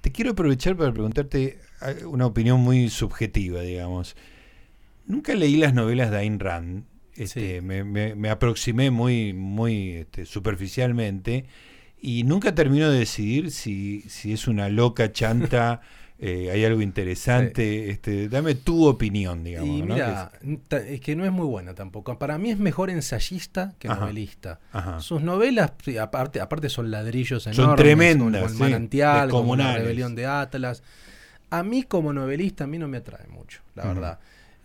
Te 0.00 0.10
quiero 0.10 0.32
aprovechar 0.32 0.76
para 0.76 0.92
preguntarte 0.92 1.58
eh, 1.82 2.04
una 2.04 2.26
opinión 2.26 2.60
muy 2.60 2.88
subjetiva, 2.88 3.60
digamos. 3.60 4.16
Nunca 5.06 5.34
leí 5.34 5.56
las 5.56 5.74
novelas 5.74 6.10
de 6.10 6.18
Ayn 6.18 6.38
Rand. 6.38 6.84
Este, 7.14 7.60
me, 7.60 8.30
aproximé 8.30 8.90
muy, 8.90 9.32
muy 9.34 9.90
este, 9.90 10.24
superficialmente 10.24 11.44
y 12.00 12.24
nunca 12.24 12.54
termino 12.54 12.90
de 12.90 13.00
decidir 13.00 13.50
si, 13.50 14.00
si 14.08 14.32
es 14.32 14.48
una 14.48 14.68
loca 14.68 15.12
chanta. 15.12 15.80
Eh, 16.24 16.52
hay 16.52 16.64
algo 16.64 16.80
interesante. 16.82 17.90
Este, 17.90 18.28
dame 18.28 18.54
tu 18.54 18.86
opinión, 18.86 19.42
digamos. 19.42 19.84
mira, 19.84 20.30
es 20.86 21.00
que 21.00 21.16
no 21.16 21.24
es 21.24 21.32
muy 21.32 21.46
buena 21.46 21.74
tampoco. 21.74 22.16
Para 22.16 22.38
mí 22.38 22.52
es 22.52 22.60
mejor 22.60 22.90
ensayista 22.90 23.74
que 23.80 23.88
novelista. 23.88 24.60
Sus 25.00 25.20
novelas, 25.20 25.72
aparte, 26.00 26.40
aparte 26.40 26.68
son 26.68 26.92
ladrillos 26.92 27.48
enormes. 27.48 27.66
Son 27.66 27.74
tremendas. 27.74 28.40
Como 28.40 28.52
el 28.52 28.54
manantial, 28.54 29.30
como 29.30 29.56
la 29.56 29.74
rebelión 29.74 30.14
de 30.14 30.26
Atlas. 30.26 30.84
A 31.50 31.64
mí 31.64 31.82
como 31.82 32.12
novelista, 32.12 32.64
a 32.64 32.66
mí 32.68 32.78
no 32.78 32.86
me 32.86 32.98
atrae 32.98 33.26
mucho, 33.26 33.60
la 33.74 33.86
verdad. 33.86 34.20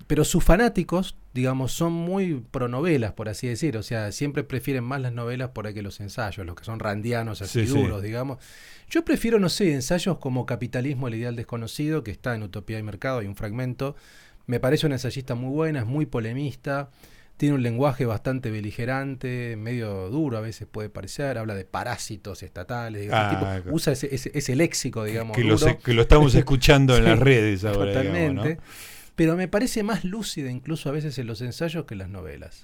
Pero 0.07 0.23
sus 0.23 0.41
fanáticos, 0.41 1.17
digamos, 1.33 1.73
son 1.73 1.91
muy 1.91 2.41
pronovelas, 2.51 3.11
por 3.11 3.27
así 3.27 3.47
decir. 3.47 3.75
O 3.75 3.83
sea, 3.83 4.13
siempre 4.13 4.45
prefieren 4.45 4.85
más 4.85 5.01
las 5.01 5.11
novelas 5.11 5.49
por 5.49 5.67
ahí 5.67 5.73
que 5.73 5.81
los 5.81 5.99
ensayos, 5.99 6.45
los 6.45 6.55
que 6.55 6.63
son 6.63 6.79
randianos, 6.79 7.41
así 7.41 7.65
duros, 7.65 8.01
digamos. 8.01 8.37
Yo 8.89 9.03
prefiero, 9.03 9.37
no 9.37 9.49
sé, 9.49 9.73
ensayos 9.73 10.17
como 10.19 10.45
Capitalismo, 10.45 11.09
el 11.09 11.15
ideal 11.15 11.35
desconocido, 11.35 12.05
que 12.05 12.11
está 12.11 12.33
en 12.35 12.43
Utopía 12.43 12.79
y 12.79 12.83
Mercado, 12.83 13.19
hay 13.19 13.27
un 13.27 13.35
fragmento. 13.35 13.97
Me 14.45 14.61
parece 14.61 14.85
una 14.85 14.95
ensayista 14.95 15.35
muy 15.35 15.49
buena, 15.49 15.79
es 15.79 15.85
muy 15.85 16.05
polemista, 16.05 16.89
tiene 17.35 17.55
un 17.55 17.61
lenguaje 17.61 18.05
bastante 18.05 18.49
beligerante, 18.49 19.57
medio 19.57 20.09
duro 20.09 20.37
a 20.37 20.41
veces 20.41 20.69
puede 20.71 20.87
parecer, 20.87 21.37
habla 21.37 21.53
de 21.53 21.65
parásitos 21.65 22.43
estatales, 22.43 23.09
ah, 23.11 23.61
usa 23.69 23.91
ese, 23.91 24.09
ese, 24.13 24.55
léxico, 24.55 25.03
digamos. 25.03 25.35
Que, 25.35 25.43
Lo, 25.43 25.57
que 25.57 25.93
lo 25.93 26.03
estamos 26.03 26.33
escuchando 26.35 26.95
en 26.95 27.03
las 27.03 27.19
redes 27.19 27.65
ahora. 27.65 27.91
Totalmente 27.91 28.57
pero 29.17 29.35
me 29.35 29.47
parece 29.47 29.81
más 29.81 30.05
lúcida 30.05 30.51
incluso 30.51 30.89
a 30.89 30.91
veces 30.91 31.17
en 31.17 31.25
los 31.25 31.41
ensayos 31.41 31.85
que 31.85 31.95
en 31.95 31.97
las 31.97 32.09
novelas. 32.09 32.61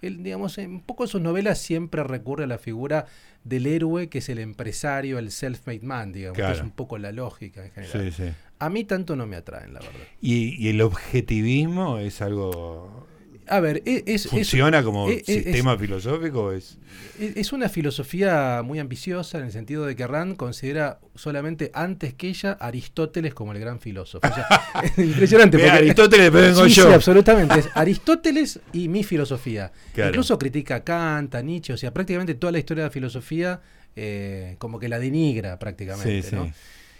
Él, 0.00 0.22
digamos, 0.22 0.56
un 0.56 0.80
poco 0.80 1.04
en 1.04 1.08
sus 1.08 1.20
novelas 1.20 1.58
siempre 1.58 2.02
recurre 2.02 2.44
a 2.44 2.46
la 2.46 2.56
figura 2.56 3.04
del 3.44 3.66
héroe 3.66 4.08
que 4.08 4.18
es 4.18 4.30
el 4.30 4.38
empresario, 4.38 5.18
el 5.18 5.30
self-made 5.30 5.82
man, 5.82 6.10
digamos, 6.12 6.38
que 6.38 6.50
es 6.50 6.62
un 6.62 6.70
poco 6.70 6.96
la 6.96 7.12
lógica 7.12 7.66
en 7.66 7.70
general. 7.70 8.34
A 8.58 8.70
mí 8.70 8.84
tanto 8.84 9.14
no 9.14 9.26
me 9.26 9.36
atraen, 9.36 9.74
la 9.74 9.80
verdad. 9.80 10.00
¿Y, 10.22 10.68
el 10.68 10.80
objetivismo 10.80 11.98
es 11.98 12.22
algo 12.22 13.06
a 13.46 13.60
ver, 13.60 13.82
e, 13.84 14.04
es, 14.06 14.28
¿funciona 14.28 14.82
como 14.82 15.08
e, 15.08 15.22
e, 15.26 15.42
sistema 15.42 15.76
filosófico? 15.76 16.52
Es, 16.52 16.78
es 17.18 17.52
una 17.52 17.68
filosofía 17.68 18.62
muy 18.64 18.78
ambiciosa 18.78 19.38
en 19.38 19.44
el 19.44 19.52
sentido 19.52 19.84
de 19.84 19.94
que 19.96 20.06
Rand 20.06 20.36
considera 20.36 20.98
solamente 21.14 21.70
antes 21.74 22.14
que 22.14 22.28
ella 22.28 22.52
Aristóteles 22.52 23.34
como 23.34 23.52
el 23.52 23.60
gran 23.60 23.80
filósofo. 23.80 24.26
impresionante. 24.96 25.58
Porque, 25.58 25.70
Aristóteles, 25.70 26.32
vengo 26.32 26.66
yo. 26.66 26.88
Sí, 26.88 26.92
absolutamente. 26.92 27.60
Es 27.60 27.68
Aristóteles 27.74 28.60
y 28.72 28.88
mi 28.88 29.04
filosofía. 29.04 29.72
Incluso 29.96 30.38
critica 30.38 30.76
a 30.76 30.84
Kant, 30.84 31.34
a 31.34 31.42
Nietzsche, 31.42 31.72
o 31.72 31.76
sea, 31.76 31.92
prácticamente 31.92 32.34
toda 32.34 32.52
la 32.52 32.58
historia 32.58 32.84
de 32.84 32.88
la 32.88 32.92
filosofía 32.92 33.60
eh, 33.96 34.56
como 34.58 34.78
que 34.78 34.88
la 34.88 34.98
denigra 34.98 35.58
prácticamente. 35.58 36.22
Sí, 36.22 36.34
¿no? 36.34 36.52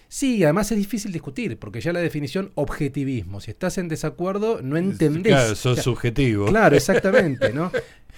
Sí, 0.08 0.44
además 0.44 0.70
es 0.70 0.78
difícil 0.78 1.12
discutir, 1.12 1.58
porque 1.58 1.80
ya 1.80 1.92
la 1.92 2.00
definición 2.00 2.52
objetivismo, 2.54 3.40
si 3.40 3.50
estás 3.50 3.78
en 3.78 3.88
desacuerdo, 3.88 4.60
no 4.62 4.76
entendés. 4.76 5.32
Claro, 5.32 5.54
sos 5.54 5.80
subjetivo. 5.80 6.46
Claro, 6.46 6.76
exactamente, 6.76 7.52
¿no? 7.52 7.72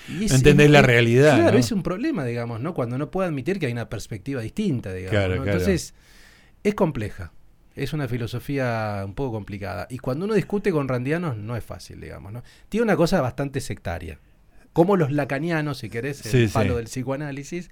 no 0.08 0.34
entendés 0.34 0.70
la 0.70 0.82
realidad. 0.82 1.36
Claro, 1.36 1.58
es 1.58 1.72
un 1.72 1.82
problema, 1.82 2.24
digamos, 2.24 2.60
¿no? 2.60 2.74
Cuando 2.74 2.98
no 2.98 3.10
puede 3.10 3.28
admitir 3.28 3.58
que 3.58 3.66
hay 3.66 3.72
una 3.72 3.88
perspectiva 3.88 4.42
distinta, 4.42 4.92
digamos. 4.92 5.46
Entonces, 5.46 5.94
es 6.62 6.74
compleja. 6.74 7.32
Es 7.74 7.92
una 7.92 8.08
filosofía 8.08 9.02
un 9.04 9.14
poco 9.14 9.32
complicada. 9.32 9.86
Y 9.90 9.98
cuando 9.98 10.24
uno 10.24 10.34
discute 10.34 10.72
con 10.72 10.88
randianos, 10.88 11.36
no 11.36 11.56
es 11.56 11.64
fácil, 11.64 12.00
digamos, 12.00 12.32
¿no? 12.32 12.42
Tiene 12.68 12.84
una 12.84 12.96
cosa 12.96 13.20
bastante 13.20 13.60
sectaria. 13.60 14.18
Como 14.72 14.96
los 14.96 15.12
lacanianos, 15.12 15.78
si 15.78 15.88
querés, 15.88 16.24
el 16.34 16.48
palo 16.50 16.76
del 16.76 16.86
psicoanálisis 16.86 17.70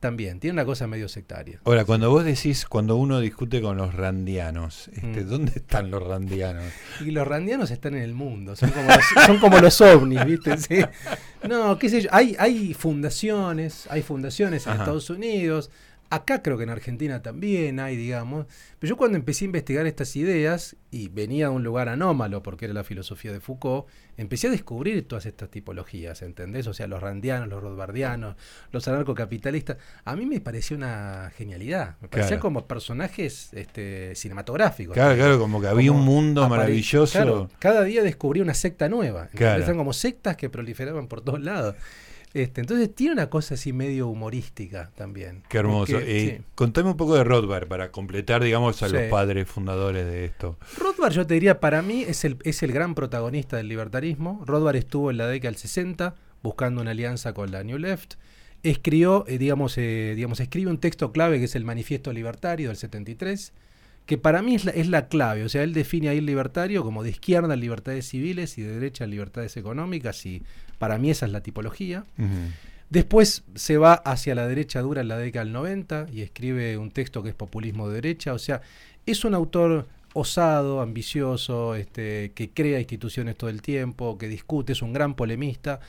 también, 0.00 0.40
tiene 0.40 0.54
una 0.54 0.64
cosa 0.64 0.86
medio 0.86 1.08
sectaria. 1.08 1.60
Ahora, 1.64 1.84
cuando 1.84 2.10
vos 2.10 2.24
decís, 2.24 2.64
cuando 2.64 2.96
uno 2.96 3.20
discute 3.20 3.60
con 3.60 3.76
los 3.76 3.94
randianos, 3.94 4.88
este, 4.88 5.24
mm. 5.24 5.28
¿dónde 5.28 5.52
están 5.56 5.90
los 5.90 6.02
randianos? 6.02 6.64
Y 7.00 7.10
los 7.10 7.28
randianos 7.28 7.70
están 7.70 7.94
en 7.94 8.02
el 8.02 8.14
mundo, 8.14 8.56
son 8.56 8.70
como 8.70 8.88
los, 8.88 9.04
son 9.26 9.38
como 9.38 9.58
los 9.58 9.80
ovnis, 9.82 10.24
¿viste? 10.24 10.88
No, 11.48 11.78
qué 11.78 11.88
sé 11.88 12.02
yo, 12.02 12.08
hay, 12.12 12.34
hay 12.38 12.74
fundaciones, 12.74 13.86
hay 13.90 14.02
fundaciones 14.02 14.66
en 14.66 14.72
Estados 14.72 15.10
Unidos, 15.10 15.70
Acá 16.10 16.42
creo 16.42 16.56
que 16.56 16.64
en 16.64 16.70
Argentina 16.70 17.22
también 17.22 17.78
hay, 17.78 17.96
digamos. 17.96 18.46
Pero 18.80 18.90
yo 18.90 18.96
cuando 18.96 19.16
empecé 19.16 19.44
a 19.44 19.46
investigar 19.46 19.86
estas 19.86 20.16
ideas, 20.16 20.76
y 20.90 21.06
venía 21.06 21.48
de 21.48 21.54
un 21.54 21.62
lugar 21.62 21.88
anómalo, 21.88 22.42
porque 22.42 22.64
era 22.64 22.74
la 22.74 22.82
filosofía 22.82 23.32
de 23.32 23.38
Foucault, 23.38 23.86
empecé 24.16 24.48
a 24.48 24.50
descubrir 24.50 25.06
todas 25.06 25.24
estas 25.26 25.50
tipologías, 25.50 26.22
¿entendés? 26.22 26.66
O 26.66 26.74
sea, 26.74 26.88
los 26.88 27.00
randianos, 27.00 27.48
los 27.48 27.62
rothbardianos, 27.62 28.34
los 28.72 28.88
anarcocapitalistas. 28.88 29.76
A 30.04 30.16
mí 30.16 30.26
me 30.26 30.40
pareció 30.40 30.76
una 30.76 31.30
genialidad. 31.36 31.94
Me 32.00 32.08
parecían 32.08 32.40
como 32.40 32.66
personajes 32.66 33.50
este, 33.52 34.16
cinematográficos. 34.16 34.94
Claro, 34.94 35.14
claro, 35.14 35.38
como 35.38 35.60
que 35.60 35.68
había 35.68 35.92
un 35.92 36.04
mundo 36.04 36.48
maravilloso. 36.48 37.48
cada 37.60 37.84
día 37.84 38.02
descubrí 38.02 38.40
una 38.40 38.54
secta 38.54 38.88
nueva. 38.88 39.28
Claro. 39.28 39.62
Eran 39.62 39.76
como 39.76 39.92
sectas 39.92 40.36
que 40.36 40.50
proliferaban 40.50 41.06
por 41.06 41.20
todos 41.20 41.40
lados. 41.40 41.76
Este, 42.32 42.60
entonces 42.60 42.94
tiene 42.94 43.14
una 43.14 43.28
cosa 43.28 43.54
así 43.54 43.72
medio 43.72 44.06
humorística 44.06 44.90
también. 44.94 45.42
Qué 45.48 45.58
hermoso. 45.58 45.98
Eh, 45.98 46.42
contame 46.54 46.90
un 46.90 46.96
poco 46.96 47.16
de 47.16 47.24
Rothbard 47.24 47.66
para 47.66 47.90
completar, 47.90 48.42
digamos, 48.44 48.82
a 48.82 48.88
los 48.88 49.02
padres 49.04 49.48
fundadores 49.48 50.06
de 50.06 50.26
esto. 50.26 50.56
Rothbard, 50.76 51.12
yo 51.12 51.26
te 51.26 51.34
diría, 51.34 51.58
para 51.58 51.82
mí 51.82 52.02
es 52.06 52.24
el, 52.24 52.36
es 52.44 52.62
el 52.62 52.72
gran 52.72 52.94
protagonista 52.94 53.56
del 53.56 53.68
libertarismo. 53.68 54.44
Rothbard 54.46 54.76
estuvo 54.76 55.10
en 55.10 55.16
la 55.16 55.26
década 55.26 55.50
del 55.50 55.58
60 55.58 56.14
buscando 56.42 56.80
una 56.80 56.92
alianza 56.92 57.34
con 57.34 57.50
la 57.50 57.64
New 57.64 57.78
Left. 57.78 58.14
Escribió, 58.62 59.24
eh, 59.26 59.38
digamos, 59.38 59.76
eh, 59.78 60.12
digamos, 60.14 60.38
escribe 60.38 60.70
un 60.70 60.78
texto 60.78 61.12
clave 61.12 61.38
que 61.38 61.46
es 61.46 61.56
el 61.56 61.64
Manifiesto 61.64 62.12
Libertario 62.12 62.68
del 62.68 62.76
73 62.76 63.52
que 64.06 64.18
para 64.18 64.42
mí 64.42 64.54
es 64.54 64.64
la, 64.64 64.72
es 64.72 64.88
la, 64.88 65.08
clave. 65.08 65.44
O 65.44 65.48
sea, 65.48 65.62
él 65.62 65.72
define 65.72 66.08
ahí 66.08 66.18
el 66.18 66.26
libertario 66.26 66.82
como 66.82 67.02
de 67.02 67.10
izquierda 67.10 67.54
libertades 67.56 68.08
civiles 68.08 68.58
y 68.58 68.62
de 68.62 68.74
derecha 68.74 69.06
libertades 69.06 69.56
económicas 69.56 70.26
y 70.26 70.42
para 70.78 70.98
mí 70.98 71.10
esa 71.10 71.26
es 71.26 71.32
la 71.32 71.42
tipología. 71.42 72.04
Después 72.88 73.44
se 73.54 73.76
va 73.76 73.94
hacia 73.94 74.34
la 74.34 74.48
derecha 74.48 74.80
dura 74.80 75.00
en 75.00 75.08
la 75.08 75.16
década 75.16 75.44
del 75.44 75.52
90 75.52 76.06
y 76.12 76.22
escribe 76.22 76.76
un 76.76 76.90
texto 76.90 77.22
que 77.22 77.28
es 77.28 77.34
populismo 77.34 77.88
de 77.88 77.94
derecha. 77.94 78.32
O 78.32 78.38
sea, 78.38 78.62
es 79.06 79.24
un 79.24 79.34
autor 79.34 79.86
osado, 80.12 80.80
ambicioso, 80.80 81.76
este, 81.76 82.32
que 82.34 82.50
crea 82.50 82.80
instituciones 82.80 83.36
todo 83.36 83.50
el 83.50 83.62
tiempo, 83.62 84.18
que 84.18 84.26
discute, 84.26 84.72
es 84.72 84.82
un 84.82 84.92
gran 84.92 85.14
polemista. 85.14 85.80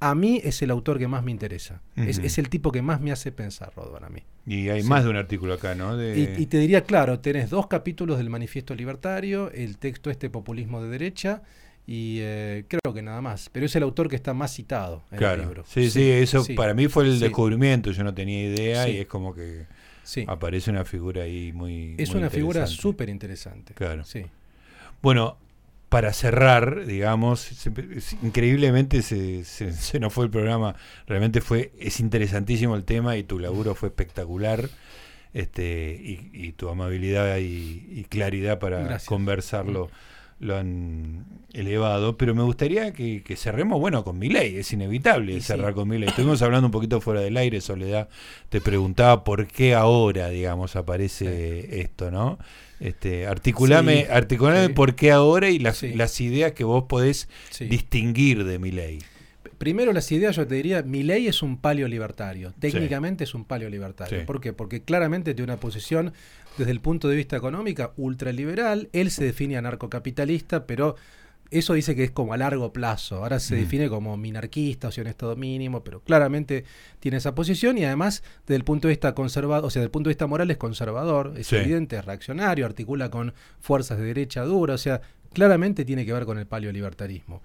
A 0.00 0.14
mí 0.14 0.40
es 0.42 0.62
el 0.62 0.70
autor 0.70 0.98
que 0.98 1.06
más 1.06 1.22
me 1.22 1.30
interesa. 1.30 1.82
es, 1.94 2.38
el 2.38 2.48
tipo 2.48 2.72
que 2.72 2.80
más 2.80 3.00
me 3.00 3.12
hace 3.12 3.32
pensar, 3.32 3.72
Rodman, 3.76 4.04
a 4.04 4.08
mí. 4.08 4.22
Y 4.46 4.70
hay 4.70 4.82
más 4.82 5.04
de 5.04 5.10
un 5.10 5.16
artículo 5.16 5.54
acá, 5.54 5.74
¿no? 5.74 5.94
Y, 6.02 6.46
te 6.46 6.58
diría, 6.58 6.84
claro, 6.84 7.20
tenés 7.20 7.50
dos 7.50 7.66
capítulos 7.66 8.18
del 8.18 8.30
Manifiesto 8.30 8.74
Libertario, 8.74 9.50
el 9.52 9.76
texto 9.76 10.10
este 10.10 10.30
Populismo 10.30 10.82
de 10.82 10.88
Derecha, 10.88 11.42
y 11.86 12.18
eh, 12.20 12.64
creo 12.66 12.94
que 12.94 13.02
nada 13.02 13.20
más. 13.20 13.50
Pero 13.52 13.66
es 13.66 13.76
el 13.76 13.82
autor 13.82 14.08
que 14.08 14.16
está 14.16 14.32
más 14.32 14.54
citado 14.54 15.02
en 15.10 15.22
el 15.22 15.40
libro. 15.40 15.64
Sí, 15.66 15.90
sí, 15.90 16.10
eso 16.10 16.44
para 16.56 16.72
mí 16.72 16.88
fue 16.88 17.04
el 17.04 17.20
descubrimiento, 17.20 17.90
yo 17.90 18.02
no 18.02 18.14
tenía 18.14 18.42
idea 18.42 18.88
y 18.88 18.98
es 18.98 19.06
como 19.06 19.34
que 19.34 19.66
aparece 20.26 20.70
una 20.70 20.84
figura 20.84 21.22
ahí 21.24 21.52
muy... 21.52 21.94
Es 21.98 22.14
una 22.14 22.30
figura 22.30 22.66
súper 22.66 23.10
interesante. 23.10 23.74
Claro. 23.74 24.04
Sí. 24.04 24.24
Bueno, 25.02 25.36
para 25.90 26.12
cerrar, 26.12 26.86
digamos, 26.86 27.50
increíblemente 28.22 29.02
se, 29.02 29.44
se, 29.44 30.00
nos 30.00 30.12
fue 30.12 30.24
el 30.24 30.30
programa, 30.30 30.76
realmente 31.06 31.42
fue, 31.42 31.72
es 31.78 32.00
interesantísimo 32.00 32.76
el 32.76 32.84
tema 32.84 33.16
y 33.18 33.24
tu 33.24 33.38
laburo 33.38 33.74
fue 33.74 33.90
espectacular. 33.90 34.70
Este, 35.32 35.96
y, 36.02 36.52
tu 36.52 36.68
amabilidad 36.70 37.38
y, 37.38 38.04
claridad 38.08 38.58
para 38.58 38.98
conversarlo 39.04 39.88
lo 40.40 40.56
han 40.56 41.24
elevado, 41.52 42.16
pero 42.16 42.34
me 42.34 42.42
gustaría 42.42 42.92
que, 42.92 43.22
cerremos, 43.36 43.78
bueno, 43.78 44.02
con 44.02 44.18
mi 44.18 44.28
ley, 44.28 44.56
es 44.56 44.72
inevitable 44.72 45.40
cerrar 45.40 45.74
con 45.74 45.88
mi 45.88 45.98
ley. 45.98 46.08
Estuvimos 46.08 46.42
hablando 46.42 46.66
un 46.66 46.72
poquito 46.72 47.00
fuera 47.00 47.20
del 47.20 47.36
aire, 47.36 47.60
Soledad 47.60 48.08
te 48.48 48.60
preguntaba 48.60 49.22
por 49.22 49.46
qué 49.46 49.74
ahora, 49.74 50.30
digamos, 50.30 50.74
aparece 50.74 51.80
esto, 51.80 52.10
¿no? 52.10 52.38
Este, 52.80 53.26
articulame, 53.26 54.06
articulame 54.10 54.70
por 54.70 54.94
qué 54.94 55.12
ahora 55.12 55.50
y 55.50 55.58
las, 55.58 55.82
las 55.82 56.20
ideas 56.20 56.52
que 56.52 56.64
vos 56.64 56.84
podés 56.88 57.28
distinguir 57.58 58.44
de 58.44 58.58
mi 58.58 58.70
ley. 58.70 59.00
Primero 59.58 59.92
las 59.92 60.10
ideas, 60.10 60.36
yo 60.36 60.46
te 60.46 60.54
diría, 60.54 60.82
mi 60.82 61.02
ley 61.02 61.26
es 61.26 61.42
un 61.42 61.58
palio 61.58 61.86
libertario, 61.86 62.54
técnicamente 62.58 63.24
es 63.24 63.34
un 63.34 63.44
palio 63.44 63.68
libertario. 63.68 64.24
¿Por 64.24 64.40
qué? 64.40 64.54
Porque 64.54 64.82
claramente 64.82 65.34
tiene 65.34 65.52
una 65.52 65.60
posición 65.60 66.14
desde 66.56 66.72
el 66.72 66.80
punto 66.80 67.08
de 67.08 67.16
vista 67.16 67.36
económico 67.36 67.92
ultraliberal, 67.98 68.88
él 68.94 69.10
se 69.10 69.24
define 69.24 69.58
anarcocapitalista, 69.58 70.66
pero 70.66 70.96
eso 71.50 71.74
dice 71.74 71.96
que 71.96 72.04
es 72.04 72.10
como 72.10 72.32
a 72.32 72.36
largo 72.36 72.72
plazo. 72.72 73.16
Ahora 73.16 73.40
se 73.40 73.56
mm. 73.56 73.58
define 73.58 73.88
como 73.88 74.16
minarquista, 74.16 74.88
o 74.88 74.90
sea, 74.90 75.02
un 75.02 75.08
estado 75.08 75.36
mínimo, 75.36 75.82
pero 75.82 76.00
claramente 76.00 76.64
tiene 77.00 77.18
esa 77.18 77.34
posición 77.34 77.78
y 77.78 77.84
además, 77.84 78.22
desde 78.46 78.56
el 78.56 78.64
punto 78.64 78.88
de 78.88 78.92
vista 78.92 79.14
conservador, 79.14 79.66
o 79.66 79.70
sea, 79.70 79.80
desde 79.80 79.86
el 79.86 79.90
punto 79.90 80.08
de 80.08 80.12
vista 80.12 80.26
moral 80.26 80.50
es 80.50 80.56
conservador, 80.56 81.34
es 81.36 81.52
evidente, 81.52 81.96
es 81.96 82.04
reaccionario, 82.04 82.66
articula 82.66 83.10
con 83.10 83.34
fuerzas 83.60 83.98
de 83.98 84.04
derecha 84.04 84.44
dura, 84.44 84.74
o 84.74 84.78
sea, 84.78 85.00
claramente 85.32 85.84
tiene 85.84 86.06
que 86.06 86.12
ver 86.12 86.24
con 86.24 86.38
el 86.38 86.46
paleolibertarismo. 86.46 87.42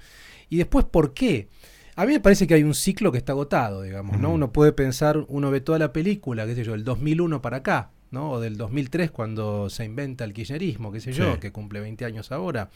Y 0.50 0.58
después, 0.58 0.86
¿por 0.86 1.14
qué? 1.14 1.48
A 1.96 2.06
mí 2.06 2.14
me 2.14 2.20
parece 2.20 2.46
que 2.46 2.54
hay 2.54 2.64
un 2.64 2.76
ciclo 2.76 3.12
que 3.12 3.18
está 3.18 3.32
agotado, 3.32 3.82
digamos, 3.82 4.20
¿no? 4.20 4.32
Uno 4.32 4.52
puede 4.52 4.74
pensar, 4.74 5.26
uno 5.30 5.50
ve 5.50 5.62
toda 5.62 5.80
la 5.80 5.94
película, 5.94 6.46
qué 6.46 6.54
sé 6.54 6.64
yo, 6.64 6.74
el 6.74 6.84
2001 6.84 7.42
para 7.42 7.58
acá, 7.58 7.92
¿no? 8.12 8.32
O 8.32 8.40
del 8.42 8.58
2003 8.58 9.12
cuando 9.12 9.70
se 9.70 9.86
inventa 9.86 10.26
el 10.26 10.34
kirchnerismo, 10.34 10.92
qué 10.92 11.00
sé 11.00 11.14
yo, 11.14 11.40
que 11.40 11.52
cumple 11.52 11.80
20 11.80 12.04
años 12.06 12.32
ahora. 12.34 12.70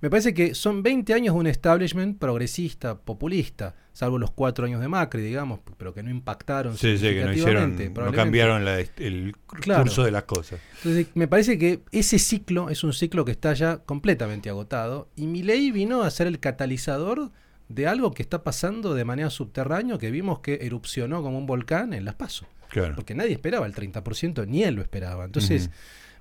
Me 0.00 0.10
parece 0.10 0.34
que 0.34 0.54
son 0.54 0.82
20 0.82 1.14
años 1.14 1.34
de 1.34 1.40
un 1.40 1.46
establishment 1.46 2.18
progresista, 2.18 2.98
populista, 2.98 3.74
salvo 3.92 4.18
los 4.18 4.30
cuatro 4.30 4.66
años 4.66 4.80
de 4.80 4.88
Macri, 4.88 5.22
digamos, 5.22 5.60
pero 5.78 5.94
que 5.94 6.02
no 6.02 6.10
impactaron 6.10 6.76
sí, 6.76 6.98
sí, 6.98 7.06
que 7.06 7.24
no, 7.24 7.32
hicieron, 7.32 7.76
no 7.94 8.12
cambiaron 8.12 8.66
el 8.68 9.34
curso 9.46 10.04
de 10.04 10.10
las 10.10 10.24
cosas. 10.24 10.60
Entonces, 10.78 11.08
me 11.14 11.28
parece 11.28 11.58
que 11.58 11.80
ese 11.92 12.18
ciclo 12.18 12.68
es 12.68 12.84
un 12.84 12.92
ciclo 12.92 13.24
que 13.24 13.32
está 13.32 13.54
ya 13.54 13.78
completamente 13.78 14.50
agotado 14.50 15.08
y 15.16 15.26
mi 15.26 15.42
ley 15.42 15.70
vino 15.70 16.02
a 16.02 16.10
ser 16.10 16.26
el 16.26 16.40
catalizador 16.40 17.30
de 17.68 17.86
algo 17.86 18.12
que 18.12 18.22
está 18.22 18.44
pasando 18.44 18.94
de 18.94 19.04
manera 19.04 19.30
subterránea, 19.30 19.98
que 19.98 20.10
vimos 20.10 20.40
que 20.40 20.58
erupcionó 20.62 21.22
como 21.22 21.38
un 21.38 21.46
volcán 21.46 21.92
en 21.94 22.04
Las 22.04 22.14
Pasos. 22.14 22.48
Porque 22.94 23.14
nadie 23.14 23.32
esperaba 23.32 23.66
el 23.66 23.74
30%, 23.74 24.46
ni 24.46 24.62
él 24.62 24.74
lo 24.74 24.82
esperaba. 24.82 25.24
Entonces, 25.24 25.70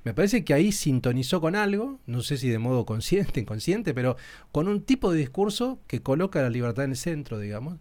me 0.06 0.14
parece 0.14 0.46
que 0.46 0.54
ahí 0.54 0.72
sintonizó 0.72 1.42
con 1.42 1.56
algo, 1.56 2.00
no 2.06 2.22
sé 2.22 2.38
si 2.38 2.48
de 2.48 2.60
modo 2.60 2.86
consciente, 2.86 3.40
inconsciente, 3.42 3.94
pero 3.94 4.16
con 4.52 4.68
un 4.68 4.82
tipo 4.82 5.12
de 5.12 5.18
discurso 5.18 5.80
que 5.88 6.02
coloca 6.02 6.42
la 6.42 6.50
libertad 6.50 6.86
en 6.86 6.92
el 6.92 6.98
centro, 6.98 7.40
digamos. 7.40 7.80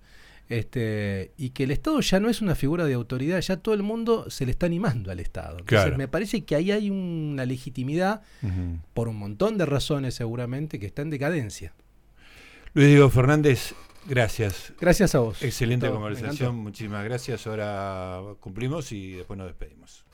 Este, 0.49 1.33
y 1.39 1.51
que 1.51 1.65
el 1.65 1.71
Estado 1.71 2.01
ya 2.01 2.21
no 2.21 2.29
es 2.29 2.43
una 2.43 2.55
figura 2.55 2.85
de 2.85 2.95
autoridad, 2.95 3.41
ya 3.41 3.59
todo 3.59 3.75
el 3.75 3.83
mundo 3.83 4.31
se 4.31 4.45
le 4.45 4.51
está 4.51 4.67
animando 4.67 5.11
al 5.11 5.21
Estado. 5.21 5.59
Entonces, 5.59 5.97
me 5.97 6.09
parece 6.09 6.45
que 6.45 6.55
ahí 6.55 6.71
hay 6.71 6.91
una 6.91 7.47
legitimidad, 7.47 8.23
por 8.93 9.09
un 9.09 9.17
montón 9.17 9.57
de 9.57 9.65
razones 9.65 10.15
seguramente, 10.15 10.79
que 10.79 10.87
está 10.87 11.03
en 11.03 11.11
decadencia. 11.11 11.73
Luis 12.75 12.89
Diego 12.89 13.09
Fernández, 13.09 13.75
gracias. 14.07 14.73
Gracias 14.81 15.15
a 15.15 15.21
vos. 15.21 15.43
Excelente 15.43 15.89
conversación, 15.89 16.57
muchísimas 16.57 17.05
gracias. 17.05 17.47
Ahora 17.47 18.21
cumplimos 18.41 18.93
y 18.93 19.13
después 19.13 19.39
nos 19.39 19.47
despedimos. 19.47 20.05